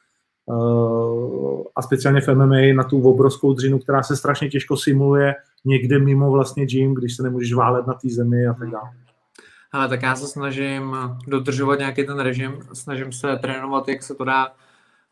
uh, 0.45 1.63
a 1.75 1.81
speciálně 1.81 2.21
v 2.21 2.27
MMA 2.27 2.73
na 2.75 2.83
tu 2.83 3.01
obrovskou 3.01 3.53
dřinu, 3.53 3.79
která 3.79 4.03
se 4.03 4.15
strašně 4.15 4.49
těžko 4.49 4.77
simuluje 4.77 5.35
někde 5.65 5.99
mimo 5.99 6.31
vlastně 6.31 6.65
gym, 6.65 6.93
když 6.93 7.15
se 7.15 7.23
nemůžeš 7.23 7.53
válet 7.53 7.87
na 7.87 7.93
té 7.93 8.09
zemi 8.09 8.47
a 8.47 8.53
tak 8.53 8.69
dále. 8.69 8.89
Ale 9.71 9.87
tak 9.87 10.03
já 10.03 10.15
se 10.15 10.27
snažím 10.27 10.95
dodržovat 11.27 11.79
nějaký 11.79 12.05
ten 12.05 12.19
režim, 12.19 12.59
snažím 12.73 13.11
se 13.11 13.35
trénovat, 13.41 13.87
jak 13.87 14.03
se 14.03 14.15
to 14.15 14.23
dá. 14.23 14.51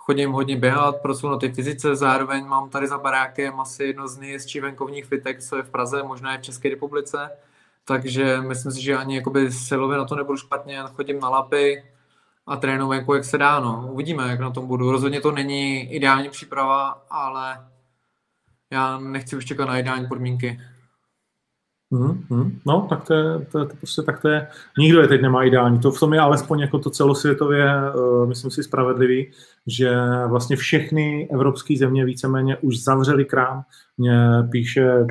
Chodím 0.05 0.31
hodně 0.31 0.57
běhat, 0.57 1.01
pracuji 1.01 1.29
na 1.29 1.37
té 1.37 1.49
fyzice, 1.49 1.95
zároveň 1.95 2.45
mám 2.45 2.69
tady 2.69 2.87
za 2.87 2.97
barákem 2.97 3.59
asi 3.59 3.83
jedno 3.83 4.07
z 4.07 4.17
nejjezdčí 4.17 4.59
venkovních 4.59 5.05
fitek, 5.05 5.41
co 5.41 5.55
je 5.55 5.63
v 5.63 5.69
Praze, 5.69 6.03
možná 6.03 6.35
i 6.35 6.37
v 6.37 6.41
České 6.41 6.69
republice. 6.69 7.31
Takže 7.85 8.41
myslím 8.41 8.71
si, 8.71 8.81
že 8.81 8.97
ani 8.97 9.15
jakoby 9.15 9.51
silově 9.51 9.97
na 9.97 10.05
to 10.05 10.15
nebudu 10.15 10.37
špatně, 10.37 10.79
chodím 10.93 11.19
na 11.19 11.29
lapy 11.29 11.83
a 12.47 12.55
trénuji 12.55 12.89
venku, 12.89 13.13
jak 13.13 13.25
se 13.25 13.37
dá. 13.37 13.59
No. 13.59 13.89
Uvidíme, 13.91 14.29
jak 14.29 14.39
na 14.39 14.51
tom 14.51 14.67
budu. 14.67 14.91
Rozhodně 14.91 15.21
to 15.21 15.31
není 15.31 15.93
ideální 15.93 16.29
příprava, 16.29 17.05
ale 17.09 17.67
já 18.71 18.99
nechci 18.99 19.35
už 19.35 19.45
čekat 19.45 19.65
na 19.65 19.77
ideální 19.77 20.07
podmínky. 20.07 20.59
Mm-hmm. 21.93 22.51
No, 22.65 22.87
tak 22.89 23.03
to 23.03 23.13
je, 23.13 23.45
to, 23.51 23.59
je, 23.59 23.65
to 23.65 23.75
prostě 23.75 24.01
tak 24.01 24.21
to 24.21 24.29
je. 24.29 24.47
Nikdo 24.77 25.01
je 25.01 25.07
teď 25.07 25.21
nemá 25.21 25.43
ideální. 25.43 25.79
To 25.79 25.91
v 25.91 25.99
tom 25.99 26.13
je 26.13 26.19
alespoň 26.19 26.59
jako 26.59 26.79
to 26.79 26.89
celosvětově, 26.89 27.65
uh, 27.95 28.27
myslím 28.27 28.51
si, 28.51 28.63
spravedlivý, 28.63 29.31
že 29.67 29.95
vlastně 30.27 30.55
všechny 30.55 31.29
evropské 31.31 31.77
země 31.77 32.05
víceméně 32.05 32.57
už 32.57 32.83
zavřeli 32.83 33.25
krám. 33.25 33.63
Mě 33.97 34.17
píše 34.51 35.05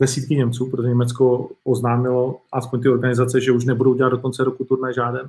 desítky 0.00 0.36
Němců, 0.36 0.70
protože 0.70 0.88
Německo 0.88 1.48
oznámilo, 1.64 2.38
aspoň 2.52 2.82
ty 2.82 2.88
organizace, 2.88 3.40
že 3.40 3.52
už 3.52 3.64
nebudou 3.64 3.94
dělat 3.94 4.08
do 4.08 4.18
konce 4.18 4.44
roku 4.44 4.64
turné 4.64 4.92
žádný. 4.92 5.20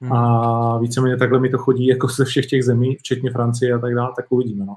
Hmm. 0.00 0.12
A 0.12 0.78
víceméně 0.78 1.16
takhle 1.16 1.40
mi 1.40 1.48
to 1.48 1.58
chodí 1.58 1.86
jako 1.86 2.08
ze 2.08 2.24
všech 2.24 2.46
těch 2.46 2.64
zemí, 2.64 2.96
včetně 2.96 3.30
Francie 3.30 3.74
a 3.74 3.78
tak 3.78 3.94
dále, 3.94 4.12
tak 4.16 4.26
uvidíme. 4.28 4.64
No, 4.64 4.76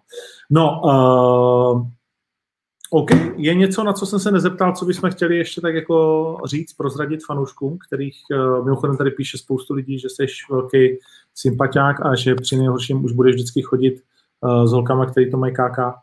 no 0.49 0.81
uh, 0.81 1.87
OK, 2.95 3.11
je 3.35 3.53
něco, 3.53 3.83
na 3.83 3.93
co 3.93 4.05
jsem 4.05 4.19
se 4.19 4.31
nezeptal, 4.31 4.75
co 4.75 4.85
bychom 4.85 5.11
chtěli 5.11 5.37
ještě 5.37 5.61
tak 5.61 5.75
jako 5.75 6.37
říct, 6.45 6.73
prozradit 6.73 7.25
fanouškům, 7.25 7.77
kterých 7.87 8.15
uh, 8.31 8.65
mimochodem 8.65 8.97
tady 8.97 9.11
píše 9.11 9.37
spoustu 9.37 9.73
lidí, 9.73 9.99
že 9.99 10.09
jsi 10.09 10.25
velký 10.51 10.97
sympatiák 11.35 12.05
a 12.05 12.15
že 12.15 12.35
při 12.35 12.57
nejhorším 12.57 13.05
už 13.05 13.11
budeš 13.11 13.35
vždycky 13.35 13.61
chodit 13.61 14.03
uh, 14.41 14.65
s 14.65 14.71
holkama, 14.71 15.05
který 15.05 15.31
to 15.31 15.37
mají 15.37 15.53
káka. 15.53 15.95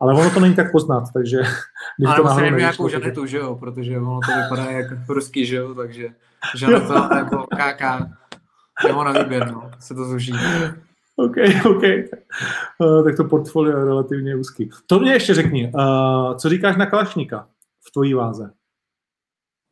Ale 0.00 0.14
ono 0.14 0.30
to 0.30 0.40
není 0.40 0.54
tak 0.54 0.72
poznat, 0.72 1.04
takže... 1.12 1.36
Když 1.98 2.08
Ale 2.08 2.16
to 2.16 2.24
musím 2.24 2.56
nějakou 2.56 2.88
žanetu, 2.88 3.26
že? 3.26 3.38
jo, 3.38 3.54
protože 3.54 3.98
ono 3.98 4.20
to 4.26 4.42
vypadá 4.42 4.70
jak 4.70 4.86
ruský, 5.08 5.46
že 5.46 5.56
jo, 5.56 5.74
takže 5.74 6.08
žaneta 6.56 7.08
jako 7.16 7.46
káka, 7.56 8.08
nebo 8.86 9.04
na 9.04 9.12
výběr, 9.12 9.52
no, 9.52 9.70
se 9.78 9.94
to 9.94 10.04
zuží. 10.04 10.32
OK, 11.16 11.36
OK. 11.66 11.82
Uh, 12.78 13.04
tak 13.04 13.16
to 13.16 13.24
portfolio 13.24 13.78
je 13.78 13.84
relativně 13.84 14.36
úzký. 14.36 14.70
To 14.86 15.00
mě 15.00 15.12
ještě 15.12 15.34
řekni, 15.34 15.72
uh, 15.74 16.36
co 16.36 16.48
říkáš 16.48 16.76
na 16.76 16.86
Kalašníka 16.86 17.48
v 17.88 17.90
tvojí 17.90 18.14
váze? 18.14 18.50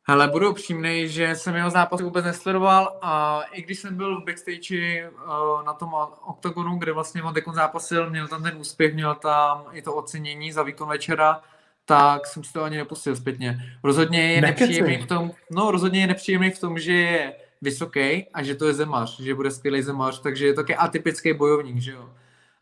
Hele, 0.09 0.29
budu 0.29 0.51
upřímný, 0.51 1.09
že 1.09 1.35
jsem 1.35 1.55
jeho 1.55 1.71
zápas 1.71 2.01
vůbec 2.01 2.25
nesledoval 2.25 2.99
a 3.03 3.43
i 3.53 3.63
když 3.63 3.79
jsem 3.79 3.97
byl 3.97 4.21
v 4.21 4.25
backstage 4.25 5.11
uh, 5.11 5.65
na 5.65 5.73
tom 5.73 5.95
oktagonu, 6.27 6.79
kde 6.79 6.93
vlastně 6.93 7.23
on 7.23 7.35
teď 7.35 7.45
zápasil, 7.53 8.11
měl 8.11 8.29
tam 8.29 8.43
ten 8.43 8.57
úspěch, 8.57 8.95
měl 8.95 9.15
tam 9.15 9.65
i 9.73 9.83
to 9.83 9.95
ocenění 9.95 10.53
za 10.53 10.63
výkon 10.63 10.89
večera, 10.89 11.41
tak 11.85 12.27
jsem 12.27 12.45
si 12.45 12.53
to 12.53 12.63
ani 12.63 12.77
nepustil 12.77 13.17
zpětně. 13.17 13.59
Rozhodně 13.85 14.33
je 14.33 14.41
nepříjemný 14.41 14.99
v 14.99 15.07
tom, 15.07 15.31
no 15.51 15.71
rozhodně 15.71 16.01
je 16.01 16.07
nepříjemný 16.07 16.51
v 16.51 16.61
tom, 16.61 16.79
že 16.79 16.93
je 16.93 17.33
vysoký 17.65 18.27
a 18.35 18.43
že 18.43 18.55
to 18.55 18.67
je 18.67 18.75
zemař, 18.75 19.21
že 19.21 19.35
bude 19.35 19.51
skvělý 19.51 19.83
zemař, 19.83 20.21
takže 20.21 20.47
je 20.47 20.53
to 20.53 20.61
taky 20.61 20.77
atypický 20.77 21.33
bojovník, 21.33 21.79
že 21.79 21.93
jo. 21.93 22.11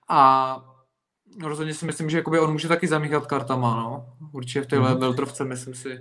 A 0.08 0.64
rozhodně 1.42 1.74
si 1.74 1.86
myslím, 1.86 2.10
že 2.10 2.16
jakoby 2.16 2.38
on 2.38 2.52
může 2.52 2.68
taky 2.68 2.88
zamíchat 2.88 3.26
kartama, 3.26 3.74
no. 3.74 4.06
Určitě 4.32 4.60
v 4.60 4.66
téhle 4.66 4.94
mm. 4.94 5.00
veltrovce, 5.00 5.44
myslím 5.44 5.74
si. 5.74 6.00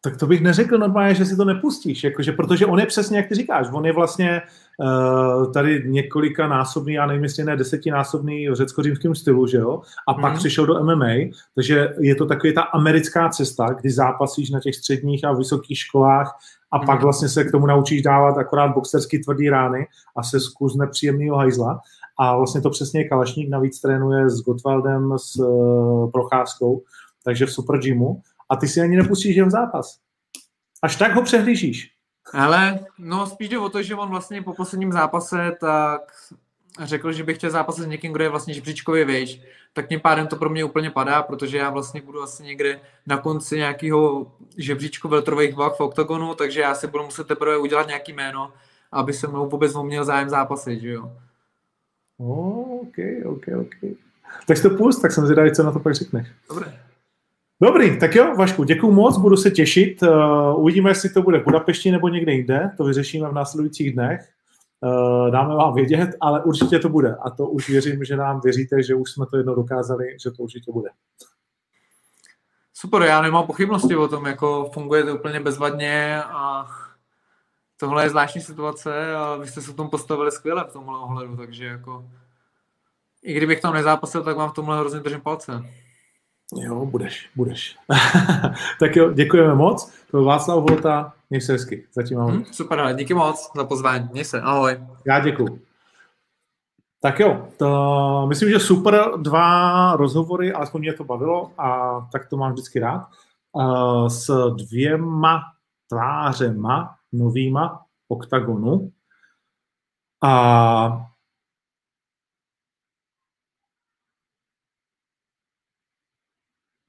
Tak 0.00 0.16
to 0.16 0.26
bych 0.26 0.40
neřekl 0.40 0.78
normálně, 0.78 1.14
že 1.14 1.24
si 1.24 1.36
to 1.36 1.44
nepustíš, 1.44 2.04
jakože, 2.04 2.32
protože 2.32 2.66
on 2.66 2.78
je 2.78 2.86
přesně, 2.86 3.16
jak 3.16 3.28
ty 3.28 3.34
říkáš, 3.34 3.66
on 3.72 3.86
je 3.86 3.92
vlastně 3.92 4.42
uh, 4.78 5.52
tady 5.52 5.82
několika 5.86 6.48
násobný, 6.48 6.94
já 6.94 7.06
nevím, 7.06 7.22
jestli 7.22 7.44
ne 7.44 7.56
desetinásobný 7.56 8.48
v 8.48 8.54
řecko-římském 8.54 9.14
stylu, 9.14 9.46
že 9.46 9.56
jo, 9.56 9.80
a 10.08 10.14
pak 10.14 10.32
mm. 10.32 10.38
přišel 10.38 10.66
do 10.66 10.84
MMA, 10.84 11.30
takže 11.54 11.94
je 11.98 12.14
to 12.14 12.26
takový 12.26 12.54
ta 12.54 12.62
americká 12.62 13.28
cesta, 13.28 13.66
kdy 13.80 13.90
zápasíš 13.90 14.50
na 14.50 14.60
těch 14.60 14.76
středních 14.76 15.24
a 15.24 15.32
vysokých 15.32 15.78
školách 15.78 16.38
a 16.70 16.78
pak 16.78 17.02
vlastně 17.02 17.28
se 17.28 17.44
k 17.44 17.50
tomu 17.50 17.66
naučíš 17.66 18.02
dávat 18.02 18.38
akorát 18.38 18.74
boxersky 18.74 19.18
tvrdý 19.18 19.50
rány 19.50 19.86
a 20.16 20.22
se 20.22 20.40
zkus 20.40 20.76
nepříjemného 20.76 21.36
hajzla. 21.36 21.80
A 22.18 22.36
vlastně 22.36 22.60
to 22.60 22.70
přesně 22.70 23.00
je 23.00 23.08
Kalašník, 23.08 23.50
navíc 23.50 23.80
trénuje 23.80 24.30
s 24.30 24.40
Gottwaldem, 24.40 25.18
s 25.18 25.36
uh, 25.36 26.10
Procházkou, 26.10 26.82
takže 27.24 27.46
v 27.46 27.52
Super 27.52 27.78
Gymu 27.78 28.22
a 28.50 28.56
ty 28.56 28.68
si 28.68 28.80
ani 28.80 28.96
nepustíš 28.96 29.36
jeho 29.36 29.50
zápas. 29.50 29.98
Až 30.82 30.96
tak 30.96 31.14
ho 31.14 31.22
přehlížíš. 31.22 31.90
Ale 32.34 32.80
no 32.98 33.26
spíš 33.26 33.48
jde 33.48 33.58
o 33.58 33.68
to, 33.68 33.82
že 33.82 33.94
on 33.94 34.08
vlastně 34.08 34.42
po 34.42 34.54
posledním 34.54 34.92
zápase 34.92 35.52
tak 35.60 36.00
řekl, 36.86 37.12
že 37.12 37.24
bych 37.24 37.36
chtěl 37.36 37.50
zápasit 37.50 37.84
s 37.84 37.86
někým, 37.86 38.12
kdo 38.12 38.24
je 38.24 38.30
vlastně 38.30 38.54
žebříčkově 38.54 39.04
výš, 39.04 39.40
tak 39.72 39.88
tím 39.88 40.00
pádem 40.00 40.26
to 40.26 40.36
pro 40.36 40.50
mě 40.50 40.64
úplně 40.64 40.90
padá, 40.90 41.22
protože 41.22 41.58
já 41.58 41.70
vlastně 41.70 42.02
budu 42.02 42.22
asi 42.22 42.42
někde 42.42 42.80
na 43.06 43.18
konci 43.18 43.56
nějakého 43.56 44.32
žebříčku 44.56 45.08
veltrových 45.08 45.54
vah 45.54 45.76
v 45.76 45.80
oktagonu, 45.80 46.34
takže 46.34 46.60
já 46.60 46.74
si 46.74 46.86
budu 46.86 47.04
muset 47.04 47.26
teprve 47.26 47.58
udělat 47.58 47.86
nějaký 47.86 48.12
jméno, 48.12 48.52
aby 48.92 49.12
se 49.12 49.28
mnou 49.28 49.48
vůbec 49.48 49.74
měl 49.82 50.04
zájem 50.04 50.28
zápasit, 50.28 50.80
že 50.80 50.90
jo. 50.90 51.12
Oh, 52.18 52.80
OK, 52.80 52.96
OK, 53.24 53.44
OK. 53.60 53.90
Tak 54.46 54.62
to 54.62 54.70
pust, 54.70 55.02
tak 55.02 55.12
jsem 55.12 55.24
zvědavý, 55.24 55.52
co 55.52 55.62
na 55.62 55.72
to 55.72 55.80
pak 55.80 55.94
řekneš. 55.94 56.28
Dobré. 56.48 56.78
Dobrý, 57.62 57.98
tak 57.98 58.14
jo, 58.14 58.34
Vašku, 58.36 58.64
děkuji 58.64 58.92
moc, 58.92 59.18
budu 59.18 59.36
se 59.36 59.50
těšit. 59.50 60.02
Uh, 60.02 60.60
uvidíme, 60.60 60.90
jestli 60.90 61.08
to 61.08 61.22
bude 61.22 61.38
v 61.38 61.44
Budapešti 61.44 61.90
nebo 61.90 62.08
někde 62.08 62.32
jinde, 62.32 62.70
to 62.76 62.84
vyřešíme 62.84 63.28
v 63.28 63.32
následujících 63.32 63.92
dnech. 63.92 64.28
Uh, 64.80 65.30
dáme 65.30 65.54
vám 65.54 65.74
vědět, 65.74 66.10
ale 66.20 66.42
určitě 66.42 66.78
to 66.78 66.88
bude. 66.88 67.16
A 67.16 67.30
to 67.30 67.46
už 67.46 67.68
věřím, 67.68 68.04
že 68.04 68.16
nám 68.16 68.40
věříte, 68.40 68.82
že 68.82 68.94
už 68.94 69.10
jsme 69.10 69.26
to 69.26 69.36
jedno 69.36 69.54
dokázali, 69.54 70.16
že 70.22 70.30
to 70.30 70.42
určitě 70.42 70.72
bude. 70.72 70.90
Super, 72.74 73.02
já 73.02 73.22
nemám 73.22 73.46
pochybnosti 73.46 73.96
o 73.96 74.08
tom, 74.08 74.26
jako 74.26 74.70
funguje 74.74 75.04
to 75.04 75.14
úplně 75.14 75.40
bezvadně 75.40 76.22
a 76.22 76.66
tohle 77.76 78.04
je 78.04 78.10
zvláštní 78.10 78.40
situace 78.40 79.16
a 79.16 79.36
vy 79.36 79.46
jste 79.46 79.60
se 79.60 79.72
v 79.72 79.76
tom 79.76 79.90
postavili 79.90 80.32
skvěle 80.32 80.64
v 80.64 80.72
tomhle 80.72 80.98
ohledu, 80.98 81.36
takže 81.36 81.64
jako 81.64 82.04
i 83.22 83.34
kdybych 83.34 83.60
tam 83.60 83.74
nezápasil, 83.74 84.22
tak 84.22 84.36
vám 84.36 84.50
v 84.50 84.54
tomhle 84.54 84.78
hrozně 84.78 85.00
držím 85.00 85.20
palce. 85.20 85.64
Jo, 86.56 86.86
budeš, 86.86 87.30
budeš. 87.36 87.76
tak 88.80 88.96
jo, 88.96 89.12
děkujeme 89.12 89.54
moc. 89.54 89.86
To 90.10 90.16
byl 90.16 90.24
Václav 90.24 90.58
Holta, 90.58 91.12
měj 91.30 91.40
se 91.40 91.52
hezky. 91.52 91.86
Zatím 91.92 92.20
ahoj. 92.20 92.32
Hmm, 92.32 92.44
super, 92.44 92.94
díky 92.96 93.14
moc 93.14 93.50
za 93.56 93.64
pozvání. 93.64 94.08
Měj 94.12 94.24
se, 94.24 94.40
ahoj. 94.40 94.86
Já 95.06 95.20
děkuju. 95.20 95.60
Tak 97.02 97.20
jo, 97.20 97.48
to, 97.56 98.26
myslím, 98.28 98.50
že 98.50 98.60
super 98.60 99.10
dva 99.16 99.96
rozhovory, 99.96 100.52
alespoň 100.52 100.80
mě 100.80 100.92
to 100.92 101.04
bavilo 101.04 101.52
a 101.58 102.00
tak 102.12 102.28
to 102.28 102.36
mám 102.36 102.52
vždycky 102.52 102.78
rád, 102.80 103.08
uh, 103.52 104.08
s 104.08 104.54
dvěma 104.56 105.42
tvářema 105.88 106.96
novýma 107.12 107.84
oktagonu. 108.08 108.92
A 110.24 111.06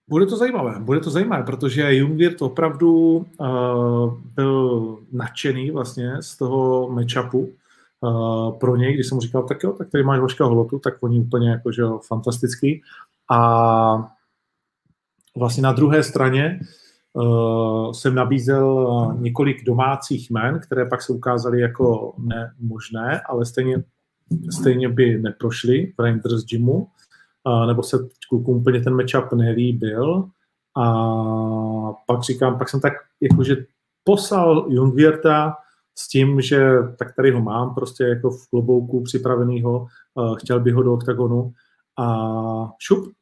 Bude 0.10 0.26
to 0.26 0.38
zajímavé, 0.38 0.80
bude 0.80 1.00
to 1.00 1.10
zajímavé, 1.10 1.44
protože 1.44 1.96
Jungwirth 1.96 2.42
opravdu 2.42 3.26
uh, 3.38 4.14
byl 4.36 4.98
nadšený 5.12 5.72
vlastně 5.72 6.12
z 6.20 6.38
toho 6.38 6.90
matchupu 6.90 7.50
uh, 8.02 8.52
pro 8.52 8.76
něj, 8.76 8.94
když 8.94 9.08
jsem 9.08 9.16
mu 9.16 9.22
říkal, 9.22 9.44
tak 9.44 9.64
jo, 9.64 9.72
tak 9.72 9.90
tady 9.90 10.04
máš 10.04 10.20
Vaška 10.20 10.46
Holotu, 10.46 10.80
tak 10.80 10.94
oni 11.02 11.20
úplně 11.20 11.50
jakože 11.50 11.84
fantastický. 12.08 12.82
A 13.32 14.12
vlastně 15.38 15.64
na 15.64 15.72
druhé 15.72 16.04
straně 16.04 16.60
uh, 17.14 17.92
jsem 17.92 18.16
nabízel 18.16 19.16
několik 19.20 19.66
domácích 19.66 20.32
men, 20.32 20.60
které 20.60 20.86
pak 20.86 21.02
se 21.02 21.14
ukázaly 21.14 21.62
jako 21.62 22.14
nemožné, 22.18 23.22
ale 23.30 23.46
stejně, 23.46 23.84
stejně 24.52 24.90
by 24.90 25.20
neprošly 25.22 25.94
v 25.98 26.02
Rangers 26.02 26.46
Gymu 26.46 26.88
nebo 27.68 27.84
se 27.84 27.98
klukům 28.30 28.58
úplně 28.58 28.82
ten 28.82 28.96
matchup 28.96 29.34
nelíbil. 29.34 30.30
A 30.78 30.84
pak 32.08 32.24
říkám, 32.24 32.58
pak 32.58 32.70
jsem 32.70 32.82
tak 32.82 32.94
jakože 33.22 33.56
poslal 34.04 34.66
Jungwirta 34.70 35.56
s 35.98 36.08
tím, 36.08 36.42
že 36.42 36.70
tak 37.00 37.16
tady 37.16 37.32
ho 37.32 37.42
mám 37.42 37.76
prostě 37.76 38.04
jako 38.04 38.32
v 38.32 38.50
klobouku 38.50 39.04
připravenýho, 39.04 39.88
chtěl 40.38 40.60
bych 40.60 40.74
ho 40.74 40.84
do 40.84 40.94
oktagonu 40.94 41.54
a 42.00 42.16
šup, 42.80 43.14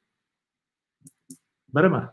bereme. 1.74 2.10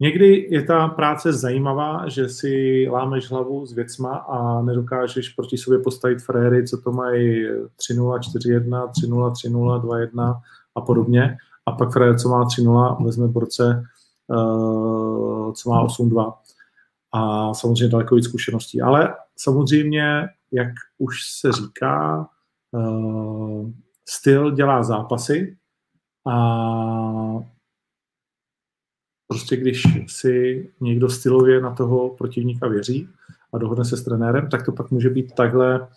Někdy 0.00 0.48
je 0.50 0.62
ta 0.62 0.88
práce 0.88 1.32
zajímavá, 1.32 2.08
že 2.08 2.28
si 2.28 2.86
lámeš 2.90 3.30
hlavu 3.30 3.66
s 3.66 3.72
věcma 3.72 4.16
a 4.16 4.62
nedokážeš 4.62 5.28
proti 5.28 5.58
sobě 5.58 5.78
postavit 5.78 6.22
fréry, 6.22 6.66
co 6.66 6.80
to 6.80 6.92
mají 6.92 7.46
3-0, 7.46 7.68
4-1, 7.88 8.90
3-0, 8.90 9.30
3-0, 9.30 9.80
2-1 9.80 10.40
a 10.76 10.80
podobně. 10.80 11.36
A 11.66 11.72
pak 11.72 11.92
frér, 11.92 12.18
co 12.18 12.28
má 12.28 12.44
3-0, 12.44 13.04
vezme 13.04 13.28
borce, 13.28 13.84
uh, 14.26 15.52
co 15.52 15.70
má 15.70 15.86
8-2. 15.86 16.34
A 17.12 17.54
samozřejmě 17.54 17.88
daleko 17.88 18.14
víc 18.14 18.24
zkušeností. 18.24 18.82
Ale 18.82 19.14
samozřejmě, 19.36 20.28
jak 20.52 20.68
už 20.98 21.16
se 21.40 21.52
říká, 21.52 22.28
uh, 22.70 23.70
styl 24.08 24.50
dělá 24.50 24.82
zápasy 24.82 25.56
a 26.26 26.36
prostě 29.28 29.56
když 29.56 29.82
si 30.08 30.68
někdo 30.80 31.10
stylově 31.10 31.60
na 31.60 31.74
toho 31.74 32.08
protivníka 32.08 32.68
věří 32.68 33.08
a 33.52 33.58
dohodne 33.58 33.84
se 33.84 33.96
s 33.96 34.04
trenérem, 34.04 34.48
tak 34.50 34.64
to 34.64 34.72
pak 34.72 34.90
může 34.90 35.10
být 35.10 35.34
takhle 35.34 35.88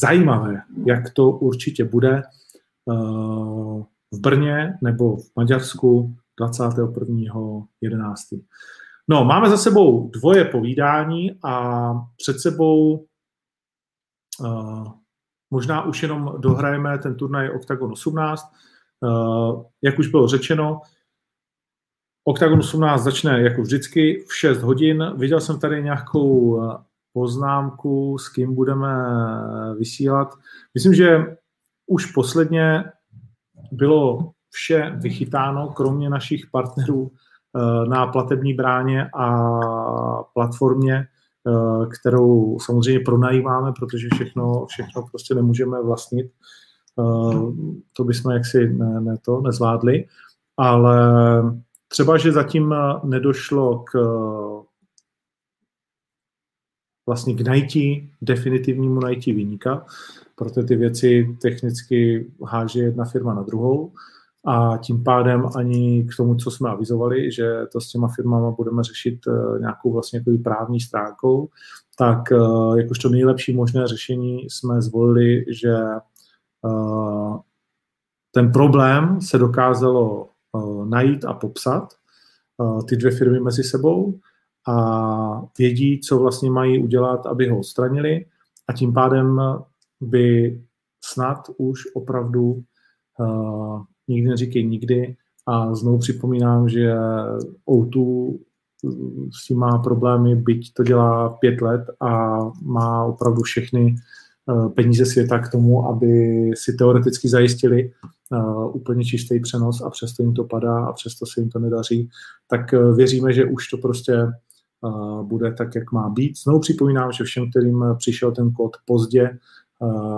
zajímavé, 0.00 0.62
jak 0.86 1.10
to 1.10 1.30
určitě 1.30 1.84
bude 1.84 2.22
v 4.12 4.20
Brně 4.20 4.78
nebo 4.82 5.16
v 5.16 5.30
Maďarsku 5.36 6.16
21.11. 6.40 8.42
No, 9.08 9.24
máme 9.24 9.50
za 9.50 9.56
sebou 9.56 10.08
dvoje 10.08 10.44
povídání 10.44 11.38
a 11.44 11.92
před 12.16 12.40
sebou 12.40 13.06
uh, 14.40 14.92
možná 15.50 15.84
už 15.84 16.02
jenom 16.02 16.34
dohrajeme 16.38 16.98
ten 16.98 17.14
turnaj 17.14 17.50
Octagon 17.50 17.92
18. 17.92 18.52
Uh, 19.00 19.62
jak 19.82 19.98
už 19.98 20.06
bylo 20.06 20.28
řečeno, 20.28 20.80
Octagon 22.28 22.58
18 22.58 23.02
začne 23.02 23.42
jako 23.42 23.62
vždycky 23.62 24.24
v 24.28 24.36
6 24.36 24.62
hodin. 24.62 25.12
Viděl 25.16 25.40
jsem 25.40 25.60
tady 25.60 25.82
nějakou 25.82 26.62
eh, 26.62 26.76
poznámku, 27.12 28.18
s 28.18 28.28
kým 28.28 28.54
budeme 28.54 28.88
vysílat. 29.78 30.34
Myslím, 30.74 30.94
že 30.94 31.36
už 31.88 32.06
posledně 32.06 32.84
bylo 33.72 34.30
vše 34.50 34.92
vychytáno, 34.96 35.68
kromě 35.68 36.10
našich 36.10 36.46
partnerů 36.52 37.10
eh, 37.10 37.88
na 37.88 38.06
platební 38.06 38.54
bráně 38.54 39.10
a 39.14 39.48
platformě, 40.34 40.96
eh, 40.96 41.86
kterou 42.00 42.58
samozřejmě 42.60 43.00
pronajímáme, 43.00 43.72
protože 43.72 44.08
všechno, 44.12 44.66
všechno 44.66 45.02
prostě 45.10 45.34
nemůžeme 45.34 45.82
vlastnit. 45.82 46.32
To 47.92 48.04
bychom 48.04 48.32
jaksi 48.32 48.68
ne, 48.68 49.00
ne 49.00 49.16
to 49.22 49.40
nezvládli, 49.40 50.04
ale 50.56 51.12
Třeba, 51.88 52.18
že 52.18 52.32
zatím 52.32 52.72
eh, 52.72 52.76
nedošlo 53.04 53.78
k 53.78 53.94
eh, 53.96 54.67
vlastně 57.08 57.34
k 57.34 57.40
najítí, 57.40 58.10
definitivnímu 58.22 59.00
najítí 59.00 59.32
výnika, 59.32 59.86
protože 60.36 60.66
ty 60.66 60.76
věci 60.76 61.36
technicky 61.42 62.26
háže 62.44 62.80
jedna 62.80 63.04
firma 63.04 63.34
na 63.34 63.42
druhou. 63.42 63.92
A 64.46 64.76
tím 64.76 65.04
pádem 65.04 65.46
ani 65.56 66.04
k 66.04 66.16
tomu, 66.16 66.34
co 66.34 66.50
jsme 66.50 66.70
avizovali, 66.70 67.32
že 67.32 67.66
to 67.72 67.80
s 67.80 67.90
těma 67.90 68.08
firmama 68.08 68.50
budeme 68.50 68.82
řešit 68.82 69.18
eh, 69.28 69.58
nějakou 69.58 69.92
vlastně 69.92 70.22
právní 70.42 70.80
stránkou, 70.80 71.48
tak 71.98 72.18
jakožto 72.76 73.08
nejlepší 73.08 73.54
možné 73.54 73.86
řešení 73.86 74.46
jsme 74.50 74.82
zvolili, 74.82 75.44
že 75.48 75.74
ten 78.30 78.52
problém 78.52 79.20
se 79.20 79.38
dokázalo 79.38 80.28
Eh, 80.56 80.86
najít 80.86 81.24
a 81.24 81.32
popsat 81.32 81.88
eh, 82.62 82.82
ty 82.88 82.96
dvě 82.96 83.12
firmy 83.12 83.40
mezi 83.40 83.62
sebou 83.62 84.18
a 84.68 85.42
vědí, 85.58 86.00
co 86.00 86.18
vlastně 86.18 86.50
mají 86.50 86.78
udělat, 86.82 87.26
aby 87.26 87.48
ho 87.48 87.58
odstranili. 87.58 88.26
A 88.68 88.72
tím 88.72 88.92
pádem 88.92 89.40
by 90.00 90.60
snad 91.04 91.50
už 91.56 91.80
opravdu 91.94 92.62
uh, 93.18 93.82
nikdy 94.08 94.28
neříkej 94.28 94.66
nikdy. 94.66 95.16
A 95.46 95.74
znovu 95.74 95.98
připomínám, 95.98 96.68
že 96.68 96.94
O2 97.68 98.38
s 99.32 99.46
tím 99.46 99.58
má 99.58 99.78
problémy, 99.78 100.36
byť 100.36 100.72
to 100.74 100.82
dělá 100.82 101.28
pět 101.28 101.60
let 101.60 101.82
a 102.00 102.38
má 102.62 103.04
opravdu 103.04 103.42
všechny 103.42 103.96
uh, 104.46 104.68
peníze 104.68 105.06
světa 105.06 105.38
k 105.38 105.50
tomu, 105.50 105.86
aby 105.86 106.10
si 106.54 106.72
teoreticky 106.72 107.28
zajistili 107.28 107.92
uh, 108.30 108.76
úplně 108.76 109.04
čistý 109.04 109.40
přenos 109.40 109.80
a 109.80 109.90
přesto 109.90 110.22
jim 110.22 110.34
to 110.34 110.44
padá 110.44 110.84
a 110.84 110.92
přesto 110.92 111.26
se 111.26 111.40
jim 111.40 111.50
to 111.50 111.58
nedaří, 111.58 112.08
tak 112.48 112.74
věříme, 112.96 113.32
že 113.32 113.44
už 113.44 113.68
to 113.68 113.76
prostě 113.76 114.26
bude 115.22 115.52
tak, 115.52 115.74
jak 115.74 115.92
má 115.92 116.08
být. 116.08 116.38
Znovu 116.38 116.60
připomínám, 116.60 117.12
že 117.12 117.24
všem, 117.24 117.50
kterým 117.50 117.84
přišel 117.98 118.32
ten 118.32 118.52
kód 118.52 118.76
pozdě, 118.86 119.38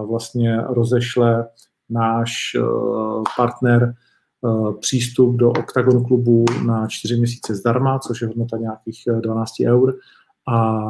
vlastně 0.06 0.62
rozešle 0.68 1.48
náš 1.90 2.56
uh, 2.61 3.24
partner 3.36 3.94
uh, 4.40 4.74
přístup 4.80 5.36
do 5.36 5.50
Octagon 5.50 6.04
klubu 6.04 6.44
na 6.66 6.86
čtyři 6.88 7.16
měsíce 7.16 7.54
zdarma, 7.54 7.98
což 7.98 8.20
je 8.20 8.28
hodnota 8.28 8.56
nějakých 8.56 9.02
12 9.20 9.52
eur 9.66 9.96
a 10.48 10.80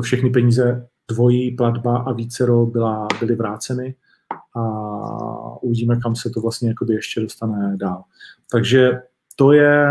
všechny 0.00 0.30
peníze 0.30 0.86
dvojí 1.08 1.56
platba 1.56 1.98
a 1.98 2.12
vícero 2.12 2.66
byla, 2.66 3.08
byly 3.20 3.34
vráceny 3.34 3.94
a 4.56 4.62
uvidíme, 5.62 6.00
kam 6.00 6.14
se 6.16 6.30
to 6.30 6.40
vlastně 6.40 6.74
ještě 6.90 7.20
dostane 7.20 7.76
dál. 7.76 8.04
Takže 8.52 9.02
to 9.36 9.52
je 9.52 9.86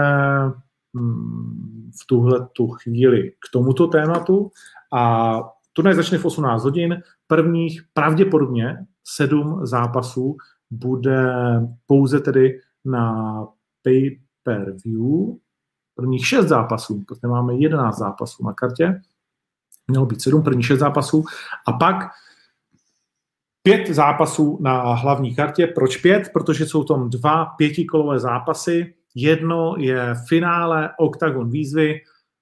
v 2.01 2.07
tuhle 2.07 2.47
tu 2.53 2.67
chvíli 2.67 3.31
k 3.31 3.51
tomuto 3.53 3.87
tématu 3.87 4.51
a 4.93 5.39
turnaj 5.73 5.95
začne 5.95 6.17
v 6.17 6.25
18 6.25 6.63
hodin. 6.63 7.03
Prvních 7.27 7.81
pravděpodobně 7.93 8.85
sedm 9.03 9.65
zápasů 9.65 10.37
bude 10.71 11.33
pouze 11.85 12.19
tedy 12.19 12.61
na 12.85 13.45
pay-per-view. 13.83 15.37
Prvních 15.95 16.27
šest 16.27 16.47
zápasů, 16.47 17.03
protože 17.07 17.27
máme 17.27 17.55
11 17.55 17.97
zápasů 17.97 18.45
na 18.45 18.53
kartě, 18.53 19.01
mělo 19.87 20.05
být 20.05 20.21
sedm, 20.21 20.43
prvních 20.43 20.65
šest 20.65 20.79
zápasů 20.79 21.23
a 21.67 21.73
pak 21.73 22.11
pět 23.63 23.87
zápasů 23.87 24.57
na 24.61 24.93
hlavní 24.93 25.35
kartě. 25.35 25.67
Proč 25.67 25.97
pět? 25.97 26.29
Protože 26.33 26.65
jsou 26.65 26.83
tam 26.83 27.09
dva 27.09 27.45
pětikolové 27.45 28.19
zápasy. 28.19 28.95
Jedno 29.15 29.75
je 29.77 30.15
finále 30.27 30.89
Octagon 30.99 31.49
výzvy. 31.49 32.01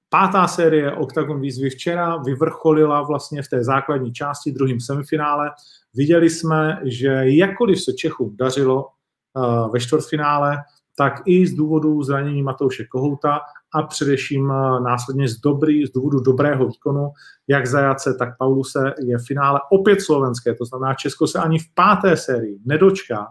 Pátá 0.09 0.47
série 0.47 0.91
Octagon 0.91 1.41
výzvy 1.41 1.69
včera 1.69 2.17
vyvrcholila 2.17 3.01
vlastně 3.01 3.43
v 3.43 3.47
té 3.47 3.63
základní 3.63 4.13
části, 4.13 4.51
druhým 4.51 4.79
semifinále. 4.79 5.51
Viděli 5.93 6.29
jsme, 6.29 6.81
že 6.83 7.21
jakkoliv 7.23 7.83
se 7.83 7.93
Čechům 7.93 8.35
dařilo 8.39 8.85
uh, 8.85 9.71
ve 9.71 9.79
čtvrtfinále, 9.79 10.57
tak 10.97 11.13
i 11.25 11.47
z 11.47 11.53
důvodu 11.53 12.03
zranění 12.03 12.43
Matouše 12.43 12.85
Kohouta 12.85 13.39
a 13.73 13.83
především 13.83 14.51
eh, 14.51 14.79
následně 14.81 15.27
z, 15.27 15.37
dobrý, 15.39 15.85
z 15.85 15.91
důvodu 15.91 16.19
dobrého 16.19 16.67
výkonu, 16.67 17.09
jak 17.47 17.67
Zajace, 17.67 18.13
tak 18.19 18.37
Pauluse, 18.37 18.93
je 19.05 19.17
v 19.17 19.25
finále 19.25 19.59
opět 19.71 20.01
slovenské. 20.01 20.55
To 20.55 20.65
znamená, 20.65 20.93
Česko 20.93 21.27
se 21.27 21.39
ani 21.39 21.59
v 21.59 21.73
páté 21.73 22.17
sérii 22.17 22.59
nedočká 22.65 23.27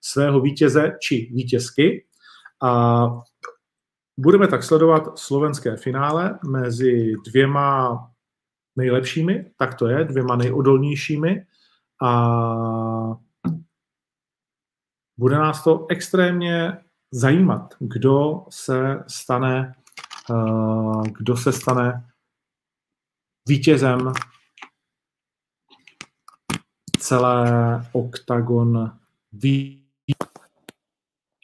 svého 0.00 0.40
vítěze 0.40 0.92
či 1.00 1.30
vítězky. 1.34 2.04
A 2.62 3.06
budeme 4.16 4.48
tak 4.48 4.62
sledovat 4.62 5.18
slovenské 5.18 5.76
finále 5.76 6.38
mezi 6.48 7.14
dvěma 7.26 7.98
nejlepšími, 8.76 9.52
tak 9.56 9.74
to 9.74 9.86
je, 9.86 10.04
dvěma 10.04 10.36
nejodolnějšími. 10.36 11.46
A 12.02 13.20
bude 15.18 15.36
nás 15.36 15.64
to 15.64 15.86
extrémně 15.90 16.78
zajímat, 17.10 17.74
kdo 17.78 18.46
se 18.48 19.04
stane, 19.06 19.74
uh, 20.30 21.06
kdo 21.06 21.36
se 21.36 21.52
stane 21.52 22.08
vítězem 23.48 24.12
celé 26.98 27.46
oktagon 27.92 28.98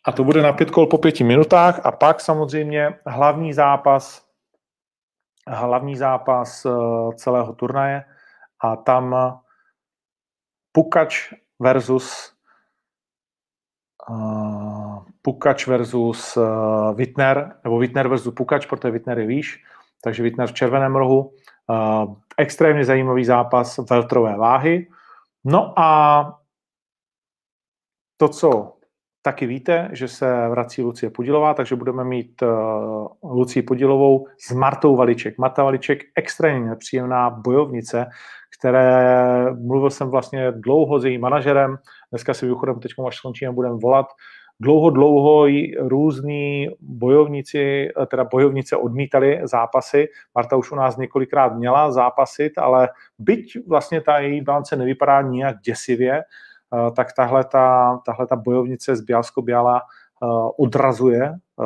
a 0.08 0.12
to 0.12 0.24
bude 0.24 0.42
na 0.42 0.52
pět 0.52 0.70
kol 0.70 0.86
po 0.86 0.98
pěti 0.98 1.24
minutách 1.24 1.86
a 1.86 1.92
pak 1.92 2.20
samozřejmě 2.20 2.98
hlavní 3.06 3.52
zápas 3.52 4.28
hlavní 5.48 5.96
zápas 5.96 6.66
eh, 6.66 6.70
celého 7.14 7.52
turnaje 7.52 8.04
a 8.60 8.76
tam 8.76 9.16
Pukač 10.72 11.32
versus 11.60 12.32
uh, 14.10 15.04
Pukač 15.22 15.66
versus 15.66 16.38
Wittner, 16.94 17.56
nebo 17.64 17.78
Wittner 17.78 18.08
versus 18.08 18.34
Pukač, 18.34 18.66
protože 18.66 18.90
Wittner 18.90 19.18
je 19.18 19.26
výš, 19.26 19.64
takže 20.04 20.22
Wittner 20.22 20.48
v 20.48 20.52
červeném 20.52 20.96
rohu. 20.96 21.32
Extrémně 22.36 22.84
zajímavý 22.84 23.24
zápas 23.24 23.78
veltrové 23.90 24.36
váhy. 24.36 24.88
No 25.44 25.78
a 25.78 26.22
to, 28.16 28.28
co 28.28 28.77
taky 29.22 29.46
víte, 29.46 29.88
že 29.92 30.08
se 30.08 30.48
vrací 30.48 30.82
Lucie 30.82 31.10
Podilová, 31.10 31.54
takže 31.54 31.76
budeme 31.76 32.04
mít 32.04 32.42
uh, 32.42 33.30
Lucii 33.32 33.62
Podilovou 33.62 34.26
s 34.38 34.52
Martou 34.52 34.96
Valiček. 34.96 35.38
Marta 35.38 35.62
Valiček, 35.62 36.02
extrémně 36.14 36.70
nepříjemná 36.70 37.30
bojovnice, 37.30 38.06
které 38.58 39.46
mluvil 39.52 39.90
jsem 39.90 40.08
vlastně 40.08 40.52
dlouho 40.52 41.00
s 41.00 41.04
jejím 41.04 41.20
manažerem, 41.20 41.76
dneska 42.10 42.34
si 42.34 42.46
vychodem, 42.46 42.80
teď 42.80 42.92
až 43.06 43.16
skončíme, 43.16 43.52
budeme 43.52 43.74
volat, 43.74 44.06
dlouho, 44.60 44.90
dlouho 44.90 45.46
různí 45.78 46.68
bojovníci, 46.80 47.88
teda 48.10 48.24
bojovnice 48.24 48.76
odmítali 48.76 49.40
zápasy. 49.44 50.08
Marta 50.34 50.56
už 50.56 50.72
u 50.72 50.74
nás 50.74 50.96
několikrát 50.96 51.56
měla 51.56 51.92
zápasit, 51.92 52.52
ale 52.58 52.88
byť 53.18 53.58
vlastně 53.68 54.00
ta 54.00 54.18
její 54.18 54.40
bilance 54.40 54.76
nevypadá 54.76 55.22
nijak 55.22 55.60
děsivě, 55.60 56.12
eh, 56.18 56.24
tak 56.96 57.12
tahle 57.12 57.44
ta, 57.44 57.98
tahle 58.06 58.26
ta 58.26 58.36
bojovnice 58.36 58.96
z 58.96 59.00
Bialsko-Biala 59.00 59.80
eh, 59.80 60.26
odrazuje 60.58 61.22
eh, 61.24 61.64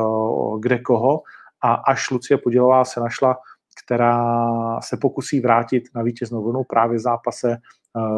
kde 0.61 0.78
koho 0.78 1.22
a 1.62 1.74
až 1.74 2.11
Lucie 2.11 2.38
Podělová 2.38 2.84
se 2.84 3.00
našla, 3.00 3.36
která 3.84 4.80
se 4.80 4.96
pokusí 4.96 5.40
vrátit 5.40 5.84
na 5.94 6.03
vítěznou 6.03 6.44
vlnu 6.44 6.64
právě 6.64 6.98
v 6.98 7.03
zápase 7.03 7.57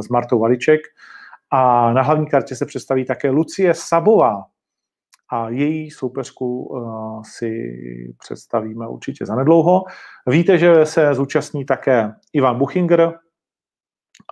s 0.01 0.09
Martou 0.09 0.39
Valiček. 0.39 0.81
A 1.51 1.93
na 1.93 2.03
hlavní 2.03 2.27
kartě 2.27 2.57
se 2.57 2.67
představí 2.67 3.05
také 3.05 3.31
Lucie 3.31 3.75
Sabová, 3.75 4.45
a 5.33 5.49
její 5.49 5.91
soupeřku 5.91 6.81
si 7.25 7.79
představíme 8.19 8.89
určitě 8.89 9.27
zanedlouho. 9.27 9.85
Víte, 10.27 10.59
že 10.59 10.87
se 10.87 11.15
zúčastní 11.15 11.65
také 11.65 12.13
Ivan 12.33 12.59
Buchinger, 12.59 13.13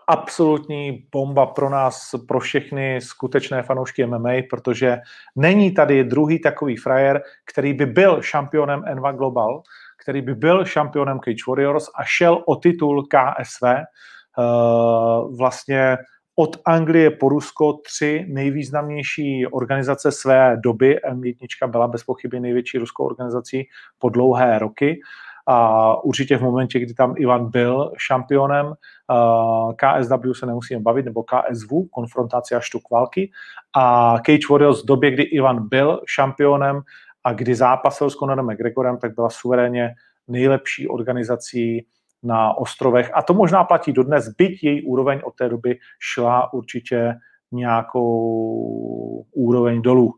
absolutní 0.08 1.06
bomba 1.12 1.46
pro 1.46 1.70
nás, 1.70 2.10
pro 2.28 2.40
všechny 2.40 3.00
skutečné 3.00 3.62
fanoušky 3.62 4.06
MMA, 4.06 4.32
protože 4.50 4.98
není 5.36 5.70
tady 5.70 6.04
druhý 6.04 6.40
takový 6.40 6.76
frajer, 6.76 7.22
který 7.44 7.74
by 7.74 7.86
byl 7.86 8.22
šampionem 8.22 8.82
Enva 8.86 9.12
Global, 9.12 9.62
který 10.02 10.22
by 10.22 10.34
byl 10.34 10.64
šampionem 10.64 11.20
Cage 11.20 11.44
Warriors 11.48 11.88
a 11.94 12.04
šel 12.04 12.42
o 12.46 12.56
titul 12.56 13.06
KSV. 13.06 13.62
Uh, 14.38 15.36
vlastně 15.36 15.98
od 16.36 16.56
Anglie 16.64 17.10
po 17.10 17.28
Rusko 17.28 17.72
tři 17.72 18.24
nejvýznamnější 18.28 19.46
organizace 19.46 20.12
své 20.12 20.56
doby. 20.56 20.98
M1 21.10 21.70
byla 21.70 21.88
bez 21.88 22.04
pochyby 22.04 22.40
největší 22.40 22.78
ruskou 22.78 23.04
organizací 23.04 23.68
po 23.98 24.08
dlouhé 24.08 24.58
roky. 24.58 25.00
A 25.46 26.04
určitě 26.04 26.38
v 26.38 26.42
momentě, 26.42 26.78
kdy 26.78 26.94
tam 26.94 27.14
Ivan 27.16 27.50
byl 27.50 27.92
šampionem, 27.98 28.74
KSW 29.76 30.32
se 30.32 30.46
nemusíme 30.46 30.80
bavit, 30.80 31.04
nebo 31.04 31.22
KSV, 31.22 31.68
konfrontace 31.90 32.56
a 32.56 32.60
štuk 32.60 32.90
války. 32.90 33.30
A 33.76 34.16
Cage 34.18 34.46
Warriors 34.50 34.82
v 34.82 34.86
době, 34.86 35.10
kdy 35.10 35.22
Ivan 35.22 35.68
byl 35.68 36.00
šampionem 36.06 36.80
a 37.24 37.32
kdy 37.32 37.54
zápasil 37.54 38.10
s 38.10 38.14
Conorem 38.14 38.46
McGregorem, 38.46 38.98
tak 38.98 39.14
byla 39.14 39.30
suverénně 39.30 39.94
nejlepší 40.28 40.88
organizací 40.88 41.86
na 42.22 42.58
ostrovech. 42.58 43.10
A 43.14 43.22
to 43.22 43.34
možná 43.34 43.64
platí 43.64 43.92
dodnes, 43.92 44.28
byť 44.28 44.64
její 44.64 44.82
úroveň 44.82 45.20
od 45.24 45.34
té 45.34 45.48
doby 45.48 45.78
šla 46.00 46.52
určitě 46.52 47.14
nějakou 47.52 49.26
úroveň 49.32 49.82
dolů. 49.82 50.14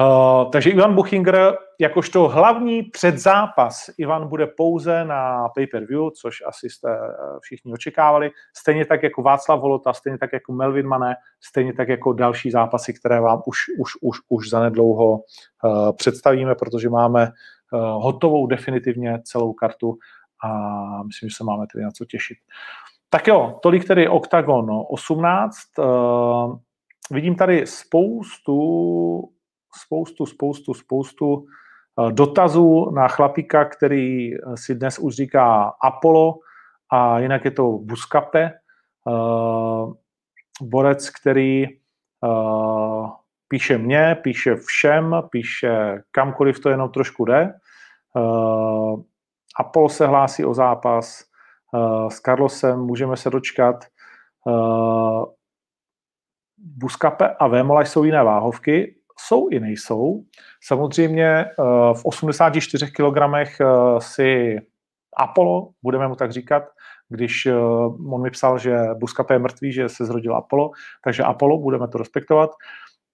Uh, 0.00 0.50
takže 0.50 0.70
Ivan 0.70 0.94
Buchinger, 0.94 1.56
jakožto 1.80 2.28
hlavní 2.28 2.82
předzápas, 2.82 3.90
Ivan 3.98 4.28
bude 4.28 4.46
pouze 4.46 5.04
na 5.04 5.48
pay-per-view, 5.48 6.10
což 6.10 6.42
asi 6.46 6.70
jste 6.70 6.90
eh, 6.90 7.38
všichni 7.40 7.72
očekávali, 7.72 8.30
stejně 8.56 8.84
tak 8.84 9.02
jako 9.02 9.22
Václav 9.22 9.60
Holota, 9.60 9.92
stejně 9.92 10.18
tak 10.18 10.32
jako 10.32 10.52
Melvin 10.52 10.86
Mane, 10.86 11.14
stejně 11.40 11.72
tak 11.72 11.88
jako 11.88 12.12
další 12.12 12.50
zápasy, 12.50 12.92
které 12.94 13.20
vám 13.20 13.42
už, 13.46 13.56
už, 13.78 13.92
už, 14.00 14.18
už 14.28 14.50
zanedlouho 14.50 15.12
uh, 15.12 15.92
představíme, 15.96 16.54
protože 16.54 16.90
máme 16.90 17.22
uh, 17.72 17.80
hotovou 17.80 18.46
definitivně 18.46 19.18
celou 19.24 19.52
kartu 19.52 19.98
a 20.44 21.02
myslím, 21.02 21.28
že 21.28 21.36
se 21.36 21.44
máme 21.44 21.66
tedy 21.72 21.84
na 21.84 21.90
co 21.90 22.04
těšit. 22.04 22.38
Tak 23.10 23.26
jo, 23.26 23.58
tolik 23.62 23.86
tedy 23.86 24.08
Octagon 24.08 24.66
18. 24.88 25.56
Uh, 25.78 26.56
vidím 27.10 27.34
tady 27.34 27.66
spoustu, 27.66 28.60
spoustu, 29.76 30.26
spoustu, 30.26 30.74
spoustu 30.74 31.34
uh, 31.34 32.12
dotazů 32.12 32.90
na 32.90 33.08
chlapíka, 33.08 33.64
který 33.64 34.30
si 34.54 34.74
dnes 34.74 34.98
už 34.98 35.14
říká 35.14 35.72
Apollo 35.82 36.38
a 36.92 37.18
jinak 37.18 37.44
je 37.44 37.50
to 37.50 37.78
Buskape, 37.78 38.50
uh, 39.06 39.92
borec, 40.62 41.10
který 41.10 41.66
píše 43.48 43.78
mě, 43.78 44.16
píše 44.22 44.56
všem, 44.56 45.16
píše 45.30 46.02
kamkoliv 46.10 46.60
to 46.60 46.68
jenom 46.68 46.90
trošku 46.90 47.24
jde. 47.24 47.54
Apollo 49.60 49.88
se 49.88 50.06
hlásí 50.06 50.44
o 50.44 50.54
zápas, 50.54 51.24
s 52.08 52.20
Carlosem 52.20 52.80
můžeme 52.80 53.16
se 53.16 53.30
dočkat. 53.30 53.84
Buskape 56.58 57.28
a 57.28 57.48
Vémola 57.48 57.80
jsou 57.80 58.04
jiné 58.04 58.24
váhovky, 58.24 58.99
jsou 59.26 59.48
i 59.48 59.60
nejsou. 59.60 60.24
Samozřejmě 60.62 61.46
uh, 61.58 61.94
v 61.94 62.04
84 62.04 62.90
kg 62.90 63.16
uh, 63.60 63.98
si 63.98 64.58
Apollo, 65.16 65.70
budeme 65.82 66.08
mu 66.08 66.14
tak 66.14 66.32
říkat, 66.32 66.62
když 67.08 67.46
uh, 67.46 68.14
on 68.14 68.22
mi 68.22 68.30
psal, 68.30 68.58
že 68.58 68.78
Buskape 68.94 69.34
je 69.34 69.38
mrtvý, 69.38 69.72
že 69.72 69.88
se 69.88 70.04
zrodil 70.04 70.36
Apollo, 70.36 70.70
takže 71.04 71.22
Apollo, 71.22 71.58
budeme 71.58 71.88
to 71.88 71.98
respektovat. 71.98 72.50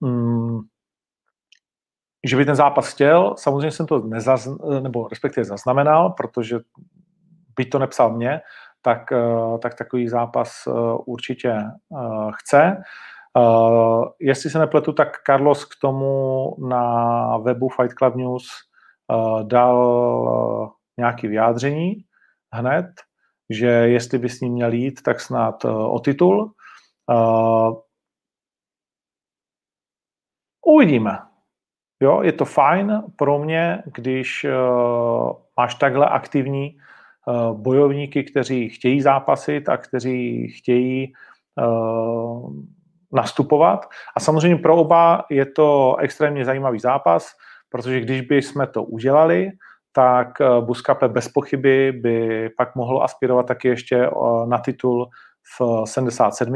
Um, 0.00 0.68
že 2.26 2.36
by 2.36 2.44
ten 2.44 2.54
zápas 2.54 2.92
chtěl. 2.92 3.34
Samozřejmě 3.38 3.70
jsem 3.70 3.86
to 3.86 3.98
nezaz, 3.98 4.48
nebo 4.80 5.08
respektive 5.08 5.44
zaznamenal, 5.44 6.10
protože 6.10 6.58
by 7.56 7.64
to 7.64 7.78
nepsal 7.78 8.12
mě, 8.12 8.40
tak, 8.82 9.12
eh, 9.12 9.58
tak 9.62 9.74
takový 9.74 10.08
zápas 10.08 10.66
eh, 10.66 10.70
určitě 11.06 11.50
eh, 11.50 12.30
chce. 13.36 14.14
Jestli 14.20 14.50
se 14.50 14.58
nepletu, 14.58 14.92
tak 14.92 15.08
Carlos 15.26 15.64
k 15.64 15.74
tomu 15.80 16.54
na 16.68 17.38
webu 17.38 17.68
Fight 17.68 17.94
Club 17.98 18.14
News 18.14 18.48
dal 19.42 20.72
nějaké 20.98 21.28
vyjádření 21.28 21.94
hned, 22.52 22.86
že 23.50 23.66
jestli 23.66 24.18
by 24.18 24.28
s 24.28 24.40
ním 24.40 24.52
měl 24.52 24.72
jít, 24.72 25.02
tak 25.02 25.20
snad 25.20 25.64
o 25.64 25.98
titul. 25.98 26.52
Uvidíme. 30.66 31.18
Jo, 32.02 32.22
je 32.22 32.32
to 32.32 32.44
fajn 32.44 33.02
pro 33.16 33.38
mě, 33.38 33.82
když 33.94 34.44
uh, 34.44 35.32
máš 35.56 35.74
takhle 35.74 36.08
aktivní 36.08 36.76
uh, 37.26 37.60
bojovníky, 37.60 38.24
kteří 38.24 38.68
chtějí 38.68 39.00
zápasit 39.00 39.68
a 39.68 39.76
kteří 39.76 40.48
chtějí 40.48 41.12
uh, 41.66 42.50
nastupovat. 43.12 43.86
A 44.16 44.20
samozřejmě 44.20 44.56
pro 44.56 44.76
oba 44.76 45.24
je 45.30 45.46
to 45.46 45.96
extrémně 45.98 46.44
zajímavý 46.44 46.78
zápas, 46.78 47.28
protože 47.68 48.00
když 48.00 48.20
by 48.20 48.42
jsme 48.42 48.66
to 48.66 48.82
udělali, 48.82 49.50
tak 49.92 50.28
Buskape 50.60 51.08
bez 51.08 51.28
pochyby 51.28 51.92
by 51.92 52.48
pak 52.56 52.74
mohl 52.74 53.02
aspirovat 53.02 53.46
taky 53.46 53.68
ještě 53.68 54.10
na 54.46 54.58
titul 54.58 55.08
v 55.58 55.82
77. 55.84 56.54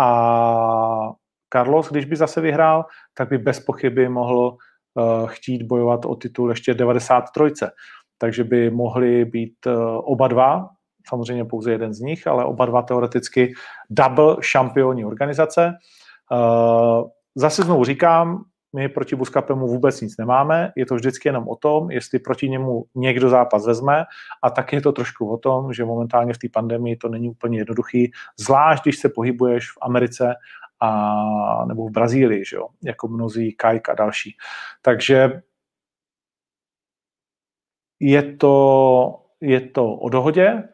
A 0.00 1.10
Carlos, 1.52 1.90
když 1.90 2.04
by 2.04 2.16
zase 2.16 2.40
vyhrál, 2.40 2.84
tak 3.14 3.28
by 3.28 3.38
bez 3.38 3.60
pochyby 3.60 4.08
mohl 4.08 4.56
uh, 4.94 5.26
chtít 5.28 5.62
bojovat 5.62 6.04
o 6.04 6.16
titul 6.16 6.50
ještě 6.50 6.74
93. 6.74 7.42
Takže 8.18 8.44
by 8.44 8.70
mohli 8.70 9.24
být 9.24 9.66
oba 10.04 10.28
dva, 10.28 10.68
samozřejmě 11.08 11.44
pouze 11.44 11.72
jeden 11.72 11.94
z 11.94 12.00
nich, 12.00 12.26
ale 12.26 12.44
oba 12.44 12.66
dva 12.66 12.82
teoreticky 12.82 13.52
double 13.90 14.36
šampioni 14.40 15.04
organizace. 15.04 15.72
Uh, 16.32 17.08
zase 17.34 17.62
znovu 17.62 17.84
říkám, 17.84 18.44
my 18.76 18.88
proti 18.88 19.16
Buskapemu 19.16 19.66
vůbec 19.66 20.00
nic 20.00 20.16
nemáme, 20.16 20.72
je 20.76 20.86
to 20.86 20.94
vždycky 20.94 21.28
jenom 21.28 21.48
o 21.48 21.56
tom, 21.56 21.90
jestli 21.90 22.18
proti 22.18 22.48
němu 22.48 22.84
někdo 22.94 23.28
zápas 23.28 23.66
vezme 23.66 24.04
a 24.42 24.50
tak 24.50 24.72
je 24.72 24.80
to 24.80 24.92
trošku 24.92 25.32
o 25.32 25.38
tom, 25.38 25.72
že 25.72 25.84
momentálně 25.84 26.32
v 26.34 26.38
té 26.38 26.48
pandemii 26.52 26.96
to 26.96 27.08
není 27.08 27.30
úplně 27.30 27.58
jednoduchý, 27.58 28.10
zvlášť 28.40 28.82
když 28.84 28.98
se 28.98 29.08
pohybuješ 29.08 29.70
v 29.70 29.78
Americe 29.82 30.34
a, 30.80 31.64
nebo 31.64 31.88
v 31.88 31.90
Brazílii, 31.90 32.44
že 32.44 32.56
jo, 32.56 32.68
jako 32.84 33.08
mnozí 33.08 33.52
Kajk 33.52 33.88
a 33.88 33.94
další. 33.94 34.36
Takže 34.82 35.42
je 38.00 38.36
to, 38.36 39.24
je 39.40 39.60
to 39.60 39.94
o 39.94 40.08
dohodě, 40.08 40.68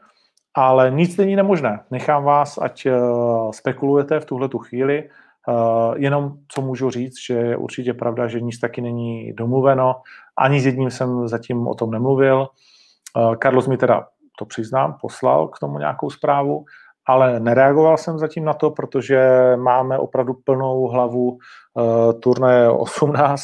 ale 0.59 0.91
nic 0.91 1.17
není 1.17 1.37
nemožné. 1.37 1.81
Nechám 1.91 2.25
vás, 2.25 2.59
ať 2.59 2.87
uh, 2.87 3.51
spekulujete 3.51 4.21
v 4.21 4.25
tuhle 4.25 4.49
tu 4.49 4.59
chvíli. 4.59 5.09
Uh, 5.49 5.95
jenom 5.97 6.33
co 6.49 6.63
můžu 6.63 6.91
říct, 6.91 7.15
že 7.27 7.35
je 7.35 7.57
určitě 7.57 7.95
pravda, 7.95 8.29
že 8.29 8.41
nic 8.41 8.59
taky 8.59 8.81
není 8.81 9.33
domluveno. 9.33 10.01
Ani 10.39 10.61
s 10.61 10.67
jedním 10.67 10.91
jsem 10.91 11.29
zatím 11.29 11.69
o 11.69 11.75
tom 11.75 11.91
nemluvil. 11.91 12.49
Uh, 13.17 13.35
Carlos 13.43 13.67
mi 13.67 13.77
teda 13.77 14.07
to 14.39 14.45
přiznám, 14.45 14.97
poslal 15.01 15.49
k 15.49 15.59
tomu 15.59 15.79
nějakou 15.79 16.11
zprávu, 16.11 16.65
ale 17.07 17.41
nereagoval 17.41 17.97
jsem 17.97 18.19
zatím 18.19 18.45
na 18.45 18.55
to, 18.55 18.71
protože 18.71 19.53
máme 19.57 19.99
opravdu 19.99 20.35
plnou 20.45 20.87
hlavu 20.87 21.39
turnaje 22.21 22.71
18 22.71 23.43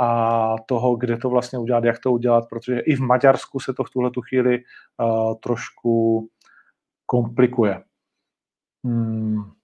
a 0.00 0.54
toho, 0.66 0.96
kde 0.96 1.16
to 1.16 1.30
vlastně 1.30 1.58
udělat, 1.58 1.84
jak 1.84 1.98
to 1.98 2.12
udělat, 2.12 2.44
protože 2.50 2.78
i 2.78 2.96
v 2.96 3.00
Maďarsku 3.00 3.60
se 3.60 3.74
to 3.74 3.84
v 3.84 3.90
tuhle 3.90 4.10
chvíli 4.28 4.58
uh, 4.58 5.34
trošku 5.42 6.26
komplikuje. 7.06 7.84
Hmm. 8.84 9.54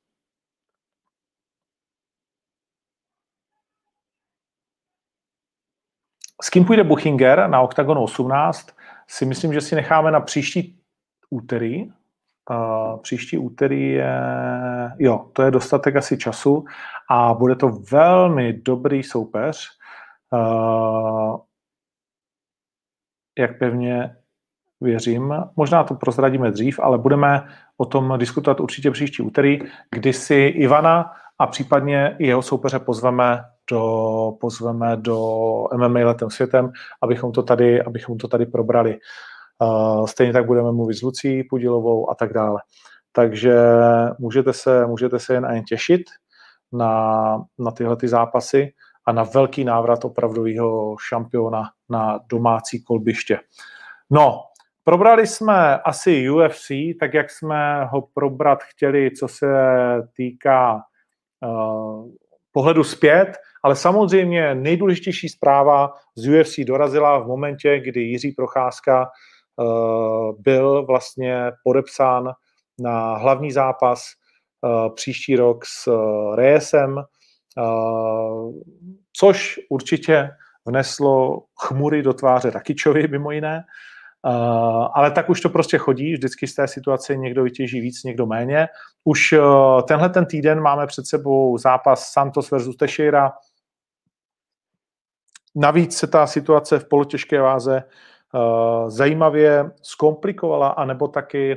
S 6.42 6.50
kým 6.50 6.64
půjde 6.64 6.84
Buchinger 6.84 7.48
na 7.48 7.60
OKTAGON 7.60 7.98
18? 7.98 8.68
Si 9.08 9.26
myslím, 9.26 9.52
že 9.52 9.60
si 9.60 9.74
necháme 9.74 10.10
na 10.10 10.20
příští 10.20 10.80
úterý. 11.30 11.92
Uh, 12.50 13.00
příští 13.02 13.38
úterý 13.38 13.90
je, 13.90 14.14
jo, 14.98 15.30
to 15.32 15.42
je 15.42 15.50
dostatek 15.50 15.96
asi 15.96 16.18
času 16.18 16.64
a 17.10 17.34
bude 17.34 17.56
to 17.56 17.68
velmi 17.68 18.52
dobrý 18.52 19.02
soupeř. 19.02 19.68
Uh, 20.32 21.40
jak 23.38 23.58
pevně 23.58 24.16
věřím. 24.80 25.34
Možná 25.56 25.84
to 25.84 25.94
prozradíme 25.94 26.50
dřív, 26.50 26.80
ale 26.82 26.98
budeme 26.98 27.42
o 27.76 27.84
tom 27.84 28.18
diskutovat 28.18 28.60
určitě 28.60 28.90
příští 28.90 29.22
úterý, 29.22 29.58
kdy 29.90 30.12
si 30.12 30.34
Ivana 30.34 31.12
a 31.38 31.46
případně 31.46 32.16
jeho 32.18 32.42
soupeře 32.42 32.78
pozveme 32.78 33.44
do, 33.70 34.32
pozveme 34.40 34.96
do 34.96 35.18
MMA 35.76 36.00
letem 36.00 36.30
světem, 36.30 36.72
abychom 37.02 37.32
to 37.32 37.42
tady, 37.42 37.82
abychom 37.82 38.18
to 38.18 38.28
tady 38.28 38.46
probrali. 38.46 38.98
Uh, 39.62 40.06
stejně 40.06 40.32
tak 40.32 40.46
budeme 40.46 40.72
mluvit 40.72 40.94
s 40.94 41.02
Lucí 41.02 41.44
Pudilovou 41.44 42.10
a 42.10 42.14
tak 42.14 42.32
dále. 42.32 42.60
Takže 43.12 43.56
můžete 44.18 44.52
se, 44.52 44.86
můžete 44.86 45.18
se 45.18 45.34
jen 45.34 45.46
a 45.46 45.52
jen 45.52 45.64
těšit 45.64 46.02
na, 46.72 47.44
na 47.58 47.70
tyhle 47.70 47.96
ty 47.96 48.08
zápasy 48.08 48.72
a 49.06 49.12
na 49.12 49.22
velký 49.22 49.64
návrat 49.64 50.04
opravdového 50.04 50.96
šampiona 51.08 51.62
na 51.88 52.20
domácí 52.28 52.82
kolbiště. 52.82 53.38
No, 54.10 54.40
probrali 54.90 55.26
jsme 55.26 55.78
asi 55.78 56.30
UFC, 56.30 56.70
tak 57.00 57.14
jak 57.14 57.30
jsme 57.30 57.84
ho 57.84 58.02
probrat 58.14 58.62
chtěli, 58.62 59.10
co 59.10 59.28
se 59.28 59.46
týká 60.16 60.82
uh, 61.46 62.08
pohledu 62.52 62.84
zpět, 62.84 63.36
ale 63.62 63.76
samozřejmě 63.76 64.54
nejdůležitější 64.54 65.28
zpráva 65.28 65.92
z 66.16 66.28
UFC 66.28 66.60
dorazila 66.66 67.18
v 67.18 67.26
momentě, 67.26 67.80
kdy 67.80 68.00
Jiří 68.00 68.32
Procházka 68.32 69.06
uh, 69.56 70.32
byl 70.38 70.86
vlastně 70.86 71.52
podepsán 71.64 72.32
na 72.80 73.16
hlavní 73.16 73.52
zápas 73.52 74.02
uh, 74.62 74.94
příští 74.94 75.36
rok 75.36 75.64
s 75.64 75.86
uh, 75.86 76.34
Reyesem, 76.34 76.96
což 79.12 79.60
určitě 79.70 80.30
vneslo 80.66 81.42
chmury 81.60 82.02
do 82.02 82.12
tváře 82.12 82.50
Rakičovi, 82.50 83.08
mimo 83.08 83.30
jiné. 83.30 83.64
Uh, 84.26 84.88
ale 84.94 85.10
tak 85.10 85.30
už 85.30 85.40
to 85.40 85.48
prostě 85.48 85.78
chodí, 85.78 86.12
vždycky 86.12 86.46
z 86.46 86.54
té 86.54 86.68
situace 86.68 87.16
někdo 87.16 87.42
vytěží 87.42 87.80
víc, 87.80 88.04
někdo 88.04 88.26
méně. 88.26 88.68
Už 89.04 89.32
uh, 89.32 89.82
tenhle 89.82 90.08
ten 90.08 90.26
týden 90.26 90.60
máme 90.60 90.86
před 90.86 91.06
sebou 91.06 91.58
zápas 91.58 92.12
Santos 92.12 92.50
versus 92.50 92.76
Teixeira. 92.76 93.32
Navíc 95.54 95.96
se 95.96 96.06
ta 96.06 96.26
situace 96.26 96.78
v 96.78 96.88
polotěžké 96.88 97.40
váze 97.40 97.82
uh, 98.32 98.90
zajímavě 98.90 99.70
zkomplikovala, 99.82 100.68
anebo 100.68 101.08
taky 101.08 101.56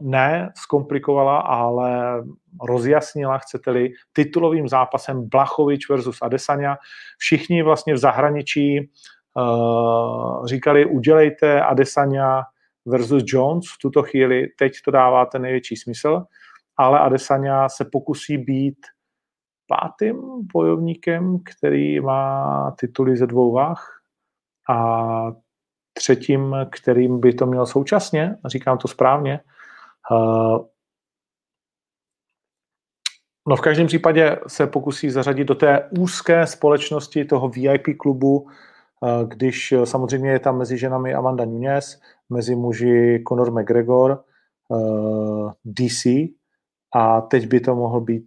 ne 0.00 0.52
zkomplikovala, 0.56 1.38
ale 1.38 2.22
rozjasnila, 2.68 3.38
chcete-li, 3.38 3.92
titulovým 4.12 4.68
zápasem 4.68 5.28
Blachovič 5.28 5.88
versus 5.88 6.18
Adesanya. 6.22 6.76
Všichni 7.18 7.62
vlastně 7.62 7.94
v 7.94 7.98
zahraničí 7.98 8.90
uh, 9.36 10.46
říkali, 10.46 10.86
udělejte 10.86 11.60
Adesanya 11.60 12.42
versus 12.86 13.22
Jones 13.26 13.64
v 13.66 13.78
tuto 13.82 14.02
chvíli, 14.02 14.46
teď 14.58 14.72
to 14.84 14.90
dává 14.90 15.26
ten 15.26 15.42
největší 15.42 15.76
smysl, 15.76 16.22
ale 16.76 16.98
Adesanya 16.98 17.68
se 17.68 17.84
pokusí 17.92 18.38
být 18.38 18.76
pátým 19.66 20.16
bojovníkem, 20.52 21.38
který 21.38 22.00
má 22.00 22.70
tituly 22.80 23.16
ze 23.16 23.26
dvou 23.26 23.52
váh 23.52 24.00
a 24.70 25.32
třetím, 25.92 26.56
kterým 26.70 27.20
by 27.20 27.32
to 27.32 27.46
měl 27.46 27.66
současně, 27.66 28.36
říkám 28.46 28.78
to 28.78 28.88
správně. 28.88 29.40
Uh, 30.10 30.66
no 33.48 33.56
v 33.56 33.60
každém 33.60 33.86
případě 33.86 34.38
se 34.46 34.66
pokusí 34.66 35.10
zařadit 35.10 35.44
do 35.44 35.54
té 35.54 35.90
úzké 35.98 36.46
společnosti 36.46 37.24
toho 37.24 37.48
VIP 37.48 37.86
klubu, 37.98 38.48
když 39.26 39.74
samozřejmě 39.84 40.30
je 40.30 40.38
tam 40.38 40.58
mezi 40.58 40.78
ženami 40.78 41.14
Amanda 41.14 41.44
Nunes, 41.44 42.00
mezi 42.30 42.56
muži 42.56 43.24
Conor 43.28 43.52
McGregor, 43.52 44.24
uh, 44.68 45.52
DC, 45.64 46.06
a 46.94 47.20
teď 47.20 47.46
by 47.46 47.60
to 47.60 47.74
mohl 47.74 48.00
být, 48.00 48.26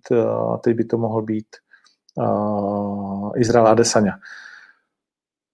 teď 0.63 0.75
by 0.75 0.85
to 0.85 0.97
mohl 0.97 1.21
být 1.21 1.47
Izrael 3.35 3.67
Adesanya. 3.67 4.19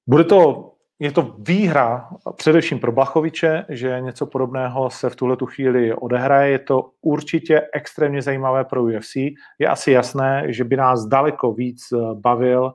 Bude 0.08 0.24
to, 0.24 0.72
je 1.00 1.12
to 1.12 1.36
výhra 1.40 2.10
především 2.36 2.80
pro 2.80 2.92
Blachoviče, 2.92 3.66
že 3.70 4.02
něco 4.02 4.26
podobného 4.26 4.90
se 4.90 5.10
v 5.10 5.16
tuhle 5.16 5.38
tu 5.38 5.46
chvíli 5.46 5.94
odehraje. 5.94 6.52
Je 6.52 6.60
to 6.60 6.90
určitě 7.02 7.62
extrémně 7.74 8.22
zajímavé 8.22 8.64
pro 8.64 8.84
UFC. 8.84 9.16
Je 9.60 9.68
asi 9.68 9.92
jasné, 9.92 10.44
že 10.48 10.64
by 10.64 10.78
nás 10.78 11.06
daleko 11.06 11.54
víc 11.54 11.82
bavil 12.14 12.74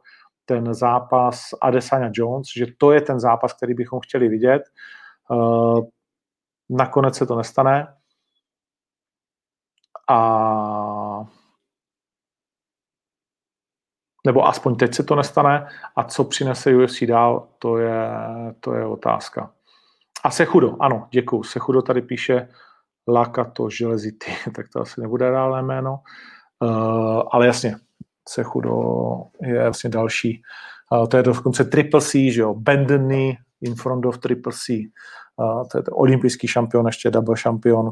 ten 0.51 0.75
zápas 0.75 1.55
Adesanya 1.61 2.11
Jones, 2.13 2.47
že 2.57 2.67
to 2.79 2.93
je 2.93 3.01
ten 3.01 3.21
zápas, 3.21 3.53
který 3.53 3.75
bychom 3.75 4.01
chtěli 4.01 4.29
vidět. 4.29 4.63
Uh, 5.31 5.81
nakonec 6.71 7.17
se 7.17 7.27
to 7.27 7.37
nestane, 7.37 7.95
a 10.11 11.25
nebo 14.27 14.47
aspoň 14.47 14.77
teď 14.77 14.95
se 14.95 15.03
to 15.03 15.15
nestane 15.15 15.69
a 15.97 16.05
co 16.05 16.25
přinese 16.25 16.77
UFC 16.77 17.03
dál, 17.03 17.49
to 17.59 17.79
je, 17.79 18.11
to 18.61 18.75
je 18.75 18.87
otázka. 18.87 19.53
A 20.25 20.31
Sechudo, 20.31 20.77
ano, 20.81 21.09
děkuju. 21.11 21.43
Sechudo 21.43 21.83
tady 21.83 22.03
píše 22.03 22.49
Lakato 23.09 23.71
Železity, 23.71 24.31
tak 24.57 24.67
to 24.69 24.81
asi 24.81 25.01
nebude 25.01 25.31
reálné 25.31 25.63
jméno, 25.63 26.03
uh, 26.63 27.23
ale 27.31 27.47
jasně, 27.47 27.77
Sechudo 28.29 28.83
je 29.43 29.63
vlastně 29.63 29.91
další. 29.91 30.43
Uh, 30.93 31.07
to 31.07 31.17
je 31.17 31.23
dokonce 31.23 31.65
Triple 31.65 32.01
C, 32.01 32.31
že 32.31 32.41
jo, 32.41 32.55
Bended 32.55 33.01
Knee 33.01 33.37
in 33.61 33.75
front 33.75 34.07
of 34.07 34.19
Triple 34.19 34.53
C. 34.53 34.73
Uh, 35.37 35.69
to 35.69 35.79
je 35.79 35.83
to 35.83 35.93
olympijský 35.93 36.47
šampion, 36.49 36.87
ještě 36.87 37.11
double 37.11 37.37
šampion 37.37 37.91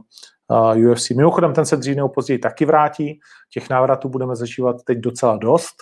UFC. 0.91 1.11
Mimochodem, 1.11 1.53
ten 1.53 1.67
se 1.67 1.77
dřív 1.77 1.97
nebo 1.97 2.09
později 2.09 2.39
taky 2.39 2.65
vrátí. 2.65 3.21
Těch 3.51 3.71
návratů 3.71 4.09
budeme 4.09 4.37
zažívat 4.37 4.77
teď 4.85 4.99
docela 4.99 5.37
dost. 5.37 5.77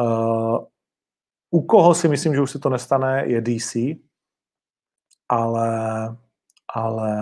Uh, 0.00 0.58
u 1.50 1.62
koho 1.62 1.94
si 1.94 2.08
myslím, 2.08 2.34
že 2.34 2.40
už 2.40 2.50
se 2.50 2.58
to 2.58 2.68
nestane, 2.68 3.24
je 3.26 3.40
DC, 3.40 3.76
ale, 5.28 5.68
ale, 6.74 7.12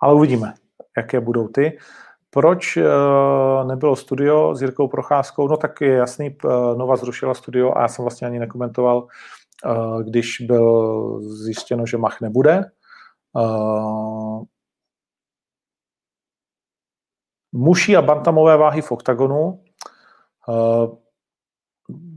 ale 0.00 0.14
uvidíme, 0.14 0.54
jaké 0.96 1.20
budou 1.20 1.48
ty. 1.48 1.78
Proč 2.36 2.76
uh, 2.76 2.84
nebylo 3.68 3.96
studio 3.96 4.54
s 4.54 4.62
Jirkou 4.62 4.88
Procházkou? 4.88 5.48
No 5.48 5.56
tak 5.56 5.80
je 5.80 5.92
jasný, 5.92 6.36
uh, 6.44 6.78
Nova 6.78 6.96
zrušila 6.96 7.34
studio 7.34 7.72
a 7.76 7.80
já 7.80 7.88
jsem 7.88 8.02
vlastně 8.04 8.26
ani 8.26 8.38
nekomentoval, 8.38 9.06
uh, 9.66 10.02
když 10.02 10.40
byl 10.40 11.20
zjištěno, 11.20 11.86
že 11.86 11.98
Mach 11.98 12.20
nebude. 12.20 12.64
Muší 17.52 17.96
a 17.96 18.02
bantamové 18.02 18.56
váhy 18.56 18.82
v 18.82 18.92
oktagonu 18.92 19.62
eh, 20.48 20.88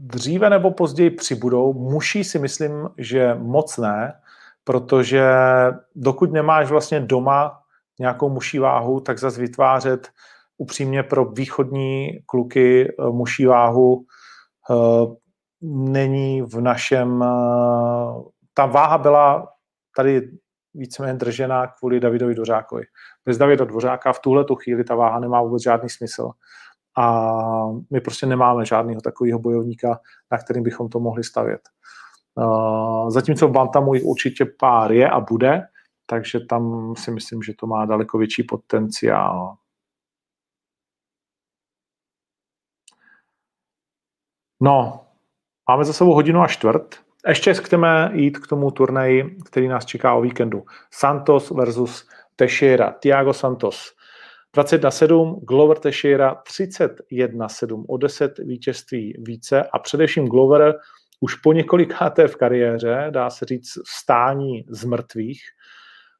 dříve 0.05 0.49
nebo 0.49 0.71
později 0.71 1.09
přibudou. 1.09 1.73
Muší 1.73 2.23
si 2.23 2.39
myslím, 2.39 2.89
že 2.97 3.35
moc 3.35 3.77
ne, 3.77 4.21
protože 4.63 5.23
dokud 5.95 6.31
nemáš 6.31 6.69
vlastně 6.69 6.99
doma 6.99 7.61
nějakou 7.99 8.29
muší 8.29 8.59
váhu, 8.59 8.99
tak 8.99 9.19
zase 9.19 9.41
vytvářet 9.41 10.07
upřímně 10.57 11.03
pro 11.03 11.25
východní 11.25 12.19
kluky 12.25 12.87
eh, 12.87 13.09
muší 13.09 13.45
váhu 13.45 14.05
eh, 14.71 15.29
není 15.61 16.41
v 16.41 16.61
našem... 16.61 17.25
Ta 18.53 18.65
váha 18.65 18.97
byla 18.97 19.47
tady 19.95 20.31
víceméně 20.73 21.13
držená 21.13 21.67
kvůli 21.67 21.99
Davidovi 21.99 22.35
Dvořákovi. 22.35 22.83
Bez 23.25 23.37
Davida 23.37 23.65
Dvořáka 23.65 24.13
v 24.13 24.19
tuhle 24.19 24.43
tu 24.43 24.55
chvíli 24.55 24.83
ta 24.83 24.95
váha 24.95 25.19
nemá 25.19 25.41
vůbec 25.41 25.63
žádný 25.63 25.89
smysl. 25.89 26.31
A 26.97 27.35
my 27.91 28.01
prostě 28.01 28.25
nemáme 28.25 28.65
žádného 28.65 29.01
takového 29.01 29.39
bojovníka, 29.39 29.99
na 30.31 30.37
kterým 30.37 30.63
bychom 30.63 30.89
to 30.89 30.99
mohli 30.99 31.23
stavět. 31.23 31.61
Zatímco 33.07 33.47
v 33.47 33.51
Bantamu 33.51 33.93
jich 33.93 34.03
určitě 34.03 34.45
pár 34.59 34.91
je 34.91 35.09
a 35.09 35.19
bude, 35.19 35.61
takže 36.09 36.39
tam 36.39 36.93
si 36.95 37.11
myslím, 37.11 37.41
že 37.41 37.53
to 37.53 37.67
má 37.67 37.85
daleko 37.85 38.17
větší 38.17 38.43
potenciál. 38.43 39.55
No, 44.61 45.05
máme 45.69 45.85
za 45.85 45.93
sebou 45.93 46.13
hodinu 46.13 46.41
a 46.41 46.47
čtvrt. 46.47 46.95
Ještě 47.27 47.53
chceme 47.53 48.11
jít 48.13 48.39
k 48.39 48.47
tomu 48.47 48.71
turnaji, 48.71 49.37
který 49.45 49.67
nás 49.67 49.85
čeká 49.85 50.13
o 50.13 50.21
víkendu. 50.21 50.65
Santos 50.91 51.51
versus 51.51 52.09
Teixeira. 52.35 52.95
Tiago 52.99 53.33
Santos 53.33 53.95
21 54.53 54.91
7, 54.91 55.39
Glover 55.47 55.77
Teixeira 55.77 56.35
31 56.35 57.49
7, 57.49 57.85
o 57.87 57.97
10 57.97 58.37
vítězství 58.37 59.13
více 59.19 59.63
a 59.63 59.79
především 59.79 60.27
Glover 60.27 60.75
už 61.19 61.35
po 61.35 61.53
několikáté 61.53 62.27
v 62.27 62.35
kariéře, 62.35 63.07
dá 63.09 63.29
se 63.29 63.45
říct, 63.45 63.73
stání 63.87 64.65
z 64.69 64.83
mrtvých. 64.83 65.41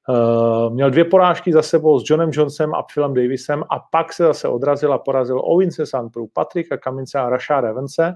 Uh, 0.09 0.73
měl 0.73 0.89
dvě 0.89 1.05
porážky 1.05 1.53
za 1.53 1.61
sebou 1.61 1.99
s 1.99 2.03
Johnem 2.09 2.29
Johnsonem 2.33 2.75
a 2.75 2.83
Philem 2.93 3.13
Davisem 3.13 3.63
a 3.63 3.79
pak 3.91 4.13
se 4.13 4.23
zase 4.23 4.47
odrazil 4.47 4.93
a 4.93 4.97
porazil 4.97 5.41
Ovince 5.43 5.85
Santru, 5.85 6.27
Patrika 6.33 6.77
Kamince 6.77 7.19
a 7.19 7.29
Rashad 7.29 7.65
Evanse. 7.65 8.13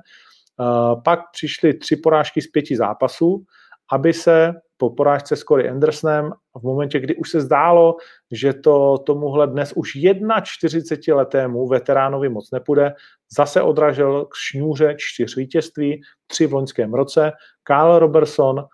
Uh, 0.60 1.02
pak 1.04 1.20
přišly 1.32 1.74
tři 1.74 1.96
porážky 1.96 2.42
z 2.42 2.48
pěti 2.48 2.76
zápasů, 2.76 3.44
aby 3.92 4.14
se 4.14 4.54
po 4.78 4.90
porážce 4.90 5.36
s 5.36 5.44
Corey 5.44 5.70
Andersonem 5.70 6.32
v 6.58 6.64
momentě, 6.64 7.00
kdy 7.00 7.16
už 7.16 7.30
se 7.30 7.42
zdálo, 7.42 7.96
že 8.32 8.54
to 8.54 8.98
tomuhle 8.98 9.48
dnes 9.48 9.74
už 9.76 9.98
41 10.44 11.16
letému 11.16 11.68
veteránovi 11.68 12.30
moc 12.30 12.52
nepůjde, 12.52 12.94
zase 13.38 13.62
odražel 13.62 14.26
k 14.26 14.36
šňůře 14.36 14.96
čtyř 14.98 15.36
vítězství, 15.36 16.02
tři 16.28 16.48
v 16.48 16.54
loňském 16.54 16.94
roce, 16.94 17.32
Kyle 17.64 18.00
Robertson, 18.00 18.66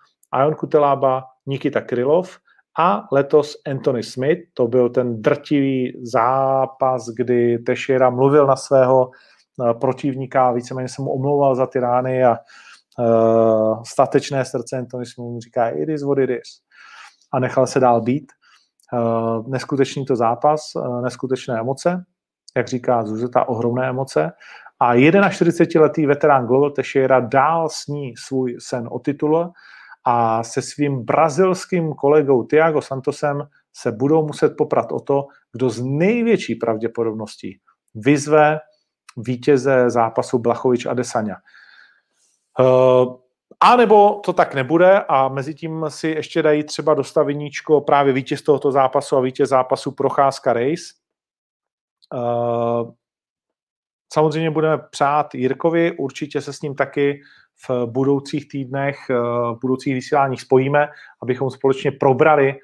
Ion 0.42 0.54
Kutelaba, 0.54 1.22
Nikita 1.46 1.80
Krylov 1.80 2.38
a 2.80 3.08
letos 3.12 3.56
Anthony 3.66 4.02
Smith, 4.02 4.38
to 4.54 4.68
byl 4.68 4.88
ten 4.88 5.22
drtivý 5.22 5.92
zápas, 6.02 7.06
kdy 7.16 7.58
Teixeira 7.58 8.10
mluvil 8.10 8.46
na 8.46 8.56
svého 8.56 9.10
eh, 9.10 9.74
protivníka, 9.74 10.52
víceméně 10.52 10.88
se 10.88 11.02
mu 11.02 11.10
omlouval 11.12 11.54
za 11.54 11.66
ty 11.66 11.80
rány 11.80 12.24
a 12.24 12.36
uh, 12.98 13.82
statečné 13.82 14.44
srdce 14.44 14.78
Anthony 14.78 15.06
Smith 15.06 15.42
říká 15.44 15.68
it 15.68 15.88
is 15.88 16.02
what 16.02 16.18
it 16.18 16.30
is 16.30 16.60
a 17.32 17.38
nechal 17.38 17.66
se 17.66 17.80
dál 17.80 18.00
být. 18.00 18.32
Uh, 18.92 19.48
neskutečný 19.48 20.04
to 20.04 20.16
zápas, 20.16 20.60
uh, 20.74 21.02
neskutečné 21.02 21.58
emoce, 21.60 22.04
jak 22.56 22.68
říká 22.68 23.04
Zuzeta, 23.04 23.48
ohromné 23.48 23.88
emoce. 23.88 24.32
A 24.80 24.94
41-letý 24.94 26.06
veterán 26.06 26.46
Global 26.46 26.70
Teixeira 26.70 27.20
dál 27.20 27.68
sní 27.68 28.16
svůj 28.16 28.56
sen 28.60 28.88
o 28.90 28.98
titul 28.98 29.52
a 30.04 30.42
se 30.42 30.62
svým 30.62 31.04
brazilským 31.04 31.92
kolegou 31.92 32.44
Tiago 32.44 32.82
Santosem 32.82 33.48
se 33.72 33.92
budou 33.92 34.26
muset 34.26 34.56
poprat 34.56 34.92
o 34.92 35.00
to, 35.00 35.26
kdo 35.52 35.70
z 35.70 35.82
největší 35.82 36.54
pravděpodobností 36.54 37.60
vyzve 37.94 38.58
vítěze 39.16 39.90
zápasu 39.90 40.38
Blachovič 40.38 40.86
a 40.86 40.94
Desania. 40.94 41.36
Uh, 42.60 43.16
a 43.60 43.76
nebo 43.76 44.20
to 44.24 44.32
tak 44.32 44.54
nebude 44.54 45.00
a 45.08 45.28
mezi 45.28 45.54
tím 45.54 45.84
si 45.88 46.08
ještě 46.08 46.42
dají 46.42 46.64
třeba 46.64 46.94
dostaveníčko 46.94 47.80
právě 47.80 48.12
vítěz 48.12 48.42
tohoto 48.42 48.72
zápasu 48.72 49.16
a 49.16 49.20
vítěz 49.20 49.48
zápasu 49.48 49.92
Procházka 49.92 50.52
Race. 50.52 50.84
Samozřejmě 54.12 54.50
budeme 54.50 54.78
přát 54.90 55.34
Jirkovi, 55.34 55.92
určitě 55.98 56.40
se 56.40 56.52
s 56.52 56.62
ním 56.62 56.74
taky 56.74 57.20
v 57.68 57.86
budoucích 57.86 58.48
týdnech, 58.48 58.96
v 59.54 59.58
budoucích 59.60 59.94
vysíláních 59.94 60.40
spojíme, 60.40 60.88
abychom 61.22 61.50
společně 61.50 61.92
probrali 61.92 62.54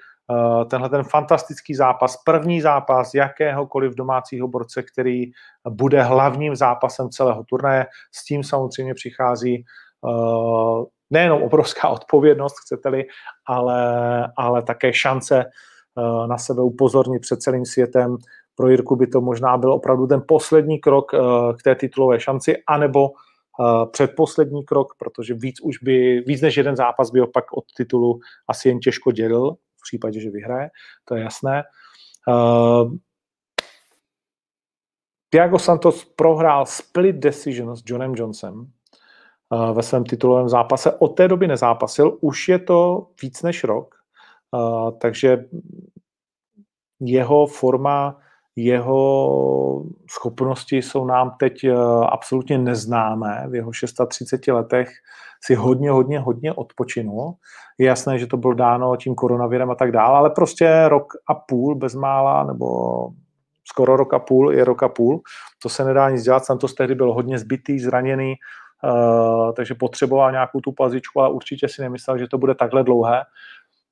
tenhle 0.71 0.89
ten 0.89 1.03
fantastický 1.03 1.75
zápas, 1.75 2.17
první 2.25 2.61
zápas 2.61 3.15
jakéhokoliv 3.15 3.95
domácího 3.95 4.49
borce, 4.49 4.83
který 4.83 5.25
bude 5.69 6.03
hlavním 6.03 6.57
zápasem 6.57 7.11
celého 7.11 7.45
turnaje. 7.45 7.87
S 8.13 8.25
tím 8.25 8.45
samozřejmě 8.45 8.95
přichází 8.95 9.65
nejenom 11.11 11.43
obrovská 11.43 11.89
odpovědnost, 11.99 12.55
chcete-li, 12.65 13.05
ale, 13.47 13.83
ale 14.37 14.63
také 14.63 14.93
šance 14.93 15.45
na 16.29 16.39
sebe 16.39 16.63
upozornit 16.63 17.21
před 17.21 17.43
celým 17.43 17.65
světem. 17.65 18.17
Pro 18.57 18.69
Jirku 18.69 18.97
by 18.97 19.07
to 19.07 19.21
možná 19.21 19.57
byl 19.57 19.73
opravdu 19.73 20.07
ten 20.07 20.23
poslední 20.29 20.79
krok 20.81 21.11
k 21.59 21.63
té 21.65 21.75
titulové 21.75 22.21
šanci, 22.21 22.57
anebo 22.69 23.11
předposlední 23.91 24.65
krok, 24.65 24.95
protože 24.99 25.35
víc 25.35 25.61
už 25.63 25.79
by, 25.79 26.21
víc 26.27 26.41
než 26.41 26.57
jeden 26.57 26.77
zápas 26.77 27.11
by 27.11 27.21
opak 27.21 27.45
od 27.53 27.65
titulu 27.77 28.21
asi 28.49 28.69
jen 28.69 28.79
těžko 28.79 29.13
dělil, 29.13 29.53
v 29.53 29.83
případě, 29.83 30.21
že 30.21 30.31
vyhraje, 30.31 30.71
to 31.05 31.15
je 31.15 31.23
jasné. 31.23 31.63
Uh, 32.29 32.93
Tiago 35.31 35.59
Santos 35.59 36.05
prohrál 36.05 36.67
split 36.67 37.17
decision 37.17 37.77
s 37.77 37.83
Johnem 37.87 38.15
Johnsonem 38.17 38.71
ve 39.73 39.83
svém 39.83 40.05
titulovém 40.05 40.49
zápase. 40.49 40.93
Od 40.93 41.09
té 41.09 41.29
doby 41.29 41.49
nezápasil, 41.49 42.19
už 42.21 42.49
je 42.49 42.59
to 42.59 43.07
víc 43.23 43.43
než 43.43 43.65
rok, 43.65 43.95
takže 45.01 45.45
jeho 47.01 47.47
forma 47.47 48.19
jeho 48.57 49.85
schopnosti 50.11 50.77
jsou 50.77 51.05
nám 51.05 51.37
teď 51.41 51.65
eh, 51.65 51.75
absolutně 52.09 52.59
neznámé. 52.59 53.47
V 53.49 53.55
jeho 53.55 53.73
630 53.73 54.49
letech 54.49 54.89
si 55.45 55.55
hodně, 55.55 55.91
hodně, 55.91 56.19
hodně 56.19 56.53
odpočinul. 56.53 57.35
Je 57.79 57.87
jasné, 57.87 58.19
že 58.19 58.27
to 58.27 58.37
bylo 58.37 58.55
dáno 58.55 58.97
tím 58.97 59.15
koronavirem 59.15 59.71
a 59.71 59.75
tak 59.75 59.93
dále, 59.93 60.19
ale 60.19 60.31
prostě 60.31 60.89
rok 60.89 61.13
a 61.29 61.35
půl 61.35 61.75
bezmála, 61.75 62.45
nebo 62.45 62.67
skoro 63.69 63.97
rok 63.97 64.15
a 64.15 64.19
půl 64.19 64.53
je 64.53 64.65
rok 64.65 64.83
a 64.83 64.89
půl. 64.89 65.21
To 65.63 65.69
se 65.69 65.85
nedá 65.85 66.11
nic 66.11 66.23
dělat. 66.23 66.45
Santos 66.45 66.75
tehdy 66.75 66.95
byl 66.95 67.13
hodně 67.13 67.39
zbytý, 67.39 67.79
zraněný, 67.79 68.35
uh, 68.85 69.53
takže 69.53 69.75
potřeboval 69.75 70.33
nějakou 70.33 70.61
tu 70.61 70.73
pazičku, 70.73 71.21
ale 71.21 71.31
určitě 71.31 71.69
si 71.69 71.83
nemyslel, 71.83 72.19
že 72.19 72.29
to 72.29 72.39
bude 72.39 72.55
takhle 72.55 72.85
dlouhé. 72.85 73.23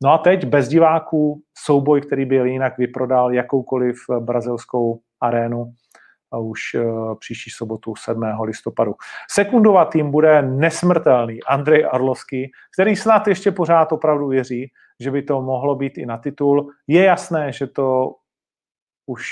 No 0.03 0.13
a 0.13 0.19
teď 0.19 0.47
bez 0.47 0.69
diváků 0.69 1.43
souboj, 1.59 2.01
který 2.01 2.25
by 2.25 2.37
jinak 2.37 2.79
vyprodal 2.79 3.33
jakoukoliv 3.33 3.97
brazilskou 4.21 5.01
arénu 5.21 5.73
a 6.33 6.39
už 6.39 6.61
uh, 6.75 7.15
příští 7.19 7.51
sobotu 7.51 7.95
7. 7.97 8.23
listopadu. 8.43 8.95
Sekundová 9.31 9.85
tým 9.85 10.11
bude 10.11 10.43
nesmrtelný 10.43 11.43
Andrej 11.43 11.87
Arlovský, 11.91 12.51
který 12.75 12.97
snad 12.97 13.29
ještě 13.29 13.53
pořád 13.53 13.93
opravdu 13.93 14.29
věří, 14.29 14.71
že 15.01 15.11
by 15.11 15.23
to 15.23 15.43
mohlo 15.43 15.75
být 15.75 15.99
i 15.99 16.07
na 16.07 16.19
titul. 16.19 16.71
Je 16.87 17.05
jasné, 17.05 17.53
že 17.53 17.67
to 17.67 18.15
už 19.07 19.25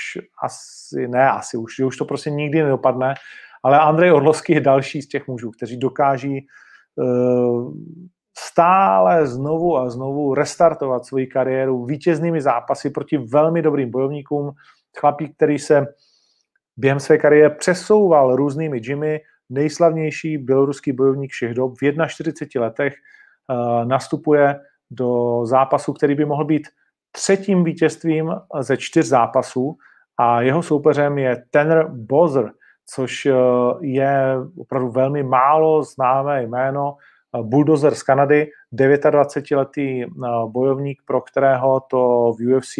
asi, 0.43 1.07
ne 1.07 1.29
asi 1.29 1.57
už, 1.57 1.75
že 1.75 1.85
už 1.85 1.97
to 1.97 2.05
prostě 2.05 2.29
nikdy 2.29 2.63
nedopadne, 2.63 3.13
ale 3.63 3.79
Andrej 3.79 4.11
Orlovský 4.11 4.53
je 4.53 4.61
další 4.61 5.01
z 5.01 5.07
těch 5.07 5.27
mužů, 5.27 5.51
kteří 5.51 5.77
dokáží 5.77 6.47
uh, 6.95 7.73
stále 8.37 9.27
znovu 9.27 9.77
a 9.77 9.89
znovu 9.89 10.33
restartovat 10.33 11.05
svoji 11.05 11.27
kariéru 11.27 11.85
vítěznými 11.85 12.41
zápasy 12.41 12.89
proti 12.89 13.17
velmi 13.17 13.61
dobrým 13.61 13.91
bojovníkům. 13.91 14.51
Chlapík, 14.97 15.35
který 15.35 15.59
se 15.59 15.87
během 16.77 16.99
své 16.99 17.17
kariéry 17.17 17.55
přesouval 17.55 18.35
různými 18.35 18.79
gymy, 18.79 19.21
nejslavnější 19.49 20.37
běloruský 20.37 20.91
bojovník 20.91 21.31
všech 21.31 21.53
dob 21.53 21.73
v 21.81 22.07
41 22.07 22.61
letech 22.61 22.93
uh, 22.93 23.85
nastupuje 23.85 24.59
do 24.91 25.41
zápasu, 25.45 25.93
který 25.93 26.15
by 26.15 26.25
mohl 26.25 26.45
být 26.45 26.67
třetím 27.11 27.63
vítězstvím 27.63 28.35
ze 28.59 28.77
čtyř 28.77 29.05
zápasů 29.05 29.77
a 30.17 30.41
jeho 30.41 30.63
soupeřem 30.63 31.17
je 31.17 31.43
Tanner 31.51 31.87
Bozer, 31.87 32.51
což 32.85 33.25
uh, 33.25 33.33
je 33.81 34.35
opravdu 34.57 34.89
velmi 34.89 35.23
málo 35.23 35.83
známé 35.83 36.43
jméno, 36.43 36.95
bulldozer 37.41 37.95
z 37.95 38.03
Kanady, 38.03 38.47
29-letý 38.73 40.03
eh, 40.03 40.07
bojovník, 40.47 41.01
pro 41.05 41.21
kterého 41.21 41.79
to 41.79 42.33
v 42.39 42.55
UFC 42.55 42.73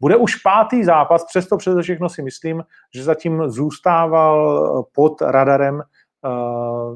bude 0.00 0.16
už 0.16 0.36
pátý 0.36 0.84
zápas, 0.84 1.24
přesto 1.24 1.56
přes 1.56 1.76
všechno 1.82 2.08
si 2.08 2.22
myslím, 2.22 2.64
že 2.94 3.04
zatím 3.04 3.50
zůstával 3.50 4.64
eh, 4.64 4.90
pod 4.94 5.22
radarem 5.22 5.80
eh, 5.80 6.28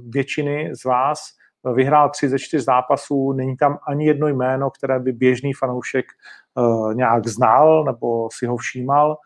většiny 0.08 0.70
z 0.74 0.84
vás. 0.84 1.20
Vyhrál 1.74 2.10
tři 2.10 2.28
ze 2.28 2.38
čtyř 2.38 2.64
zápasů, 2.64 3.32
není 3.32 3.56
tam 3.56 3.78
ani 3.88 4.06
jedno 4.06 4.28
jméno, 4.28 4.70
které 4.70 5.00
by 5.00 5.12
běžný 5.12 5.52
fanoušek 5.52 6.04
nějak 6.94 7.26
znal 7.26 7.84
nebo 7.84 8.28
si 8.32 8.46
ho 8.46 8.56
všímal. 8.56 9.16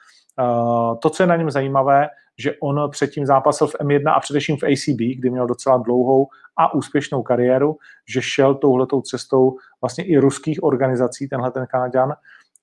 To, 1.03 1.11
co 1.11 1.23
je 1.23 1.27
na 1.27 1.37
něm 1.37 1.51
zajímavé, 1.51 2.09
že 2.39 2.55
on 2.62 2.90
předtím 2.90 3.27
zápasil 3.27 3.66
v 3.66 3.74
M1 3.74 4.12
a 4.16 4.20
především 4.20 4.56
v 4.56 4.62
ACB, 4.62 5.19
kdy 5.19 5.31
měl 5.31 5.47
docela 5.47 5.77
dlouhou 5.77 6.27
a 6.56 6.74
úspěšnou 6.74 7.23
kariéru, 7.23 7.77
že 8.09 8.23
šel 8.23 8.55
touhletou 8.55 9.01
cestou 9.01 9.56
vlastně 9.81 10.05
i 10.05 10.19
ruských 10.19 10.62
organizací, 10.62 11.28
tenhle 11.28 11.51
ten 11.51 11.66
Kanaďan, 11.66 12.12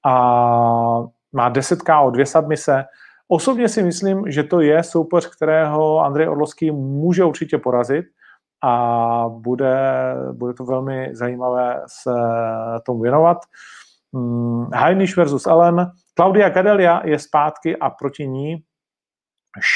a 0.06 1.04
má 1.34 1.50
10 1.50 1.82
KO, 1.82 2.10
dvě 2.10 2.26
submise. 2.26 2.84
Osobně 3.28 3.70
si 3.70 3.84
myslím, 3.84 4.24
že 4.28 4.44
to 4.44 4.62
je 4.62 4.84
soupeř, 4.84 5.36
kterého 5.36 6.00
Andrej 6.00 6.30
Orlovský 6.30 6.72
může 6.72 7.24
určitě 7.24 7.58
porazit 7.58 8.06
a 8.64 9.26
bude, 9.30 9.78
bude 10.32 10.54
to 10.54 10.66
velmi 10.66 11.10
zajímavé 11.14 11.82
se 11.88 12.12
tomu 12.86 13.02
věnovat. 13.02 13.38
Hmm, 14.14 14.66
Heinisch 14.74 15.18
versus 15.18 15.48
Ellen. 15.48 15.92
Claudia 16.16 16.50
Gadelia 16.50 17.02
je 17.06 17.20
zpátky 17.20 17.78
a 17.78 17.90
proti 17.90 18.28
ní 18.28 18.64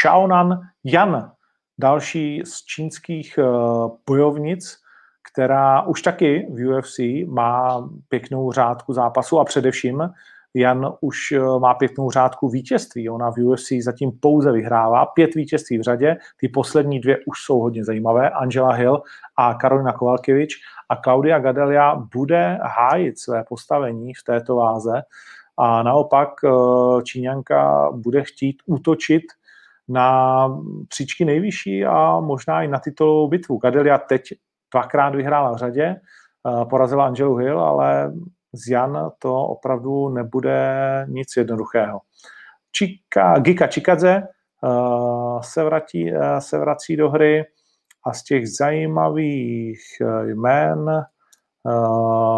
Shaonan 0.01 0.59
Yan, 0.83 1.31
další 1.77 2.41
z 2.45 2.65
čínských 2.65 3.39
bojovnic, 4.07 4.77
která 5.31 5.81
už 5.81 6.01
taky 6.01 6.47
v 6.53 6.77
UFC 6.77 6.99
má 7.27 7.89
pěknou 8.09 8.51
řádku 8.51 8.93
zápasu 8.93 9.39
a 9.39 9.45
především 9.45 10.09
Jan 10.53 10.93
už 11.01 11.31
eh, 11.31 11.39
má 11.59 11.73
pěknou 11.73 12.11
řádku 12.11 12.49
vítězství. 12.49 13.09
Ona 13.09 13.31
v 13.31 13.37
UFC 13.37 13.71
zatím 13.81 14.11
pouze 14.19 14.51
vyhrává 14.51 15.05
pět 15.05 15.35
vítězství 15.35 15.77
v 15.77 15.81
řadě. 15.81 16.17
Ty 16.39 16.49
poslední 16.49 16.99
dvě 16.99 17.17
už 17.25 17.39
jsou 17.45 17.59
hodně 17.59 17.85
zajímavé. 17.85 18.29
Angela 18.29 18.73
Hill 18.73 19.01
a 19.35 19.53
Karolina 19.53 19.93
Kovalkiewicz 19.93 20.53
a 20.89 20.95
Claudia 20.95 21.39
Gadelia 21.39 21.95
bude 21.95 22.59
hájit 22.61 23.19
své 23.19 23.43
postavení 23.43 24.13
v 24.13 24.23
této 24.23 24.55
váze 24.55 25.01
a 25.57 25.83
naopak 25.83 26.29
eh, 26.45 26.49
Číňanka 27.03 27.89
bude 27.91 28.23
chtít 28.23 28.57
útočit 28.65 29.23
na 29.89 30.47
příčky 30.87 31.25
nejvyšší 31.25 31.85
a 31.85 32.19
možná 32.19 32.63
i 32.63 32.67
na 32.67 32.79
titulovou 32.79 33.27
bitvu. 33.27 33.57
Gadelia 33.57 33.97
teď 33.97 34.21
dvakrát 34.73 35.15
vyhrála 35.15 35.51
v 35.51 35.57
řadě, 35.57 35.83
eh, 35.85 36.65
porazila 36.65 37.05
Angelu 37.05 37.35
Hill, 37.35 37.59
ale 37.59 38.11
z 38.53 38.69
Jan 38.71 39.11
to 39.19 39.35
opravdu 39.35 40.09
nebude 40.09 41.05
nic 41.09 41.27
jednoduchého. 41.37 41.99
Čika, 42.71 43.39
Gika 43.39 43.67
Čikadze 43.67 44.23
uh, 44.63 45.41
se, 45.41 45.63
vrátí, 45.63 46.13
uh, 46.13 46.37
se 46.39 46.57
vrací 46.57 46.95
do 46.95 47.09
hry 47.09 47.45
a 48.05 48.13
z 48.13 48.23
těch 48.23 48.49
zajímavých 48.49 49.81
jmén 50.23 51.05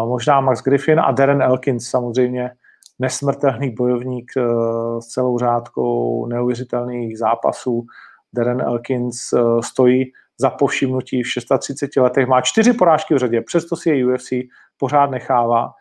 možná 0.06 0.40
Max 0.40 0.62
Griffin 0.62 1.00
a 1.00 1.12
Darren 1.12 1.42
Elkins 1.42 1.88
samozřejmě 1.88 2.50
nesmrtelný 2.98 3.70
bojovník 3.70 4.32
uh, 4.36 5.00
s 5.00 5.06
celou 5.06 5.38
řádkou 5.38 6.26
neuvěřitelných 6.26 7.18
zápasů. 7.18 7.86
Darren 8.34 8.60
Elkins 8.60 9.32
uh, 9.32 9.60
stojí 9.60 10.12
za 10.40 10.50
povšimnutí 10.50 11.22
v 11.22 11.32
630 11.32 11.96
letech, 11.96 12.26
má 12.26 12.40
čtyři 12.40 12.72
porážky 12.72 13.14
v 13.14 13.18
řadě, 13.18 13.40
přesto 13.40 13.76
si 13.76 13.90
je 13.90 14.06
UFC 14.06 14.32
pořád 14.78 15.10
nechává 15.10 15.72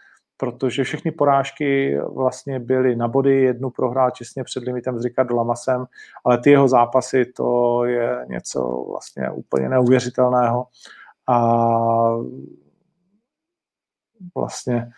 protože 0.42 0.84
všechny 0.84 1.12
porážky 1.12 1.98
vlastně 2.14 2.60
byly 2.60 2.96
na 2.96 3.08
body, 3.08 3.42
jednu 3.42 3.70
prohrál 3.70 4.12
těsně 4.12 4.44
před 4.44 4.64
limitem 4.64 5.00
s 5.00 5.04
Ricardo 5.04 5.36
Lamasem, 5.36 5.86
ale 6.26 6.38
ty 6.38 6.50
jeho 6.50 6.68
zápasy, 6.68 7.26
to 7.26 7.84
je 7.86 8.26
něco 8.30 8.86
vlastně 8.90 9.30
úplně 9.32 9.70
neuvěřitelného. 9.70 10.66
A 11.30 11.38
vlastně 14.36 14.90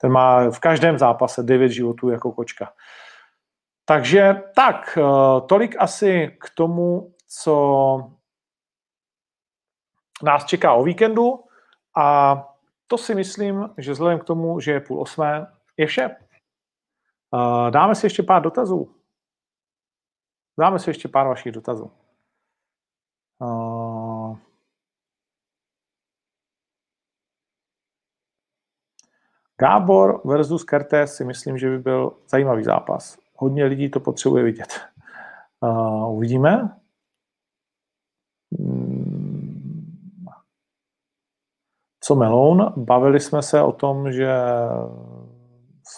ten 0.00 0.12
má 0.12 0.50
v 0.50 0.58
každém 0.58 0.98
zápase 0.98 1.42
9 1.42 1.68
životů 1.68 2.10
jako 2.10 2.32
kočka. 2.32 2.72
Takže 3.84 4.42
tak, 4.54 4.98
eh, 4.98 5.40
tolik 5.48 5.76
asi 5.78 6.36
k 6.40 6.50
tomu, 6.50 7.14
co 7.42 8.10
nás 10.22 10.44
čeká 10.44 10.72
o 10.72 10.84
víkendu 10.84 11.44
a 11.96 12.36
to 12.86 12.98
si 12.98 13.14
myslím, 13.14 13.74
že 13.78 13.92
vzhledem 13.92 14.18
k 14.18 14.24
tomu, 14.24 14.60
že 14.60 14.72
je 14.72 14.80
půl 14.80 15.00
osmé, 15.00 15.46
je 15.76 15.86
vše. 15.86 16.16
Dáme 17.70 17.94
si 17.94 18.06
ještě 18.06 18.22
pár 18.22 18.42
dotazů. 18.42 18.94
Dáme 20.58 20.78
si 20.78 20.90
ještě 20.90 21.08
pár 21.08 21.28
vašich 21.28 21.52
dotazů. 21.52 21.90
Gábor 29.60 30.20
versus 30.24 30.64
Kertéz 30.64 31.14
si 31.14 31.24
myslím, 31.24 31.58
že 31.58 31.70
by 31.70 31.78
byl 31.78 32.12
zajímavý 32.30 32.64
zápas. 32.64 33.18
Hodně 33.36 33.64
lidí 33.64 33.90
to 33.90 34.00
potřebuje 34.00 34.44
vidět. 34.44 34.80
uvidíme. 36.08 36.76
co 42.00 42.14
Meloun. 42.14 42.72
Bavili 42.76 43.20
jsme 43.20 43.42
se 43.42 43.62
o 43.62 43.72
tom, 43.72 44.12
že 44.12 44.28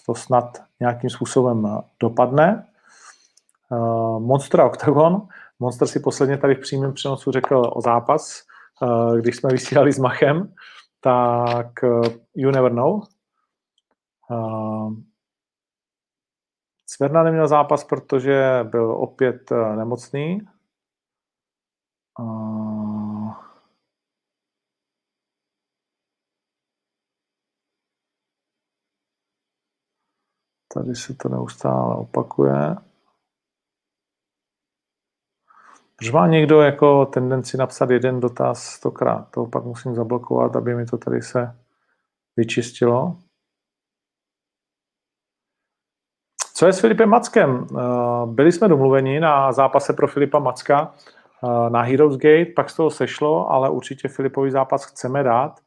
to 0.06 0.14
snad 0.14 0.58
nějakým 0.80 1.10
způsobem 1.10 1.78
dopadne. 2.00 2.66
Eh, 3.72 4.20
Monster 4.20 4.60
Octagon. 4.60 5.22
Monster 5.60 5.88
si 5.88 6.00
posledně 6.00 6.38
tady 6.38 6.54
v 6.54 6.60
přímém 6.60 6.92
přenosu 6.92 7.32
řekl 7.32 7.72
o 7.74 7.80
zápas, 7.80 8.42
eh, 8.82 9.20
když 9.20 9.36
jsme 9.36 9.50
vysílali 9.50 9.92
s 9.92 9.98
Machem, 9.98 10.52
tak 11.00 11.84
eh, 11.84 12.10
you 12.34 12.50
never 12.50 12.72
know. 12.72 13.02
Cverna 16.86 17.22
neměl 17.22 17.48
zápas, 17.48 17.84
protože 17.84 18.64
byl 18.70 18.92
opět 18.92 19.50
nemocný. 19.76 20.40
Tady 30.74 30.94
se 30.94 31.14
to 31.14 31.28
neustále 31.28 31.96
opakuje. 31.96 32.76
Proč 35.96 36.10
má 36.10 36.26
někdo 36.26 36.60
jako 36.60 37.06
tendenci 37.06 37.56
napsat 37.56 37.90
jeden 37.90 38.20
dotaz 38.20 38.62
stokrát? 38.64 39.30
To 39.30 39.46
pak 39.46 39.64
musím 39.64 39.94
zablokovat, 39.94 40.56
aby 40.56 40.74
mi 40.74 40.86
to 40.86 40.98
tady 40.98 41.22
se 41.22 41.58
vyčistilo. 42.36 43.18
Co 46.58 46.66
je 46.66 46.72
s 46.72 46.80
Filipem 46.80 47.08
Mackem? 47.08 47.66
Eh, 47.70 47.76
byli 48.26 48.52
jsme 48.52 48.68
domluveni 48.68 49.20
na 49.20 49.52
zápase 49.52 49.92
pro 49.92 50.08
Filipa 50.08 50.38
Macka 50.38 50.94
eh, 51.44 51.70
na 51.70 51.82
Heroes 51.82 52.16
Gate, 52.16 52.52
pak 52.56 52.70
z 52.70 52.76
toho 52.76 52.90
sešlo, 52.90 53.50
ale 53.50 53.70
určitě 53.70 54.08
Filipový 54.08 54.50
zápas 54.50 54.84
chceme 54.84 55.22
dát. 55.22 55.60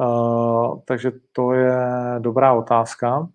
Eh, 0.00 0.80
takže 0.84 1.12
to 1.32 1.52
je 1.52 1.80
dobrá 2.18 2.52
otázka. 2.52 3.28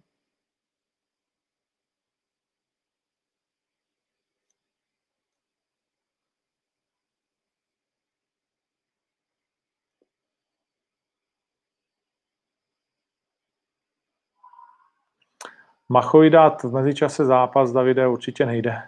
Machovi 15.91 16.29
dát 16.29 16.63
v 16.63 16.73
mezičase 16.73 17.25
zápas 17.25 17.71
Davide 17.71 18.07
určitě 18.07 18.45
nejde, 18.45 18.81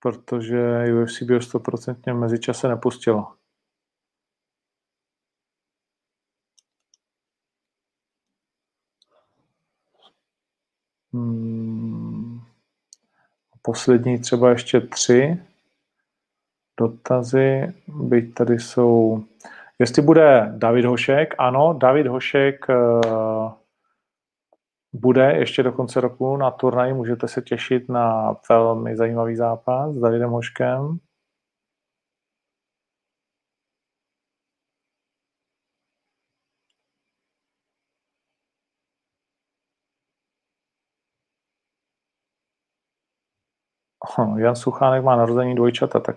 protože 0.00 0.84
UFC 1.02 1.22
by 1.22 1.34
ho 1.34 1.40
stoprocentně 1.40 2.12
v 2.12 2.16
mezičase 2.16 2.68
nepustilo. 2.68 3.32
Hmm. 11.12 12.40
Poslední 13.62 14.18
třeba 14.18 14.50
ještě 14.50 14.80
tři 14.80 15.42
dotazy, 16.80 17.74
byť 17.88 18.34
tady 18.34 18.58
jsou... 18.58 19.24
Jestli 19.78 20.02
bude 20.02 20.52
David 20.56 20.84
Hošek, 20.84 21.34
ano, 21.38 21.72
David 21.72 22.06
Hošek 22.06 22.66
uh, 22.68 23.52
bude 24.94 25.32
ještě 25.32 25.62
do 25.62 25.72
konce 25.72 26.00
roku 26.00 26.36
na 26.36 26.50
turnaji. 26.50 26.94
Můžete 26.94 27.28
se 27.28 27.42
těšit 27.42 27.88
na 27.88 28.36
velmi 28.48 28.96
zajímavý 28.96 29.36
zápas 29.36 29.94
s 29.94 30.00
Davidem 30.00 30.30
Hoškem. 30.30 30.98
Jan 44.36 44.56
Suchánek 44.56 45.04
má 45.04 45.16
narození 45.16 45.54
dvojčata, 45.54 46.00
tak 46.00 46.16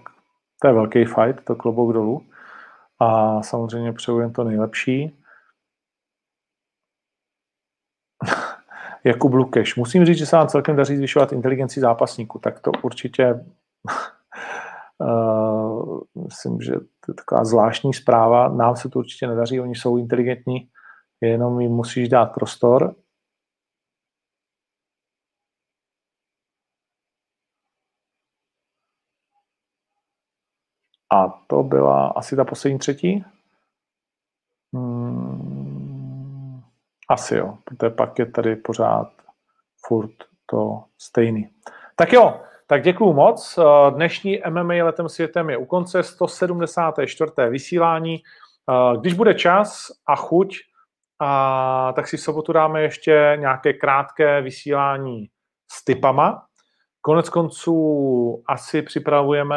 to 0.61 0.67
je 0.67 0.73
velký 0.73 1.05
fight, 1.05 1.45
to 1.45 1.55
klobouk 1.55 1.93
dolů. 1.93 2.21
A 2.99 3.41
samozřejmě 3.41 3.93
přeju 3.93 4.19
jen 4.19 4.33
to 4.33 4.43
nejlepší. 4.43 5.17
Jakub 9.03 9.33
Lukeš. 9.33 9.75
Musím 9.75 10.05
říct, 10.05 10.17
že 10.17 10.25
se 10.25 10.35
vám 10.35 10.47
celkem 10.47 10.75
daří 10.75 10.97
zvyšovat 10.97 11.31
inteligenci 11.33 11.79
zápasníků, 11.79 12.39
tak 12.39 12.59
to 12.59 12.71
určitě 12.83 13.45
uh, 14.99 15.99
myslím, 16.23 16.61
že 16.61 16.71
to 16.71 17.11
je 17.11 17.13
taková 17.13 17.45
zvláštní 17.45 17.93
zpráva. 17.93 18.47
Nám 18.47 18.75
se 18.75 18.89
to 18.89 18.99
určitě 18.99 19.27
nedaří, 19.27 19.59
oni 19.59 19.75
jsou 19.75 19.97
inteligentní, 19.97 20.69
jenom 21.21 21.59
jim 21.59 21.71
musíš 21.71 22.09
dát 22.09 22.25
prostor. 22.25 22.95
A 31.13 31.29
to 31.47 31.63
byla 31.63 32.07
asi 32.07 32.35
ta 32.35 32.45
poslední 32.45 32.79
třetí. 32.79 33.25
Asi 37.09 37.35
jo, 37.35 37.57
protože 37.63 37.89
pak 37.89 38.19
je 38.19 38.25
tady 38.25 38.55
pořád 38.55 39.07
furt 39.85 40.11
to 40.45 40.83
stejný. 40.97 41.49
Tak 41.95 42.13
jo, 42.13 42.41
tak 42.67 42.83
děkuju 42.83 43.13
moc. 43.13 43.59
Dnešní 43.89 44.41
MMA 44.49 44.73
letem 44.73 45.09
světem 45.09 45.49
je 45.49 45.57
u 45.57 45.65
konce 45.65 46.03
174. 46.03 47.31
vysílání. 47.49 48.17
Když 48.99 49.13
bude 49.13 49.33
čas 49.33 49.87
a 50.07 50.15
chuť, 50.15 50.55
a 51.19 51.93
tak 51.95 52.07
si 52.07 52.17
v 52.17 52.21
sobotu 52.21 52.53
dáme 52.53 52.81
ještě 52.81 53.37
nějaké 53.39 53.73
krátké 53.73 54.41
vysílání 54.41 55.29
s 55.71 55.85
typama. 55.85 56.45
Konec 57.01 57.29
konců 57.29 58.43
asi 58.47 58.81
připravujeme 58.81 59.55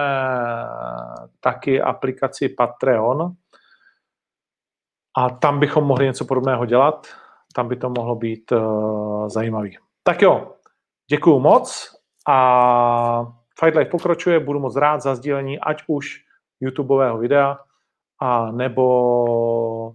taky 1.40 1.82
aplikaci 1.82 2.48
Patreon 2.48 3.32
a 5.16 5.30
tam 5.30 5.60
bychom 5.60 5.84
mohli 5.84 6.06
něco 6.06 6.24
podobného 6.24 6.66
dělat. 6.66 7.06
Tam 7.54 7.68
by 7.68 7.76
to 7.76 7.90
mohlo 7.90 8.14
být 8.14 8.52
uh, 8.52 9.28
zajímavý. 9.28 9.78
Tak 10.02 10.22
jo, 10.22 10.54
děkuju 11.10 11.40
moc 11.40 11.96
a 12.28 13.26
Fight 13.60 13.76
Life 13.76 13.90
pokračuje, 13.90 14.40
budu 14.40 14.60
moc 14.60 14.76
rád 14.76 15.02
za 15.02 15.14
sdílení 15.14 15.60
ať 15.60 15.82
už 15.86 16.24
YouTubeového 16.60 17.18
videa 17.18 17.58
a 18.20 18.50
nebo 18.50 19.94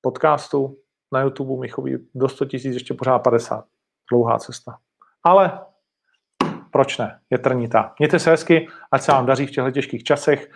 podcastu 0.00 0.76
na 1.12 1.20
YouTube 1.20 1.60
mi 1.60 1.68
chodí 1.68 1.96
do 2.14 2.28
100 2.28 2.44
tisíc, 2.44 2.74
ještě 2.74 2.94
pořád 2.94 3.18
50. 3.18 3.64
Dlouhá 4.10 4.38
cesta. 4.38 4.78
Ale 5.22 5.60
proč 6.70 6.98
ne? 6.98 7.20
Je 7.30 7.38
trnitá. 7.38 7.94
Mějte 7.98 8.18
se 8.18 8.30
hezky, 8.30 8.68
ať 8.92 9.02
se 9.02 9.12
vám 9.12 9.26
daří 9.26 9.46
v 9.46 9.50
těchto 9.50 9.70
těžkých 9.70 10.04
časech. 10.04 10.50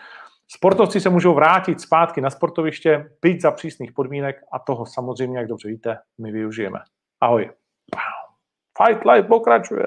Sportovci 0.50 1.00
se 1.00 1.10
můžou 1.10 1.34
vrátit 1.34 1.80
zpátky 1.80 2.20
na 2.20 2.30
sportoviště, 2.30 3.10
být 3.22 3.42
za 3.42 3.50
přísných 3.50 3.92
podmínek 3.92 4.36
a 4.52 4.58
toho 4.58 4.86
samozřejmě, 4.86 5.38
jak 5.38 5.48
dobře 5.48 5.68
víte, 5.68 5.98
my 6.18 6.32
využijeme. 6.32 6.78
Ahoj. 7.20 7.50
Fight 8.82 9.04
Life 9.04 9.28
pokračuje. 9.28 9.86